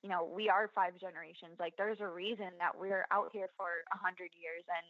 you 0.03 0.11
know, 0.11 0.27
we 0.27 0.49
are 0.49 0.71
five 0.75 0.99
generations. 0.99 1.59
Like, 1.59 1.75
there's 1.79 2.01
a 2.01 2.09
reason 2.09 2.51
that 2.59 2.75
we're 2.75 3.07
out 3.11 3.31
here 3.33 3.49
for 3.57 3.87
a 3.95 3.99
100 4.03 4.35
years 4.35 4.67
and 4.67 4.87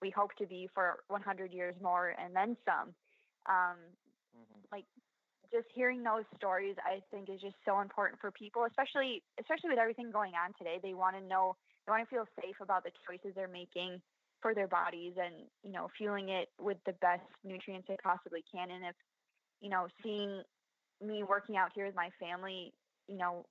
we 0.00 0.10
hope 0.10 0.34
to 0.36 0.46
be 0.46 0.68
for 0.74 1.00
100 1.08 1.52
years 1.52 1.74
more 1.80 2.14
and 2.18 2.34
then 2.34 2.56
some. 2.64 2.92
Um, 3.48 3.80
mm-hmm. 4.36 4.60
Like 4.72 4.84
just 5.52 5.66
hearing 5.74 6.02
those 6.02 6.24
stories, 6.36 6.76
I 6.84 7.00
think 7.10 7.30
is 7.30 7.40
just 7.40 7.56
so 7.64 7.80
important 7.80 8.20
for 8.20 8.30
people, 8.30 8.64
especially 8.64 9.22
especially 9.40 9.70
with 9.70 9.78
everything 9.78 10.10
going 10.10 10.32
on 10.34 10.52
today. 10.58 10.76
They 10.82 10.94
want 10.94 11.16
to 11.16 11.22
know, 11.22 11.56
they 11.86 11.92
want 11.92 12.02
to 12.02 12.10
feel 12.10 12.26
safe 12.40 12.56
about 12.60 12.84
the 12.84 12.90
choices 13.06 13.32
they're 13.34 13.48
making 13.48 14.00
for 14.42 14.54
their 14.54 14.68
bodies, 14.68 15.14
and 15.16 15.46
you 15.62 15.72
know, 15.72 15.88
fueling 15.96 16.28
it 16.28 16.48
with 16.60 16.78
the 16.84 16.92
best 17.00 17.24
nutrients 17.44 17.86
they 17.88 17.96
possibly 18.02 18.44
can. 18.52 18.70
And 18.70 18.84
if 18.84 18.96
you 19.60 19.70
know, 19.70 19.86
seeing 20.02 20.42
me 21.00 21.22
working 21.22 21.56
out 21.56 21.70
here 21.74 21.86
with 21.86 21.94
my 21.94 22.10
family, 22.20 22.72
you 23.08 23.16
know, 23.16 23.46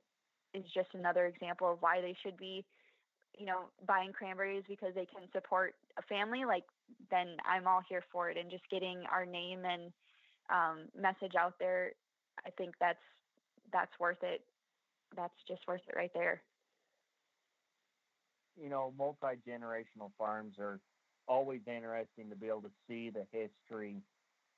is 0.54 0.64
just 0.74 0.90
another 0.94 1.26
example 1.26 1.72
of 1.72 1.82
why 1.82 2.02
they 2.02 2.16
should 2.24 2.38
be 2.38 2.66
you 3.38 3.46
know, 3.46 3.66
buying 3.88 4.12
cranberries 4.12 4.64
because 4.68 4.94
they 4.94 5.06
can 5.06 5.28
support 5.32 5.76
a 5.98 6.02
family, 6.04 6.46
like 6.46 6.64
then 7.10 7.38
I'm 7.50 7.68
all 7.68 7.82
here 7.88 8.04
for 8.12 8.30
it. 8.30 8.38
And 8.38 8.50
just 8.50 8.64
getting 8.70 9.04
our 9.12 9.26
name 9.26 9.66
and 9.66 9.92
um, 10.50 10.88
message 11.00 11.34
out 11.40 11.56
there, 11.60 11.92
I 12.46 12.50
think 12.52 12.76
that's 12.80 13.00
that's 13.72 13.92
worth 14.00 14.22
it. 14.22 14.42
That's 15.16 15.34
just 15.48 15.62
worth 15.68 15.82
it 15.88 15.96
right 15.96 16.12
there. 16.14 16.42
You 18.62 18.70
know, 18.70 18.94
multi 18.98 19.38
generational 19.48 20.12
farms 20.18 20.56
are 20.60 20.80
always 21.28 21.62
interesting 21.66 22.30
to 22.30 22.36
be 22.36 22.48
able 22.48 22.62
to 22.62 22.72
see 22.88 23.10
the 23.10 23.26
history 23.32 23.98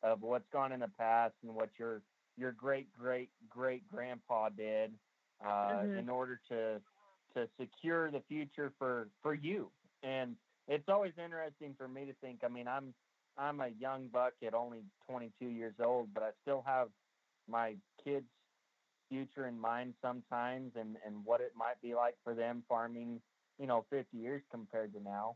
of 0.04 0.22
what's 0.22 0.50
gone 0.52 0.72
in 0.72 0.82
the 0.82 0.92
past 1.00 1.34
and 1.44 1.56
what 1.56 1.70
your 1.80 2.02
your 2.38 2.52
great 2.52 2.88
great 2.98 3.30
great 3.50 3.90
grandpa 3.90 4.50
did 4.50 4.92
uh, 5.44 5.48
mm-hmm. 5.50 5.98
in 5.98 6.10
order 6.10 6.40
to 6.50 6.82
to 7.36 7.48
secure 7.60 8.12
the 8.12 8.22
future 8.28 8.72
for 8.78 9.10
for 9.22 9.34
you. 9.34 9.70
And 10.04 10.36
it's 10.68 10.90
always 10.90 11.14
interesting 11.24 11.76
for 11.78 11.88
me 11.88 12.06
to 12.06 12.14
think. 12.22 12.40
I 12.44 12.48
mean, 12.48 12.68
I'm 12.68 12.94
I'm 13.38 13.60
a 13.60 13.70
young 13.80 14.08
buck 14.08 14.34
at 14.46 14.54
only 14.54 14.80
22 15.10 15.48
years 15.48 15.76
old, 15.84 16.10
but 16.14 16.24
I 16.24 16.30
still 16.42 16.64
have 16.66 16.88
my 17.50 17.76
kids' 18.04 18.26
future 19.10 19.48
in 19.48 19.60
mind 19.60 19.94
sometimes, 20.02 20.72
and 20.76 20.96
and 21.06 21.24
what 21.24 21.42
it 21.42 21.52
might 21.58 21.82
be 21.82 21.94
like 21.96 22.16
for 22.24 22.34
them 22.34 22.64
farming, 22.68 23.22
you 23.60 23.68
know, 23.68 23.86
50 23.90 24.18
years 24.18 24.42
compared 24.52 24.94
to 24.94 25.04
now. 25.04 25.36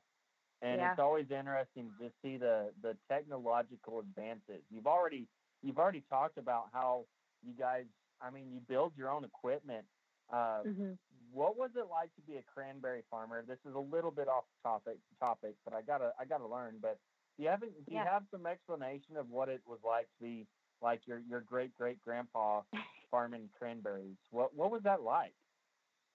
And 0.62 0.80
yeah. 0.80 0.92
it's 0.92 1.00
always 1.00 1.26
interesting 1.30 1.90
to 2.00 2.10
see 2.22 2.38
the 2.38 2.72
the 2.82 2.96
technological 3.10 4.00
advances. 4.00 4.64
You've 4.70 4.88
already 4.88 5.28
you've 5.62 5.78
already 5.78 6.04
talked 6.10 6.38
about 6.38 6.66
how 6.74 7.06
you 7.46 7.54
guys. 7.58 7.86
I 8.22 8.32
mean, 8.32 8.52
you 8.52 8.60
build 8.68 8.92
your 8.98 9.10
own 9.10 9.24
equipment 9.24 9.86
uh, 10.32 10.64
mm-hmm. 10.66 10.92
What 11.32 11.58
was 11.58 11.70
it 11.76 11.86
like 11.92 12.14
to 12.16 12.22
be 12.22 12.38
a 12.38 12.44
cranberry 12.44 13.04
farmer? 13.12 13.44
This 13.48 13.60
is 13.68 13.76
a 13.76 13.80
little 13.80 14.10
bit 14.12 14.28
off 14.28 14.46
topic, 14.64 14.98
topic, 15.20 15.54
but 15.64 15.76
I 15.76 15.82
gotta 15.82 16.12
I 16.20 16.26
gotta 16.26 16.48
learn. 16.48 16.76
But 16.82 16.98
Do 17.38 17.44
you 17.44 17.50
have 17.50 17.62
do 17.62 17.68
you 17.88 17.98
have 17.98 18.24
some 18.32 18.48
explanation 18.48 19.16
of 19.16 19.30
what 19.30 19.48
it 19.48 19.62
was 19.68 19.80
like 19.86 20.08
to 20.18 20.24
be 20.24 20.48
like 20.82 21.02
your 21.06 21.20
your 21.30 21.42
great 21.42 21.76
great 21.78 22.02
grandpa 22.04 22.62
farming 23.12 23.50
cranberries? 23.58 24.18
What 24.32 24.56
what 24.56 24.72
was 24.72 24.82
that 24.84 25.04
like? 25.04 25.34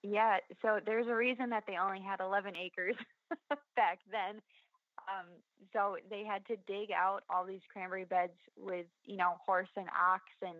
Yeah, 0.03 0.37
so 0.61 0.81
there's 0.85 1.07
a 1.09 1.15
reason 1.15 1.49
that 1.51 1.65
they 1.67 1.79
only 1.79 2.03
had 2.03 2.21
11 2.21 2.55
acres 2.57 2.95
back 3.75 4.01
then. 4.13 4.43
Um, 5.09 5.27
so 5.73 5.97
they 6.11 6.25
had 6.25 6.45
to 6.47 6.57
dig 6.67 6.93
out 6.93 7.23
all 7.31 7.47
these 7.47 7.65
cranberry 7.73 8.05
beds 8.05 8.37
with, 8.55 8.85
you 9.05 9.17
know, 9.17 9.37
horse 9.47 9.71
and 9.77 9.89
ox. 9.89 10.23
And 10.43 10.59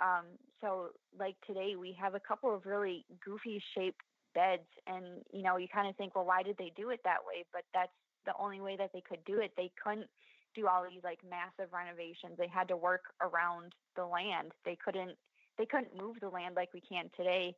um, 0.00 0.24
so, 0.60 0.88
like 1.18 1.36
today, 1.46 1.74
we 1.78 1.96
have 2.00 2.14
a 2.14 2.20
couple 2.20 2.54
of 2.54 2.66
really 2.66 3.04
goofy 3.24 3.62
shaped 3.74 4.00
beds. 4.34 4.68
And, 4.86 5.22
you 5.32 5.42
know, 5.42 5.56
you 5.56 5.68
kind 5.68 5.88
of 5.88 5.96
think, 5.96 6.14
well, 6.14 6.24
why 6.24 6.42
did 6.42 6.56
they 6.58 6.72
do 6.76 6.90
it 6.90 7.00
that 7.04 7.18
way? 7.26 7.44
But 7.52 7.62
that's 7.74 7.92
the 8.26 8.32
only 8.38 8.60
way 8.60 8.76
that 8.76 8.90
they 8.92 9.02
could 9.06 9.24
do 9.24 9.40
it. 9.40 9.52
They 9.56 9.70
couldn't 9.82 10.08
do 10.54 10.66
all 10.66 10.84
these 10.88 11.02
like 11.04 11.18
massive 11.28 11.72
renovations. 11.72 12.36
They 12.36 12.48
had 12.48 12.68
to 12.68 12.76
work 12.76 13.02
around 13.20 13.72
the 13.96 14.04
land. 14.04 14.52
They 14.64 14.76
couldn't 14.82 15.16
they 15.58 15.66
couldn't 15.66 15.96
move 15.96 16.16
the 16.20 16.28
land 16.28 16.56
like 16.56 16.72
we 16.72 16.80
can 16.80 17.10
today. 17.16 17.54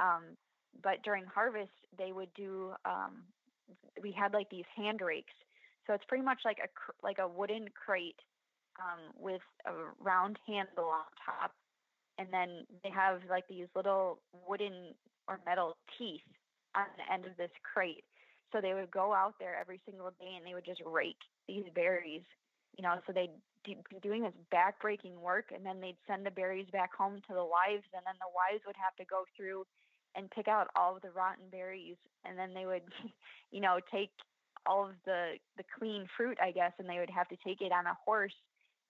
Um, 0.00 0.36
but 0.82 1.02
during 1.04 1.24
harvest, 1.26 1.72
they 1.96 2.12
would 2.12 2.32
do. 2.34 2.72
Um, 2.84 3.22
we 4.02 4.12
had 4.12 4.32
like 4.32 4.50
these 4.50 4.64
hand 4.76 5.00
rakes, 5.00 5.32
so 5.86 5.94
it's 5.94 6.04
pretty 6.08 6.24
much 6.24 6.40
like 6.44 6.58
a 6.58 6.68
like 7.02 7.18
a 7.18 7.28
wooden 7.28 7.68
crate 7.74 8.18
um, 8.80 9.12
with 9.18 9.42
a 9.66 9.72
round 10.02 10.38
handle 10.46 10.86
on 10.86 11.04
top, 11.24 11.52
and 12.18 12.28
then 12.30 12.66
they 12.82 12.90
have 12.90 13.20
like 13.28 13.44
these 13.48 13.66
little 13.74 14.20
wooden 14.46 14.94
or 15.28 15.40
metal 15.46 15.76
teeth 15.98 16.26
on 16.74 16.86
the 16.96 17.12
end 17.12 17.26
of 17.26 17.36
this 17.36 17.50
crate. 17.62 18.04
So 18.52 18.60
they 18.60 18.74
would 18.74 18.90
go 18.90 19.12
out 19.12 19.34
there 19.40 19.56
every 19.60 19.80
single 19.84 20.10
day 20.20 20.36
and 20.36 20.46
they 20.46 20.54
would 20.54 20.64
just 20.64 20.82
rake 20.86 21.18
these 21.48 21.64
berries, 21.74 22.22
you 22.76 22.82
know. 22.82 22.96
So 23.06 23.12
they'd 23.12 23.34
be 23.64 23.76
doing 24.02 24.22
this 24.22 24.34
backbreaking 24.52 25.18
work, 25.18 25.46
and 25.54 25.64
then 25.64 25.80
they'd 25.80 25.96
send 26.06 26.24
the 26.24 26.30
berries 26.30 26.66
back 26.72 26.94
home 26.94 27.16
to 27.26 27.34
the 27.34 27.44
wives, 27.44 27.86
and 27.94 28.04
then 28.06 28.14
the 28.20 28.30
wives 28.30 28.62
would 28.66 28.76
have 28.76 28.94
to 28.96 29.04
go 29.04 29.24
through 29.36 29.64
and 30.14 30.30
pick 30.30 30.46
out 30.46 30.68
all 30.76 30.96
of 30.96 31.02
the 31.02 31.10
rotten 31.10 31.44
berries, 31.50 31.96
and 32.24 32.38
then 32.38 32.54
they 32.54 32.66
would, 32.66 32.82
you 33.50 33.60
know, 33.60 33.80
take 33.90 34.10
all 34.66 34.86
of 34.86 34.94
the 35.04 35.34
the 35.56 35.64
clean 35.78 36.06
fruit, 36.16 36.38
I 36.40 36.50
guess, 36.50 36.72
and 36.78 36.88
they 36.88 36.98
would 36.98 37.10
have 37.10 37.28
to 37.28 37.36
take 37.44 37.60
it 37.60 37.72
on 37.72 37.86
a 37.86 37.96
horse, 38.04 38.34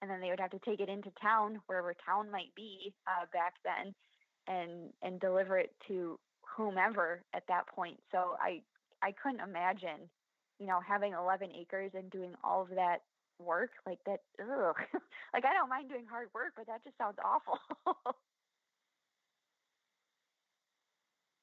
and 0.04 0.12
then 0.12 0.20
they 0.20 0.30
would 0.30 0.40
have 0.40 0.52
to 0.52 0.60
take 0.60 0.80
it 0.80 0.90
into 0.90 1.10
town, 1.22 1.62
wherever 1.66 1.94
town 1.94 2.30
might 2.30 2.54
be 2.54 2.94
uh, 3.08 3.26
back 3.32 3.54
then, 3.64 3.94
and 4.46 4.92
and 5.02 5.20
deliver 5.20 5.58
it 5.58 5.74
to 5.88 6.20
whomever 6.56 7.24
at 7.34 7.44
that 7.48 7.68
point. 7.68 8.00
So 8.12 8.36
I 8.40 8.64
I 9.02 9.12
couldn't 9.12 9.40
imagine, 9.40 10.10
you 10.60 10.66
know, 10.66 10.80
having 10.80 11.14
11 11.14 11.52
acres 11.52 11.92
and 11.94 12.10
doing 12.10 12.34
all 12.44 12.62
of 12.62 12.70
that 12.70 13.02
work 13.38 13.72
like 13.86 14.00
that. 14.06 14.20
Ugh. 14.40 14.76
like 15.34 15.46
I 15.46 15.54
don't 15.54 15.70
mind 15.70 15.88
doing 15.88 16.06
hard 16.06 16.28
work, 16.34 16.54
but 16.56 16.66
that 16.66 16.84
just 16.84 16.98
sounds 16.98 17.18
awful. 17.24 17.58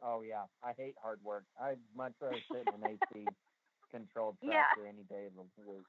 Oh 0.01 0.21
yeah, 0.21 0.47
I 0.63 0.73
hate 0.73 0.97
hard 1.01 1.23
work. 1.23 1.45
I'd 1.59 1.79
much 1.95 2.15
rather 2.21 2.41
sit 2.51 2.67
in 2.67 2.73
an 2.73 2.83
AC 2.83 3.35
controlled 3.91 4.37
Yeah. 4.41 4.65
any 4.87 5.03
day 5.03 5.27
of 5.27 5.33
the 5.35 5.63
week. 5.69 5.85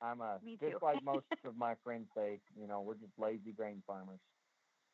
I'm 0.00 0.20
a 0.20 0.40
Me 0.42 0.56
just 0.60 0.72
too. 0.72 0.78
like 0.82 1.02
most 1.02 1.26
of 1.44 1.56
my 1.56 1.74
friends 1.84 2.06
say, 2.14 2.40
you 2.58 2.66
know, 2.66 2.80
we're 2.80 2.94
just 2.94 3.12
lazy 3.18 3.52
grain 3.52 3.82
farmers. 3.86 4.20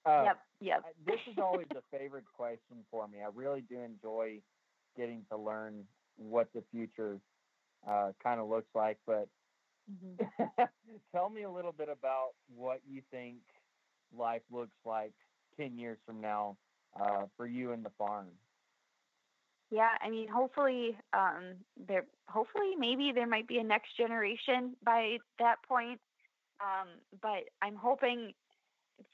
Uh, 0.05 0.25
yep, 0.25 0.39
yep. 0.61 0.85
This 1.05 1.21
is 1.27 1.39
always 1.39 1.67
a 1.75 1.83
favorite 1.97 2.25
question 2.35 2.85
for 2.91 3.07
me. 3.09 3.19
I 3.23 3.29
really 3.35 3.63
do 3.63 3.79
enjoy 3.81 4.41
getting 4.97 5.25
to 5.31 5.37
learn 5.37 5.85
what 6.17 6.49
the 6.55 6.63
future 6.71 7.21
uh, 7.89 8.13
kind 8.23 8.41
of 8.41 8.49
looks 8.49 8.69
like. 8.75 8.99
But 9.07 9.29
Mhm. 9.91 10.19
tell 11.13 11.29
me 11.29 11.43
a 11.43 11.51
little 11.51 11.73
bit 11.73 11.89
about 11.89 12.31
what 12.55 12.81
you 12.87 13.03
think 13.11 13.37
life 14.17 14.43
looks 14.51 14.77
like 14.85 15.13
10 15.57 15.79
years 15.79 15.99
from 16.07 16.21
now 16.21 16.57
uh, 16.99 17.27
for 17.37 17.47
you 17.47 17.73
and 17.73 17.85
the 17.85 17.91
farm. 17.99 18.29
Yeah, 19.73 19.97
I 20.05 20.11
mean, 20.11 20.29
hopefully, 20.29 20.99
um, 21.15 21.55
there, 21.89 22.05
hopefully, 22.29 22.73
maybe 22.79 23.11
there 23.15 23.27
might 23.27 23.49
be 23.49 23.57
a 23.57 23.65
next 23.65 23.97
generation 23.97 24.77
by 24.85 25.17
that 25.39 25.57
point. 25.67 25.99
Um, 26.61 26.89
but 27.23 27.49
I'm 27.63 27.75
hoping 27.77 28.35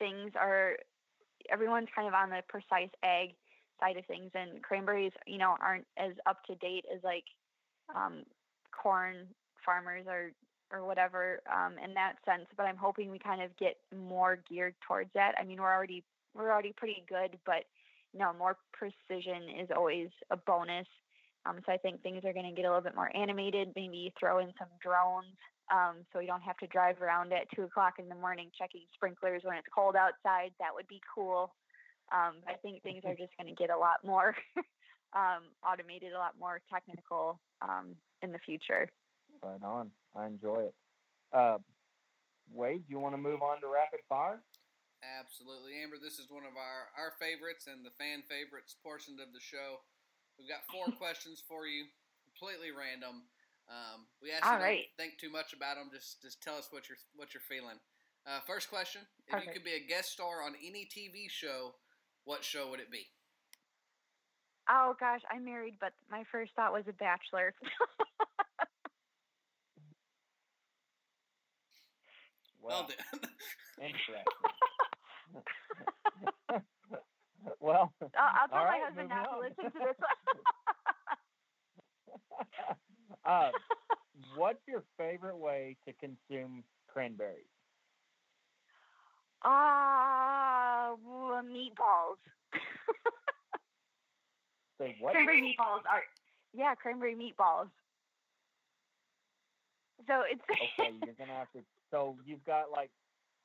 things 0.01 0.33
are, 0.35 0.77
everyone's 1.51 1.87
kind 1.95 2.09
of 2.09 2.15
on 2.15 2.31
the 2.31 2.43
precise 2.49 2.91
egg 3.05 3.37
side 3.81 3.97
of 3.99 4.07
things, 4.07 4.33
and 4.35 4.61
cranberries, 4.65 5.13
you 5.29 5.39
know, 5.39 5.57
aren't 5.63 5.87
as 5.97 6.15
up 6.27 6.43
to 6.47 6.57
date 6.57 6.85
as 6.93 7.05
like 7.05 7.25
um, 7.95 8.25
corn 8.73 9.29
farmers 9.65 10.07
or 10.09 10.33
or 10.73 10.85
whatever 10.85 11.41
um, 11.51 11.75
in 11.83 11.95
that 11.95 12.15
sense. 12.27 12.47
But 12.57 12.65
I'm 12.65 12.77
hoping 12.77 13.11
we 13.11 13.19
kind 13.21 13.43
of 13.43 13.57
get 13.59 13.77
more 13.97 14.41
geared 14.51 14.75
towards 14.87 15.11
that. 15.15 15.35
I 15.41 15.45
mean, 15.45 15.61
we're 15.61 15.73
already 15.73 16.03
we're 16.35 16.51
already 16.51 16.75
pretty 16.77 17.05
good, 17.09 17.39
but 17.47 17.65
know, 18.19 18.33
more 18.39 18.57
precision 18.73 19.43
is 19.61 19.69
always 19.75 20.09
a 20.31 20.37
bonus. 20.37 20.87
Um, 21.47 21.61
so 21.65 21.73
I 21.73 21.77
think 21.77 22.03
things 22.03 22.25
are 22.25 22.33
going 22.33 22.49
to 22.49 22.53
get 22.53 22.65
a 22.65 22.69
little 22.69 22.83
bit 22.83 22.95
more 22.95 23.15
animated. 23.17 23.73
Maybe 23.77 24.13
throw 24.19 24.39
in 24.39 24.53
some 24.59 24.69
drones, 24.83 25.37
um, 25.73 26.05
so 26.13 26.19
you 26.19 26.27
don't 26.27 26.43
have 26.43 26.57
to 26.59 26.67
drive 26.67 27.01
around 27.01 27.33
at 27.33 27.47
two 27.55 27.63
o'clock 27.63 27.95
in 27.99 28.09
the 28.09 28.15
morning 28.15 28.51
checking 28.59 28.83
sprinklers 28.95 29.43
when 29.45 29.57
it's 29.57 29.67
cold 29.75 29.97
outside. 29.97 30.51
That 30.59 30.75
would 30.75 30.89
be 30.89 31.01
cool. 31.15 31.55
Um, 32.13 32.37
I 32.47 32.55
think 32.63 32.83
things 32.83 33.03
are 33.05 33.15
just 33.15 33.33
going 33.39 33.55
to 33.55 33.61
get 33.61 33.71
a 33.71 33.79
lot 33.79 33.99
more 34.05 34.35
um, 35.17 35.53
automated, 35.67 36.13
a 36.13 36.19
lot 36.19 36.35
more 36.39 36.61
technical 36.73 37.39
um, 37.63 37.95
in 38.23 38.33
the 38.33 38.39
future. 38.39 38.89
Right 39.43 39.63
on. 39.63 39.91
I 40.17 40.27
enjoy 40.27 40.69
it. 40.69 40.75
Uh, 41.33 41.59
Wade, 42.53 42.87
do 42.87 42.91
you 42.91 42.99
want 42.99 43.15
to 43.15 43.19
move 43.19 43.43
on 43.43 43.61
to 43.61 43.69
rapid 43.69 44.01
fire? 44.09 44.41
Absolutely, 45.03 45.79
Amber. 45.79 45.97
This 46.03 46.19
is 46.19 46.27
one 46.27 46.43
of 46.43 46.59
our, 46.59 46.91
our 46.99 47.15
favorites 47.23 47.71
and 47.71 47.87
the 47.87 47.95
fan 47.95 48.27
favorites 48.27 48.75
portion 48.83 49.23
of 49.23 49.31
the 49.31 49.39
show. 49.43 49.79
We've 50.39 50.51
got 50.51 50.67
four 50.67 50.91
questions 51.03 51.43
for 51.47 51.67
you, 51.71 51.87
completely 52.27 52.75
random. 52.75 53.23
Um, 53.71 54.09
we 54.23 54.33
ask 54.33 54.47
All 54.47 54.59
you 54.59 54.65
right. 54.65 54.85
don't 54.91 54.99
think 54.99 55.21
too 55.21 55.31
much 55.31 55.53
about 55.53 55.77
them. 55.77 55.93
Just 55.93 56.23
just 56.23 56.43
tell 56.43 56.57
us 56.57 56.73
what 56.73 56.89
you're 56.89 56.99
what 57.15 57.35
you're 57.35 57.45
feeling. 57.47 57.79
Uh, 58.27 58.41
first 58.47 58.71
question: 58.73 59.03
If 59.29 59.45
you 59.45 59.53
could 59.53 59.65
be 59.65 59.77
a 59.77 59.87
guest 59.87 60.11
star 60.11 60.43
on 60.43 60.55
any 60.59 60.89
TV 60.89 61.29
show, 61.29 61.77
what 62.25 62.43
show 62.43 62.71
would 62.71 62.81
it 62.81 62.91
be? 62.91 63.07
Oh 64.71 64.97
gosh, 64.99 65.21
I'm 65.31 65.45
married, 65.45 65.77
but 65.81 65.93
my 66.11 66.25
first 66.33 66.53
thought 66.57 66.73
was 66.73 66.85
a 66.89 66.97
bachelor. 66.97 67.55
Well, 72.61 72.87
Well, 72.87 72.89
then. 72.89 73.21
interesting. 73.81 74.25
well, 77.61 77.93
I'll, 78.17 78.31
I'll 78.43 78.49
tell 78.49 78.59
All 78.59 78.65
my 78.65 78.71
right, 78.71 78.83
husband 78.85 79.09
moving 79.09 79.17
not 79.17 79.31
to 79.31 79.37
on. 79.37 79.43
listen 79.43 79.65
to 79.73 79.79
this. 79.79 79.97
uh, 83.25 83.51
what's 84.37 84.61
your 84.67 84.83
favorite 84.97 85.37
way 85.37 85.77
to 85.87 85.93
consume 85.95 86.65
cranberries? 86.89 87.45
Ah, 89.45 90.93
uh, 90.93 91.43
meatballs. 91.43 92.19
Say 94.79 94.97
what? 95.01 95.13
Cranberry 95.13 95.43
meatballs 95.43 95.83
are, 95.91 96.03
yeah, 96.53 96.75
cranberry 96.75 97.15
meatballs. 97.15 97.69
So 100.07 100.23
it's 100.31 100.41
okay, 100.51 100.95
you're 101.05 101.15
gonna 101.15 101.33
have 101.35 101.51
to. 101.53 101.61
So 101.91 102.17
you've 102.25 102.45
got 102.45 102.71
like 102.71 102.91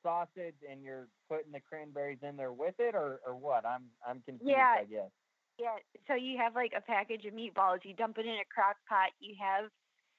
sausage, 0.04 0.54
and 0.70 0.84
you're 0.84 1.08
putting 1.28 1.50
the 1.50 1.60
cranberries 1.60 2.22
in 2.22 2.36
there 2.36 2.52
with 2.52 2.76
it, 2.78 2.94
or 2.94 3.18
or 3.26 3.34
what? 3.34 3.66
I'm 3.66 3.90
I'm 4.06 4.20
confused. 4.20 4.52
Yeah. 4.54 4.76
I 4.78 4.84
guess. 4.84 5.10
yeah. 5.58 5.76
So 6.06 6.14
you 6.14 6.38
have 6.38 6.54
like 6.54 6.72
a 6.76 6.80
package 6.80 7.24
of 7.24 7.34
meatballs. 7.34 7.80
You 7.82 7.94
dump 7.94 8.18
it 8.18 8.26
in 8.26 8.38
a 8.38 8.46
crock 8.54 8.76
pot. 8.88 9.10
You 9.18 9.34
have 9.40 9.64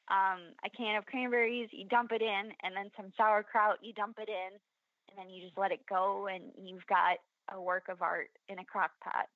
um, 0.09 0.51
a 0.65 0.69
can 0.75 0.97
of 0.97 1.05
cranberries. 1.05 1.69
You 1.71 1.86
dump 1.88 2.11
it 2.11 2.21
in, 2.21 2.51
and 2.63 2.75
then 2.75 2.91
some 2.97 3.13
sauerkraut. 3.15 3.77
You 3.81 3.93
dump 3.93 4.17
it 4.19 4.27
in, 4.29 4.59
and 5.09 5.17
then 5.17 5.29
you 5.29 5.41
just 5.43 5.57
let 5.57 5.71
it 5.71 5.86
go, 5.88 6.27
and 6.27 6.51
you've 6.57 6.86
got 6.88 7.17
a 7.53 7.61
work 7.61 7.83
of 7.89 8.01
art 8.01 8.29
in 8.49 8.59
a 8.59 8.65
crock 8.65 8.91
pot. 9.03 9.27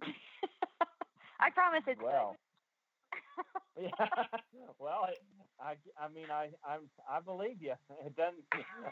I 1.40 1.50
promise 1.50 1.82
it's 1.86 2.00
Well. 2.02 2.36
yeah. 3.80 3.90
well, 4.78 5.06
I, 5.08 5.14
I, 5.60 5.74
I 5.98 6.08
mean, 6.08 6.30
I, 6.30 6.48
I'm, 6.66 6.90
I 7.08 7.20
believe 7.20 7.60
you. 7.60 7.74
It 8.06 8.16
doesn't. 8.16 8.44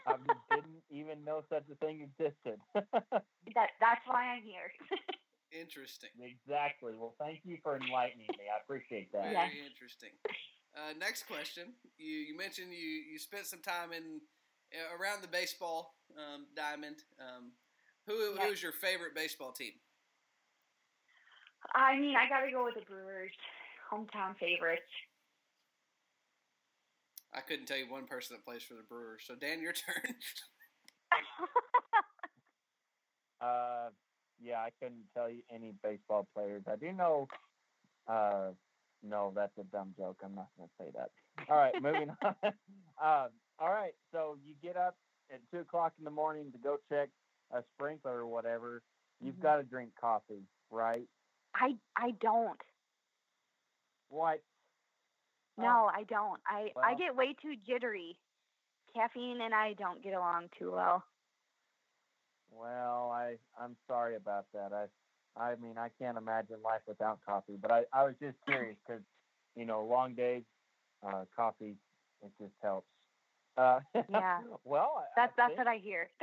I 0.06 0.16
didn't 0.50 0.82
even 0.90 1.24
know 1.24 1.42
such 1.48 1.64
a 1.70 1.74
thing 1.84 2.00
existed. 2.00 2.58
That 3.54 3.70
that's 3.80 4.00
why 4.06 4.38
I'm 4.38 4.42
here. 4.42 4.70
Interesting. 5.52 6.10
exactly. 6.22 6.92
Well, 6.96 7.14
thank 7.18 7.40
you 7.44 7.58
for 7.62 7.76
enlightening 7.76 8.30
me. 8.38 8.44
I 8.48 8.62
appreciate 8.62 9.12
that. 9.12 9.24
Very 9.24 9.34
Yeah. 9.34 9.66
interesting. 9.68 10.10
Uh, 10.74 10.94
next 10.98 11.26
question. 11.26 11.74
You 11.98 12.08
you 12.30 12.36
mentioned 12.36 12.72
you, 12.72 12.78
you 13.12 13.18
spent 13.18 13.46
some 13.46 13.60
time 13.60 13.92
in 13.92 14.20
uh, 14.72 14.96
around 14.96 15.22
the 15.22 15.28
baseball 15.28 15.94
um, 16.16 16.46
diamond. 16.56 17.04
Um, 17.20 17.52
who 18.06 18.34
Yeah. 18.38 18.46
who's 18.46 18.62
your 18.62 18.72
favorite 18.72 19.14
baseball 19.14 19.52
team? 19.52 19.72
I 21.74 21.98
mean, 21.98 22.16
I 22.16 22.28
got 22.28 22.40
to 22.46 22.50
go 22.50 22.64
with 22.64 22.74
the 22.74 22.82
Brewers, 22.82 23.32
hometown 23.90 24.36
favorites. 24.38 24.88
I 27.34 27.40
couldn't 27.40 27.66
tell 27.66 27.78
you 27.78 27.90
one 27.90 28.06
person 28.06 28.36
that 28.36 28.44
plays 28.44 28.62
for 28.62 28.74
the 28.74 28.82
Brewers. 28.82 29.22
So 29.26 29.34
Dan, 29.34 29.62
your 29.62 29.72
turn. 29.86 30.14
uh, 33.40 33.88
yeah, 34.40 34.58
I 34.58 34.70
couldn't 34.80 35.04
tell 35.14 35.30
you 35.30 35.42
any 35.52 35.72
baseball 35.82 36.26
players. 36.34 36.62
I 36.70 36.76
do 36.76 36.92
know. 36.92 37.28
Uh, 38.06 38.50
no, 39.02 39.32
that's 39.34 39.56
a 39.58 39.64
dumb 39.64 39.94
joke. 39.96 40.18
I'm 40.24 40.34
not 40.34 40.48
going 40.56 40.68
to 40.68 40.84
say 40.84 40.90
that. 40.96 41.10
All 41.48 41.56
right, 41.56 41.80
moving 41.80 42.10
on. 42.24 42.34
Uh, 43.02 43.28
all 43.58 43.70
right, 43.70 43.94
so 44.12 44.36
you 44.44 44.54
get 44.62 44.76
up 44.76 44.96
at 45.32 45.40
two 45.50 45.60
o'clock 45.60 45.92
in 45.98 46.04
the 46.04 46.10
morning 46.10 46.52
to 46.52 46.58
go 46.58 46.76
check 46.90 47.08
a 47.52 47.62
sprinkler 47.74 48.18
or 48.18 48.26
whatever. 48.26 48.82
You've 49.20 49.36
Mhm. 49.36 49.42
got 49.42 49.56
to 49.56 49.62
drink 49.62 49.92
coffee, 50.00 50.42
right? 50.70 51.06
I 51.54 51.76
I 51.96 52.12
don't. 52.20 52.60
What? 54.08 54.40
No, 55.58 55.90
I 55.94 56.04
don't. 56.04 56.40
I 56.46 56.70
I 56.82 56.94
get 56.94 57.14
way 57.14 57.34
too 57.40 57.54
jittery. 57.66 58.16
Caffeine 58.94 59.40
and 59.40 59.54
I 59.54 59.72
don't 59.74 60.02
get 60.02 60.14
along 60.14 60.48
too 60.58 60.72
well. 60.72 61.02
Well, 62.50 63.10
I 63.10 63.36
I'm 63.60 63.76
sorry 63.86 64.16
about 64.16 64.46
that. 64.54 64.72
I 64.72 64.86
I 65.40 65.54
mean 65.56 65.78
I 65.78 65.88
can't 65.98 66.18
imagine 66.18 66.56
life 66.62 66.82
without 66.86 67.20
coffee. 67.24 67.56
But 67.60 67.70
I 67.70 67.84
I 67.92 68.04
was 68.04 68.14
just 68.20 68.36
curious 68.46 68.76
because 68.86 69.02
you 69.56 69.64
know 69.64 69.84
long 69.84 70.14
days, 70.14 70.42
uh, 71.06 71.24
coffee 71.34 71.76
it 72.22 72.32
just 72.40 72.54
helps. 72.62 72.86
Uh, 73.56 73.80
Yeah. 74.08 74.40
well, 74.64 75.04
That's 75.16 75.32
I 75.38 75.42
that's 75.42 75.48
think- 75.48 75.58
what 75.58 75.68
I 75.68 75.76
hear. 75.78 76.10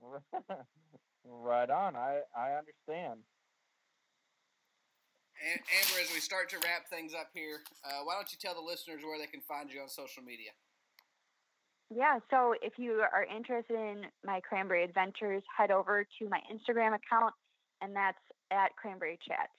right 1.24 1.70
on. 1.70 1.96
I 1.96 2.20
I 2.36 2.52
understand. 2.52 3.20
And 5.38 5.60
Amber, 5.70 6.02
as 6.02 6.10
we 6.10 6.18
start 6.18 6.50
to 6.50 6.58
wrap 6.58 6.90
things 6.90 7.14
up 7.14 7.30
here, 7.32 7.62
uh, 7.86 8.02
why 8.02 8.14
don't 8.18 8.26
you 8.32 8.38
tell 8.40 8.58
the 8.58 8.64
listeners 8.64 9.06
where 9.06 9.18
they 9.18 9.30
can 9.30 9.40
find 9.46 9.70
you 9.70 9.80
on 9.80 9.88
social 9.88 10.22
media? 10.22 10.50
Yeah, 11.88 12.20
so 12.28 12.52
if 12.60 12.76
you 12.76 13.00
are 13.00 13.24
interested 13.24 13.78
in 13.78 14.04
my 14.20 14.40
cranberry 14.44 14.84
adventures, 14.84 15.42
head 15.48 15.70
over 15.70 16.04
to 16.04 16.22
my 16.28 16.40
Instagram 16.52 16.92
account, 16.92 17.32
and 17.80 17.96
that's 17.96 18.20
at 18.50 18.76
Cranberry 18.76 19.18
Chats. 19.24 19.54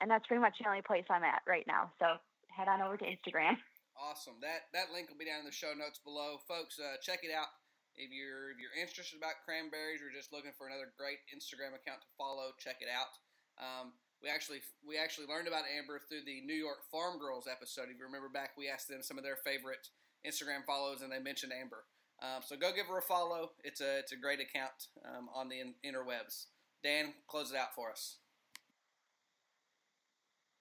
And 0.00 0.10
that's 0.10 0.26
pretty 0.26 0.42
much 0.42 0.56
the 0.60 0.68
only 0.68 0.82
place 0.84 1.04
I'm 1.08 1.24
at 1.24 1.40
right 1.48 1.64
now. 1.64 1.88
So 2.00 2.20
head 2.52 2.68
on 2.68 2.82
over 2.82 2.96
to 3.00 3.06
Instagram. 3.06 3.56
Awesome. 3.96 4.40
That 4.40 4.72
that 4.72 4.92
link 4.96 5.12
will 5.12 5.20
be 5.20 5.28
down 5.28 5.44
in 5.44 5.48
the 5.48 5.52
show 5.52 5.76
notes 5.76 6.00
below, 6.00 6.40
folks. 6.48 6.80
Uh, 6.80 6.96
check 7.04 7.20
it 7.20 7.28
out 7.28 7.52
if 8.00 8.08
you're 8.08 8.52
if 8.52 8.56
you're 8.56 8.72
interested 8.76 9.20
about 9.20 9.44
cranberries 9.44 10.00
or 10.00 10.08
just 10.08 10.32
looking 10.32 10.56
for 10.56 10.72
another 10.72 10.88
great 10.96 11.20
Instagram 11.28 11.76
account 11.76 12.00
to 12.00 12.10
follow. 12.16 12.56
Check 12.56 12.80
it 12.80 12.88
out. 12.88 13.12
Um, 13.60 13.92
we 14.22 14.28
actually 14.28 14.60
we 14.86 14.98
actually 14.98 15.26
learned 15.26 15.48
about 15.48 15.64
Amber 15.64 16.00
through 16.08 16.24
the 16.26 16.40
New 16.44 16.54
York 16.54 16.84
Farm 16.90 17.18
Girls 17.18 17.46
episode. 17.50 17.88
If 17.90 17.98
you 17.98 18.04
remember 18.04 18.28
back, 18.28 18.50
we 18.56 18.68
asked 18.68 18.88
them 18.88 19.02
some 19.02 19.18
of 19.18 19.24
their 19.24 19.36
favorite 19.36 19.88
Instagram 20.26 20.64
follows, 20.66 21.00
and 21.02 21.10
they 21.10 21.18
mentioned 21.18 21.52
Amber. 21.52 21.84
Um, 22.22 22.42
so 22.44 22.56
go 22.56 22.70
give 22.74 22.86
her 22.86 22.98
a 22.98 23.02
follow. 23.02 23.52
It's 23.64 23.80
a 23.80 23.98
it's 23.98 24.12
a 24.12 24.16
great 24.16 24.40
account 24.40 24.88
um, 25.04 25.28
on 25.34 25.48
the 25.48 25.60
in- 25.60 25.74
interwebs. 25.84 26.46
Dan, 26.84 27.14
close 27.28 27.50
it 27.50 27.56
out 27.56 27.74
for 27.74 27.90
us. 27.90 28.18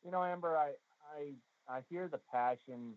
You 0.03 0.12
know, 0.12 0.24
Amber, 0.24 0.57
I 0.57 0.72
I 1.18 1.34
I 1.68 1.82
hear 1.89 2.07
the 2.07 2.20
passion 2.32 2.93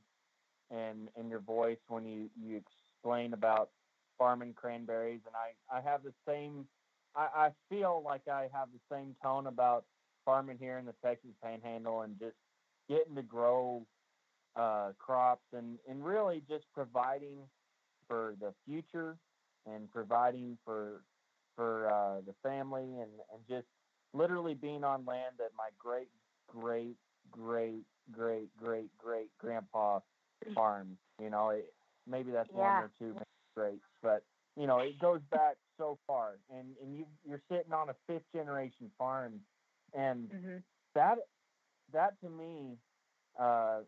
in 0.71 1.09
in 1.19 1.29
your 1.29 1.41
voice 1.41 1.83
when 1.89 2.05
you 2.07 2.31
you 2.41 2.61
explain 2.61 3.33
about 3.33 3.71
farming 4.17 4.55
cranberries, 4.55 5.21
and 5.27 5.35
I 5.35 5.79
I 5.79 5.81
have 5.81 6.05
the 6.05 6.15
same. 6.27 6.67
I, 7.17 7.29
I 7.35 7.51
feel 7.69 8.03
like 8.05 8.29
I 8.29 8.49
have 8.55 8.69
the 8.73 8.81
same 8.95 9.15
tone 9.23 9.47
about 9.47 9.85
farming 10.25 10.59
here 10.61 10.79
in 10.79 10.85
the 10.85 10.95
Texas 11.05 11.31
Panhandle 11.43 12.03
and 12.03 12.19
just 12.19 12.37
getting 12.89 13.15
to 13.15 13.23
grow 13.23 13.87
uh, 14.57 14.91
crops 14.99 15.47
and 15.53 15.79
and 15.89 16.05
really 16.05 16.43
just 16.49 16.65
providing 16.75 17.39
for 18.07 18.35
the 18.41 18.53
future 18.67 19.17
and 19.67 19.91
providing 19.91 20.59
for 20.65 21.03
for 21.57 21.89
uh, 21.89 22.21
the 22.27 22.35
family 22.43 22.83
and 23.01 23.11
and 23.33 23.43
just 23.49 23.67
literally 24.13 24.55
being 24.55 24.85
on 24.85 25.05
land 25.07 25.35
that 25.39 25.51
my 25.57 25.69
great 25.79 26.09
great, 26.49 26.97
great, 27.31 27.85
great, 28.11 28.49
great, 28.57 28.91
great 28.99 29.29
grandpa 29.39 30.01
farm. 30.55 30.97
You 31.21 31.31
know, 31.31 31.51
it, 31.51 31.73
maybe 32.07 32.31
that's 32.31 32.51
one 32.51 32.67
or 32.85 32.91
two 32.99 33.15
greats, 33.55 33.85
but 34.03 34.25
you 34.57 34.67
know, 34.67 34.81
it 34.81 34.99
goes 35.01 35.21
back 35.31 35.57
so 35.79 35.99
far, 36.07 36.39
and 36.51 36.69
and 36.83 36.97
you 36.97 37.07
you're 37.27 37.43
sitting 37.51 37.73
on 37.73 37.89
a 37.89 37.95
fifth 38.07 38.25
generation 38.35 38.91
farm, 38.99 39.41
and 39.95 40.31
hmm 40.31 40.57
that 40.95 41.19
that 41.93 42.21
to 42.21 42.29
me, 42.29 42.77
uh, 43.39 43.81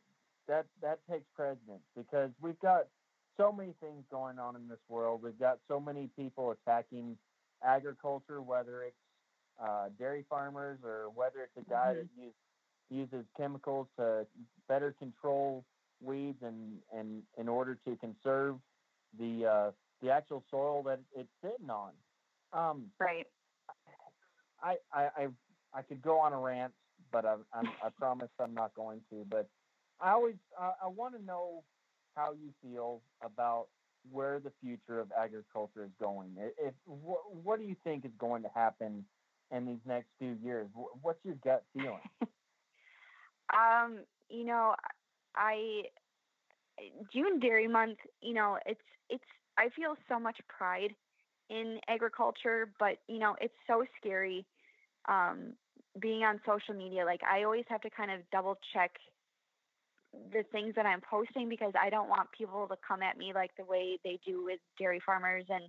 that 0.48 0.66
that 0.80 1.00
takes 1.10 1.26
precedence 1.34 1.82
because 1.96 2.30
we've 2.40 2.58
got 2.60 2.88
so 3.36 3.52
many 3.52 3.74
things 3.80 4.04
going 4.10 4.38
on 4.38 4.56
in 4.56 4.68
this 4.68 4.78
world. 4.88 5.22
We've 5.22 5.38
got 5.38 5.58
so 5.68 5.80
many 5.80 6.08
people 6.16 6.52
attacking 6.52 7.16
agriculture, 7.62 8.40
whether 8.42 8.82
it's 8.84 8.96
uh, 9.62 9.88
dairy 9.98 10.24
farmers 10.28 10.78
or 10.84 11.10
whether 11.14 11.40
it's 11.42 11.56
a 11.56 11.70
guy 11.70 11.94
that 11.94 12.06
use, 12.16 12.34
uses 12.90 13.24
chemicals 13.36 13.86
to 13.98 14.26
better 14.68 14.94
control 14.98 15.64
weeds 16.02 16.38
and, 16.42 16.78
and 16.92 17.22
in 17.38 17.48
order 17.48 17.78
to 17.86 17.96
conserve 17.96 18.56
the 19.18 19.46
uh, 19.46 19.70
the 20.02 20.10
actual 20.10 20.44
soil 20.50 20.82
that 20.82 21.00
it's 21.16 21.28
sitting 21.42 21.70
on. 21.70 21.92
Um, 22.52 22.90
Right. 23.00 23.26
I, 24.62 24.76
I, 24.92 25.02
I, 25.16 25.26
I 25.74 25.82
could 25.82 26.02
go 26.02 26.18
on 26.20 26.32
a 26.32 26.38
rant, 26.38 26.72
but 27.12 27.24
I, 27.24 27.36
I'm, 27.52 27.68
I 27.82 27.88
promise 27.98 28.28
I'm 28.40 28.54
not 28.54 28.74
going 28.74 29.00
to. 29.10 29.24
But 29.28 29.48
I 30.00 30.12
always, 30.12 30.36
uh, 30.60 30.72
I 30.82 30.88
want 30.88 31.18
to 31.18 31.24
know 31.24 31.62
how 32.16 32.32
you 32.32 32.52
feel 32.62 33.02
about 33.22 33.66
where 34.10 34.38
the 34.38 34.52
future 34.62 35.00
of 35.00 35.10
agriculture 35.18 35.84
is 35.84 35.90
going. 36.00 36.34
If, 36.38 36.74
what, 36.84 37.20
what 37.42 37.58
do 37.58 37.64
you 37.64 37.76
think 37.84 38.04
is 38.04 38.12
going 38.18 38.42
to 38.42 38.50
happen 38.54 39.04
in 39.50 39.66
these 39.66 39.80
next 39.86 40.08
few 40.18 40.36
years? 40.42 40.68
What's 41.02 41.24
your 41.24 41.36
gut 41.44 41.64
feeling? 41.74 42.00
Um, 43.52 43.98
you 44.28 44.44
know, 44.44 44.74
I 45.36 45.82
June 47.12 47.38
Dairy 47.40 47.68
Month, 47.68 47.98
you 48.20 48.34
know, 48.34 48.58
it's 48.66 48.80
it's 49.10 49.24
I 49.58 49.68
feel 49.76 49.94
so 50.08 50.18
much 50.18 50.38
pride 50.48 50.94
in 51.50 51.78
agriculture, 51.88 52.70
but 52.78 52.98
you 53.06 53.18
know, 53.18 53.36
it's 53.40 53.54
so 53.66 53.84
scary 54.00 54.46
um 55.08 55.52
being 56.00 56.24
on 56.24 56.40
social 56.46 56.74
media. 56.74 57.04
Like 57.04 57.20
I 57.22 57.44
always 57.44 57.64
have 57.68 57.80
to 57.82 57.90
kind 57.90 58.10
of 58.10 58.20
double 58.32 58.58
check 58.72 58.90
the 60.32 60.44
things 60.52 60.74
that 60.76 60.86
I'm 60.86 61.00
posting 61.00 61.48
because 61.48 61.72
I 61.80 61.90
don't 61.90 62.08
want 62.08 62.28
people 62.36 62.66
to 62.68 62.76
come 62.86 63.02
at 63.02 63.18
me 63.18 63.32
like 63.34 63.50
the 63.56 63.64
way 63.64 63.98
they 64.04 64.18
do 64.24 64.44
with 64.44 64.60
dairy 64.78 65.00
farmers 65.04 65.44
and 65.48 65.64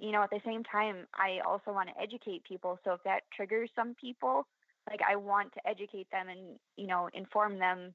you 0.00 0.12
know, 0.12 0.22
at 0.22 0.30
the 0.30 0.38
same 0.46 0.62
time, 0.62 1.08
I 1.14 1.40
also 1.44 1.72
want 1.72 1.88
to 1.88 2.00
educate 2.00 2.44
people. 2.44 2.78
So 2.84 2.92
if 2.92 3.02
that 3.02 3.22
triggers 3.34 3.68
some 3.74 3.96
people, 4.00 4.46
like 4.88 5.00
I 5.08 5.16
want 5.16 5.52
to 5.54 5.68
educate 5.68 6.06
them 6.10 6.28
and 6.28 6.58
you 6.76 6.86
know 6.86 7.08
inform 7.12 7.58
them 7.58 7.92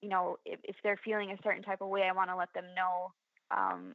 you 0.00 0.08
know 0.08 0.36
if, 0.44 0.60
if 0.64 0.76
they're 0.82 1.00
feeling 1.04 1.30
a 1.30 1.42
certain 1.42 1.62
type 1.62 1.80
of 1.80 1.88
way 1.88 2.02
i 2.02 2.12
want 2.12 2.30
to 2.30 2.36
let 2.36 2.52
them 2.54 2.64
know 2.76 3.12
um, 3.50 3.94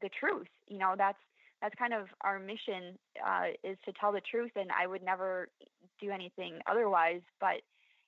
the 0.00 0.08
truth 0.18 0.46
you 0.68 0.78
know 0.78 0.94
that's 0.96 1.18
that's 1.62 1.74
kind 1.78 1.94
of 1.94 2.06
our 2.20 2.38
mission 2.38 2.98
uh, 3.26 3.46
is 3.64 3.76
to 3.84 3.92
tell 3.98 4.12
the 4.12 4.20
truth 4.30 4.52
and 4.56 4.70
i 4.70 4.86
would 4.86 5.02
never 5.02 5.48
do 6.00 6.10
anything 6.10 6.58
otherwise 6.70 7.22
but 7.40 7.62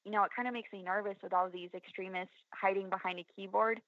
you 0.04 0.12
know 0.12 0.24
it 0.24 0.30
kind 0.34 0.48
of 0.48 0.54
makes 0.54 0.72
me 0.72 0.82
nervous 0.82 1.16
with 1.22 1.32
all 1.32 1.48
these 1.50 1.70
extremists 1.74 2.34
hiding 2.54 2.88
behind 2.88 3.18
a 3.18 3.26
keyboard. 3.34 3.80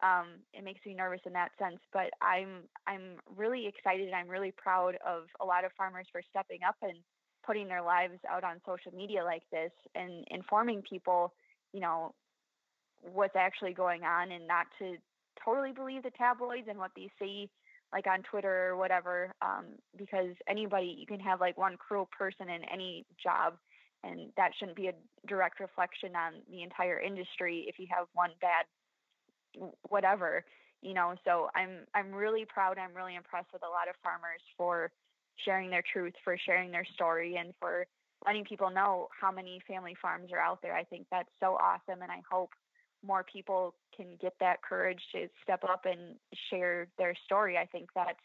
Um, 0.00 0.38
it 0.54 0.62
makes 0.62 0.78
me 0.86 0.94
nervous 0.94 1.20
in 1.26 1.32
that 1.32 1.50
sense 1.58 1.80
but 1.92 2.10
i'm 2.22 2.68
i'm 2.86 3.18
really 3.36 3.66
excited 3.66 4.06
and 4.06 4.14
i'm 4.14 4.28
really 4.28 4.52
proud 4.56 4.96
of 5.04 5.24
a 5.40 5.44
lot 5.44 5.64
of 5.64 5.72
farmers 5.76 6.06
for 6.12 6.22
stepping 6.30 6.60
up 6.62 6.76
and 6.82 6.98
putting 7.48 7.66
their 7.66 7.82
lives 7.82 8.18
out 8.30 8.44
on 8.44 8.60
social 8.66 8.92
media 8.92 9.24
like 9.24 9.42
this 9.50 9.72
and 9.94 10.22
informing 10.30 10.82
people, 10.82 11.32
you 11.72 11.80
know, 11.80 12.14
what's 13.00 13.36
actually 13.36 13.72
going 13.72 14.02
on 14.02 14.30
and 14.32 14.46
not 14.46 14.66
to 14.78 14.96
totally 15.42 15.72
believe 15.72 16.02
the 16.02 16.10
tabloids 16.10 16.66
and 16.68 16.78
what 16.78 16.90
they 16.94 17.08
see 17.18 17.48
like 17.92 18.06
on 18.06 18.22
Twitter 18.22 18.68
or 18.68 18.76
whatever. 18.76 19.32
Um, 19.42 19.66
because 19.96 20.34
anybody, 20.48 20.96
you 20.98 21.06
can 21.06 21.20
have 21.20 21.40
like 21.40 21.56
one 21.56 21.76
cruel 21.76 22.08
person 22.16 22.48
in 22.48 22.62
any 22.72 23.06
job 23.22 23.54
and 24.04 24.30
that 24.36 24.52
shouldn't 24.58 24.76
be 24.76 24.86
a 24.86 24.92
direct 25.26 25.58
reflection 25.58 26.14
on 26.14 26.34
the 26.50 26.62
entire 26.62 27.00
industry 27.00 27.64
if 27.68 27.78
you 27.78 27.86
have 27.90 28.06
one 28.14 28.30
bad 28.40 28.64
whatever 29.88 30.44
you 30.82 30.94
know 30.94 31.14
so 31.24 31.48
i'm 31.56 31.80
i'm 31.96 32.12
really 32.12 32.44
proud 32.44 32.78
i'm 32.78 32.94
really 32.94 33.16
impressed 33.16 33.48
with 33.52 33.62
a 33.64 33.66
lot 33.66 33.88
of 33.90 33.96
farmers 34.04 34.40
for 34.56 34.92
sharing 35.44 35.70
their 35.70 35.82
truth, 35.92 36.14
for 36.24 36.36
sharing 36.44 36.70
their 36.70 36.86
story, 36.94 37.36
and 37.36 37.52
for 37.58 37.86
letting 38.26 38.44
people 38.44 38.70
know 38.70 39.08
how 39.18 39.30
many 39.30 39.60
family 39.66 39.94
farms 40.00 40.30
are 40.32 40.40
out 40.40 40.60
there. 40.62 40.74
I 40.74 40.84
think 40.84 41.06
that's 41.10 41.28
so 41.40 41.56
awesome, 41.56 42.02
and 42.02 42.10
I 42.10 42.20
hope 42.30 42.50
more 43.06 43.24
people 43.24 43.74
can 43.96 44.06
get 44.20 44.34
that 44.40 44.62
courage 44.62 45.00
to 45.12 45.28
step 45.42 45.64
up 45.64 45.84
and 45.84 46.16
share 46.50 46.88
their 46.98 47.14
story. 47.24 47.56
I 47.56 47.66
think 47.66 47.88
that's 47.94 48.18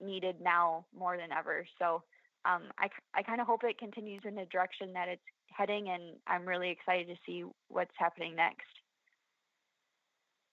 needed 0.00 0.36
now 0.40 0.86
more 0.96 1.16
than 1.16 1.32
ever. 1.32 1.66
So 1.78 2.02
um, 2.44 2.64
I, 2.78 2.88
I 3.14 3.22
kind 3.22 3.40
of 3.40 3.46
hope 3.46 3.64
it 3.64 3.78
continues 3.78 4.22
in 4.24 4.34
the 4.34 4.46
direction 4.46 4.92
that 4.94 5.08
it's 5.08 5.22
heading, 5.50 5.88
and 5.88 6.16
I'm 6.26 6.46
really 6.46 6.70
excited 6.70 7.08
to 7.08 7.16
see 7.26 7.44
what's 7.68 7.94
happening 7.98 8.36
next. 8.36 8.66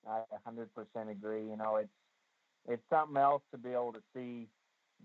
I 0.07 0.22
100% 0.47 1.11
agree. 1.11 1.45
You 1.49 1.57
know, 1.57 1.78
it's 1.78 1.89
it's 2.68 2.84
something 2.89 3.18
else 3.18 3.41
to 3.51 3.57
be 3.57 3.70
able 3.72 3.93
to 3.93 4.01
see 4.16 4.47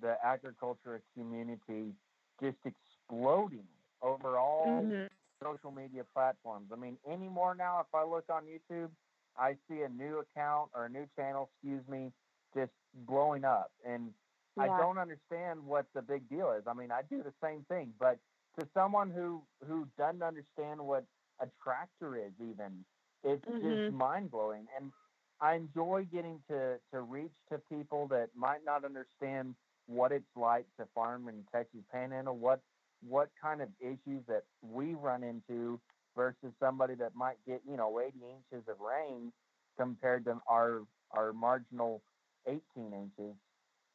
the 0.00 0.16
agriculture 0.24 1.02
community 1.16 1.92
just 2.40 2.56
exploding 2.64 3.66
over 4.02 4.38
all 4.38 4.84
Mhm. 4.84 5.09
Social 5.43 5.70
media 5.70 6.05
platforms. 6.05 6.70
I 6.72 6.76
mean, 6.76 6.99
anymore 7.07 7.55
now, 7.55 7.80
if 7.80 7.95
I 7.95 8.05
look 8.05 8.28
on 8.30 8.45
YouTube, 8.47 8.91
I 9.36 9.57
see 9.68 9.82
a 9.82 9.89
new 9.89 10.18
account 10.18 10.70
or 10.74 10.86
a 10.86 10.89
new 10.89 11.07
channel, 11.16 11.51
excuse 11.53 11.86
me, 11.89 12.12
just 12.55 12.72
blowing 12.95 13.45
up. 13.45 13.70
And 13.84 14.12
I 14.59 14.68
don't 14.68 14.99
understand 14.99 15.64
what 15.64 15.86
the 15.95 16.03
big 16.03 16.28
deal 16.28 16.51
is. 16.53 16.64
I 16.66 16.74
mean, 16.74 16.91
I 16.91 17.03
do 17.03 17.22
the 17.22 17.32
same 17.43 17.64
thing, 17.68 17.95
but 17.99 18.18
to 18.59 18.68
someone 18.74 19.11
who 19.11 19.43
who 19.66 19.86
doesn't 19.97 20.22
understand 20.22 20.84
what 20.84 21.05
a 21.41 21.47
tractor 21.62 22.16
is, 22.16 22.32
even 22.41 22.84
it's 23.22 23.45
Mhm. 23.45 23.78
just 23.78 23.91
mind 23.91 24.30
blowing. 24.30 24.66
And 24.76 24.93
I 25.41 25.55
enjoy 25.55 26.07
getting 26.07 26.43
to 26.49 26.80
to 26.93 27.01
reach 27.03 27.34
to 27.51 27.59
people 27.59 28.09
that 28.09 28.34
might 28.34 28.64
not 28.64 28.84
understand 28.84 29.55
what 29.86 30.12
it's 30.12 30.36
like 30.36 30.66
to 30.76 30.86
farm 30.95 31.28
in 31.28 31.45
Texas 31.53 31.84
Panhandle, 31.93 32.36
what 32.36 32.61
what 33.01 33.30
kind 33.40 33.62
of 33.62 33.68
issues 33.80 34.24
that 34.26 34.44
we 34.62 34.94
run 34.94 35.22
into 35.22 35.80
versus 36.16 36.53
somebody 36.59 36.94
that 36.96 37.14
might 37.14 37.36
get 37.46 37.62
you 37.68 37.76
know 37.76 38.01
80 38.01 38.18
inches 38.18 38.68
of 38.68 38.80
rain 38.80 39.32
compared 39.78 40.24
to 40.24 40.40
our 40.49 40.82
our 41.12 41.32
marginal 41.32 42.03
18 42.46 42.61
inches 42.92 43.34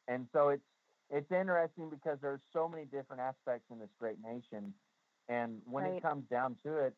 and 0.08 0.26
so 0.32 0.48
it's 0.48 0.62
it's 1.10 1.30
interesting 1.30 1.90
because 1.90 2.18
there's 2.22 2.40
so 2.52 2.68
many 2.68 2.84
different 2.86 3.20
aspects 3.20 3.66
in 3.70 3.78
this 3.78 3.90
great 3.98 4.18
nation 4.22 4.74
and 5.28 5.62
when 5.66 5.84
Right. 5.84 5.96
it 5.98 6.02
comes 6.02 6.24
down 6.30 6.56
to 6.64 6.78
it 6.78 6.94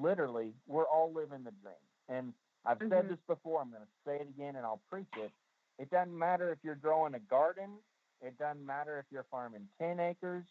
literally 0.00 0.54
we're 0.66 0.86
all 0.86 1.12
living 1.12 1.44
the 1.44 1.52
dream 1.62 1.74
and 2.08 2.32
i've 2.66 2.78
said 2.88 3.06
Mhm. 3.06 3.08
this 3.08 3.18
before 3.26 3.60
i'm 3.60 3.70
going 3.70 3.82
to 3.82 3.88
say 4.06 4.16
it 4.16 4.28
again 4.28 4.56
and 4.56 4.64
i'll 4.64 4.82
preach 4.90 5.08
it 5.16 5.32
it 5.78 5.90
doesn't 5.90 6.16
matter 6.16 6.52
if 6.52 6.58
you're 6.62 6.74
growing 6.76 7.14
a 7.14 7.20
garden 7.20 7.82
it 8.20 8.36
doesn't 8.38 8.64
matter 8.64 8.98
if 8.98 9.06
you're 9.10 9.26
farming 9.30 9.68
10 9.80 10.00
acres 10.00 10.44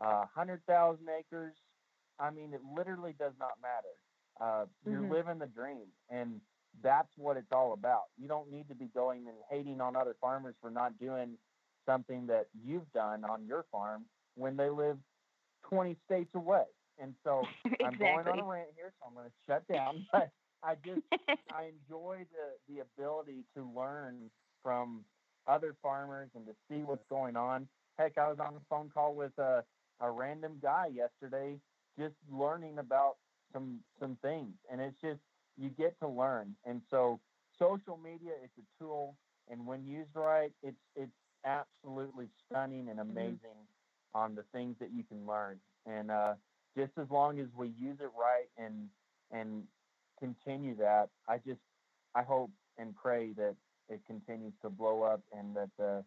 uh, 0.00 0.24
100000 0.34 1.08
acres 1.08 1.54
i 2.18 2.30
mean 2.30 2.52
it 2.52 2.60
literally 2.76 3.14
does 3.18 3.34
not 3.38 3.52
matter 3.60 3.94
uh, 4.40 4.66
you're 4.88 5.02
Mhm. 5.02 5.10
living 5.10 5.38
the 5.38 5.46
dream 5.46 5.86
and 6.10 6.40
that's 6.82 7.10
what 7.16 7.36
it's 7.36 7.52
all 7.52 7.72
about 7.72 8.04
you 8.16 8.28
don't 8.28 8.50
need 8.50 8.68
to 8.68 8.74
be 8.74 8.86
going 8.86 9.28
and 9.28 9.36
hating 9.50 9.80
on 9.80 9.96
other 9.96 10.14
farmers 10.20 10.54
for 10.60 10.70
not 10.70 10.98
doing 10.98 11.38
something 11.86 12.26
that 12.26 12.46
you've 12.64 12.90
done 12.92 13.24
on 13.24 13.46
your 13.46 13.64
farm 13.70 14.04
when 14.34 14.56
they 14.56 14.70
live 14.70 14.98
20 15.68 15.96
states 16.04 16.34
away 16.34 16.64
and 16.98 17.14
so 17.24 17.48
I'm 17.82 17.96
going 17.96 18.26
on 18.26 18.38
exactly. 18.38 18.40
a 18.40 18.44
rant 18.44 18.70
here, 18.76 18.92
so 18.98 19.06
I'm 19.08 19.14
going 19.14 19.26
to 19.28 19.32
shut 19.46 19.66
down. 19.68 20.06
But 20.12 20.30
I 20.62 20.74
just 20.76 21.02
I 21.50 21.64
enjoy 21.64 22.26
the 22.32 22.74
the 22.74 22.80
ability 22.80 23.44
to 23.56 23.64
learn 23.76 24.30
from 24.62 25.04
other 25.46 25.74
farmers 25.82 26.30
and 26.34 26.46
to 26.46 26.52
see 26.68 26.82
what's 26.82 27.04
going 27.08 27.36
on. 27.36 27.68
Heck, 27.98 28.16
I 28.18 28.28
was 28.28 28.38
on 28.40 28.54
a 28.56 28.60
phone 28.68 28.90
call 28.90 29.14
with 29.14 29.36
a 29.38 29.64
a 30.00 30.10
random 30.10 30.58
guy 30.62 30.86
yesterday, 30.92 31.58
just 31.98 32.14
learning 32.30 32.78
about 32.78 33.16
some 33.52 33.80
some 34.00 34.16
things, 34.22 34.54
and 34.70 34.80
it's 34.80 35.00
just 35.00 35.20
you 35.56 35.70
get 35.70 35.98
to 36.00 36.08
learn. 36.08 36.54
And 36.64 36.82
so 36.90 37.20
social 37.58 37.96
media 37.96 38.32
is 38.42 38.50
a 38.58 38.82
tool, 38.82 39.16
and 39.50 39.66
when 39.66 39.86
used 39.86 40.10
right, 40.14 40.52
it's 40.62 40.76
it's 40.96 41.12
absolutely 41.44 42.28
stunning 42.46 42.88
and 42.88 43.00
amazing 43.00 43.68
on 44.14 44.34
the 44.34 44.44
things 44.52 44.76
that 44.80 44.90
you 44.92 45.04
can 45.04 45.26
learn. 45.26 45.58
And 45.86 46.10
uh, 46.10 46.34
just 46.76 46.92
as 47.00 47.06
long 47.10 47.38
as 47.38 47.46
we 47.56 47.68
use 47.68 47.98
it 48.00 48.10
right 48.18 48.48
and 48.56 48.88
and 49.30 49.64
continue 50.18 50.76
that, 50.76 51.08
I 51.28 51.38
just 51.38 51.60
I 52.14 52.22
hope 52.22 52.50
and 52.78 52.94
pray 52.96 53.32
that 53.36 53.54
it 53.88 54.00
continues 54.06 54.54
to 54.62 54.70
blow 54.70 55.02
up 55.02 55.20
and 55.36 55.54
that 55.54 55.70
the 55.78 56.04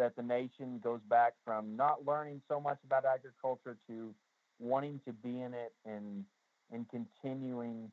that 0.00 0.16
the 0.16 0.22
nation 0.22 0.80
goes 0.82 1.00
back 1.10 1.34
from 1.44 1.76
not 1.76 2.06
learning 2.06 2.40
so 2.48 2.58
much 2.58 2.78
about 2.86 3.04
agriculture 3.04 3.76
to 3.86 4.14
wanting 4.58 4.98
to 5.06 5.12
be 5.12 5.42
in 5.42 5.52
it 5.52 5.74
and 5.84 6.24
and 6.72 6.86
continuing 6.88 7.90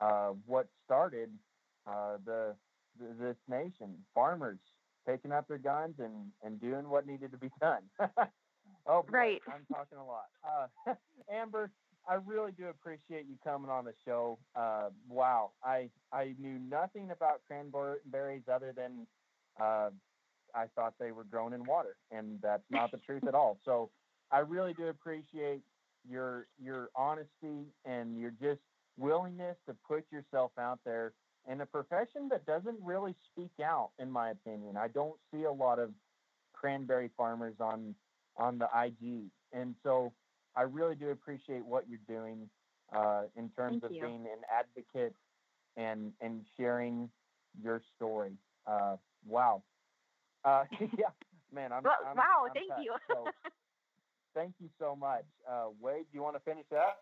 uh, 0.00 0.28
what 0.46 0.68
started 0.84 1.28
uh, 1.88 2.18
the, 2.24 2.54
the 3.00 3.06
this 3.18 3.36
nation 3.48 3.96
farmers 4.14 4.58
taking 5.08 5.32
up 5.32 5.48
their 5.48 5.58
guns 5.58 5.94
and 5.98 6.12
and 6.44 6.60
doing 6.60 6.88
what 6.88 7.04
needed 7.04 7.32
to 7.32 7.38
be 7.38 7.50
done. 7.60 7.82
oh, 8.86 9.02
boy, 9.02 9.08
Right. 9.10 9.42
I'm 9.48 9.66
talking 9.74 9.98
a 9.98 10.06
lot. 10.06 10.28
Uh, 10.86 10.94
Amber, 11.32 11.72
I 12.08 12.14
really 12.14 12.52
do 12.52 12.68
appreciate 12.68 13.26
you 13.28 13.34
coming 13.42 13.70
on 13.70 13.84
the 13.84 13.94
show. 14.04 14.38
Uh, 14.54 14.90
wow, 15.08 15.50
I 15.64 15.88
I 16.12 16.36
knew 16.38 16.60
nothing 16.60 17.10
about 17.10 17.40
cranberries 17.48 18.44
other 18.52 18.72
than 18.76 19.08
uh, 19.60 19.90
I 20.54 20.66
thought 20.74 20.94
they 20.98 21.12
were 21.12 21.24
grown 21.24 21.52
in 21.52 21.64
water, 21.64 21.96
and 22.10 22.38
that's 22.42 22.62
not 22.70 22.90
the 22.90 22.98
truth 22.98 23.24
at 23.26 23.34
all. 23.34 23.58
So 23.64 23.90
I 24.30 24.40
really 24.40 24.74
do 24.74 24.88
appreciate 24.88 25.62
your 26.08 26.46
your 26.62 26.88
honesty 26.96 27.66
and 27.84 28.18
your 28.18 28.30
just 28.30 28.60
willingness 28.96 29.56
to 29.66 29.74
put 29.86 30.04
yourself 30.10 30.52
out 30.58 30.80
there 30.84 31.12
in 31.50 31.60
a 31.60 31.66
profession 31.66 32.28
that 32.30 32.44
doesn't 32.46 32.76
really 32.82 33.14
speak 33.32 33.52
out, 33.62 33.90
in 33.98 34.10
my 34.10 34.30
opinion. 34.30 34.76
I 34.76 34.88
don't 34.88 35.16
see 35.32 35.44
a 35.44 35.52
lot 35.52 35.78
of 35.78 35.90
cranberry 36.52 37.10
farmers 37.16 37.54
on 37.60 37.94
on 38.36 38.58
the 38.58 38.68
IG, 38.74 39.30
and 39.52 39.74
so 39.82 40.12
I 40.56 40.62
really 40.62 40.94
do 40.94 41.10
appreciate 41.10 41.64
what 41.64 41.84
you're 41.88 41.98
doing 42.08 42.48
uh, 42.94 43.22
in 43.36 43.50
terms 43.50 43.80
Thank 43.80 43.84
of 43.84 43.92
you. 43.92 44.02
being 44.02 44.26
an 44.26 44.42
advocate 44.52 45.14
and 45.76 46.12
and 46.20 46.44
sharing 46.56 47.08
your 47.62 47.80
story. 47.96 48.32
Uh, 48.66 48.96
wow. 49.26 49.62
Uh, 50.44 50.64
yeah, 50.80 51.06
man. 51.52 51.72
I'm, 51.72 51.82
Well, 51.82 51.94
I'm 52.08 52.16
wow, 52.16 52.44
I'm 52.46 52.52
thank 52.54 52.68
touched. 52.68 52.82
you. 52.84 52.94
so, 53.08 53.24
thank 54.34 54.54
you 54.60 54.68
so 54.78 54.96
much, 54.96 55.24
uh, 55.48 55.66
Wade. 55.80 56.04
Do 56.10 56.16
you 56.18 56.22
want 56.22 56.36
to 56.36 56.40
finish 56.40 56.66
up? 56.76 56.98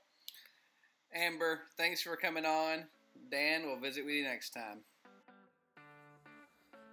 Amber, 1.14 1.61
thanks 1.76 2.03
for 2.03 2.16
coming 2.16 2.45
on. 2.45 2.84
Dan, 3.30 3.62
we'll 3.66 3.78
visit 3.78 4.05
with 4.05 4.14
you 4.14 4.24
next 4.24 4.51
time. 4.51 4.78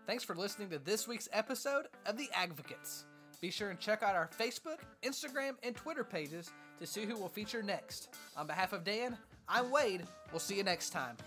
Thanks 0.08 0.24
for 0.24 0.36
listening 0.36 0.70
to 0.70 0.80
this 0.80 1.08
week's 1.08 1.28
episode 1.34 1.88
of 2.06 2.18
The 2.18 2.30
Advocates. 2.34 3.06
Be 3.42 3.50
sure 3.52 3.70
and 3.72 3.80
check 3.80 4.04
out 4.04 4.16
our 4.16 4.30
Facebook, 4.40 4.80
Instagram, 5.04 5.54
and 5.64 5.76
Twitter 5.76 6.04
pages 6.04 6.52
to 6.80 6.86
see 6.88 7.06
who 7.06 7.16
will 7.18 7.28
feature 7.30 7.62
next. 7.64 8.10
On 8.38 8.48
behalf 8.48 8.72
of 8.72 8.84
Dan, 8.84 9.18
I'm 9.50 9.70
Wade. 9.72 10.04
We'll 10.32 10.40
see 10.40 10.56
you 10.56 10.64
next 10.64 10.92
time. 10.92 11.18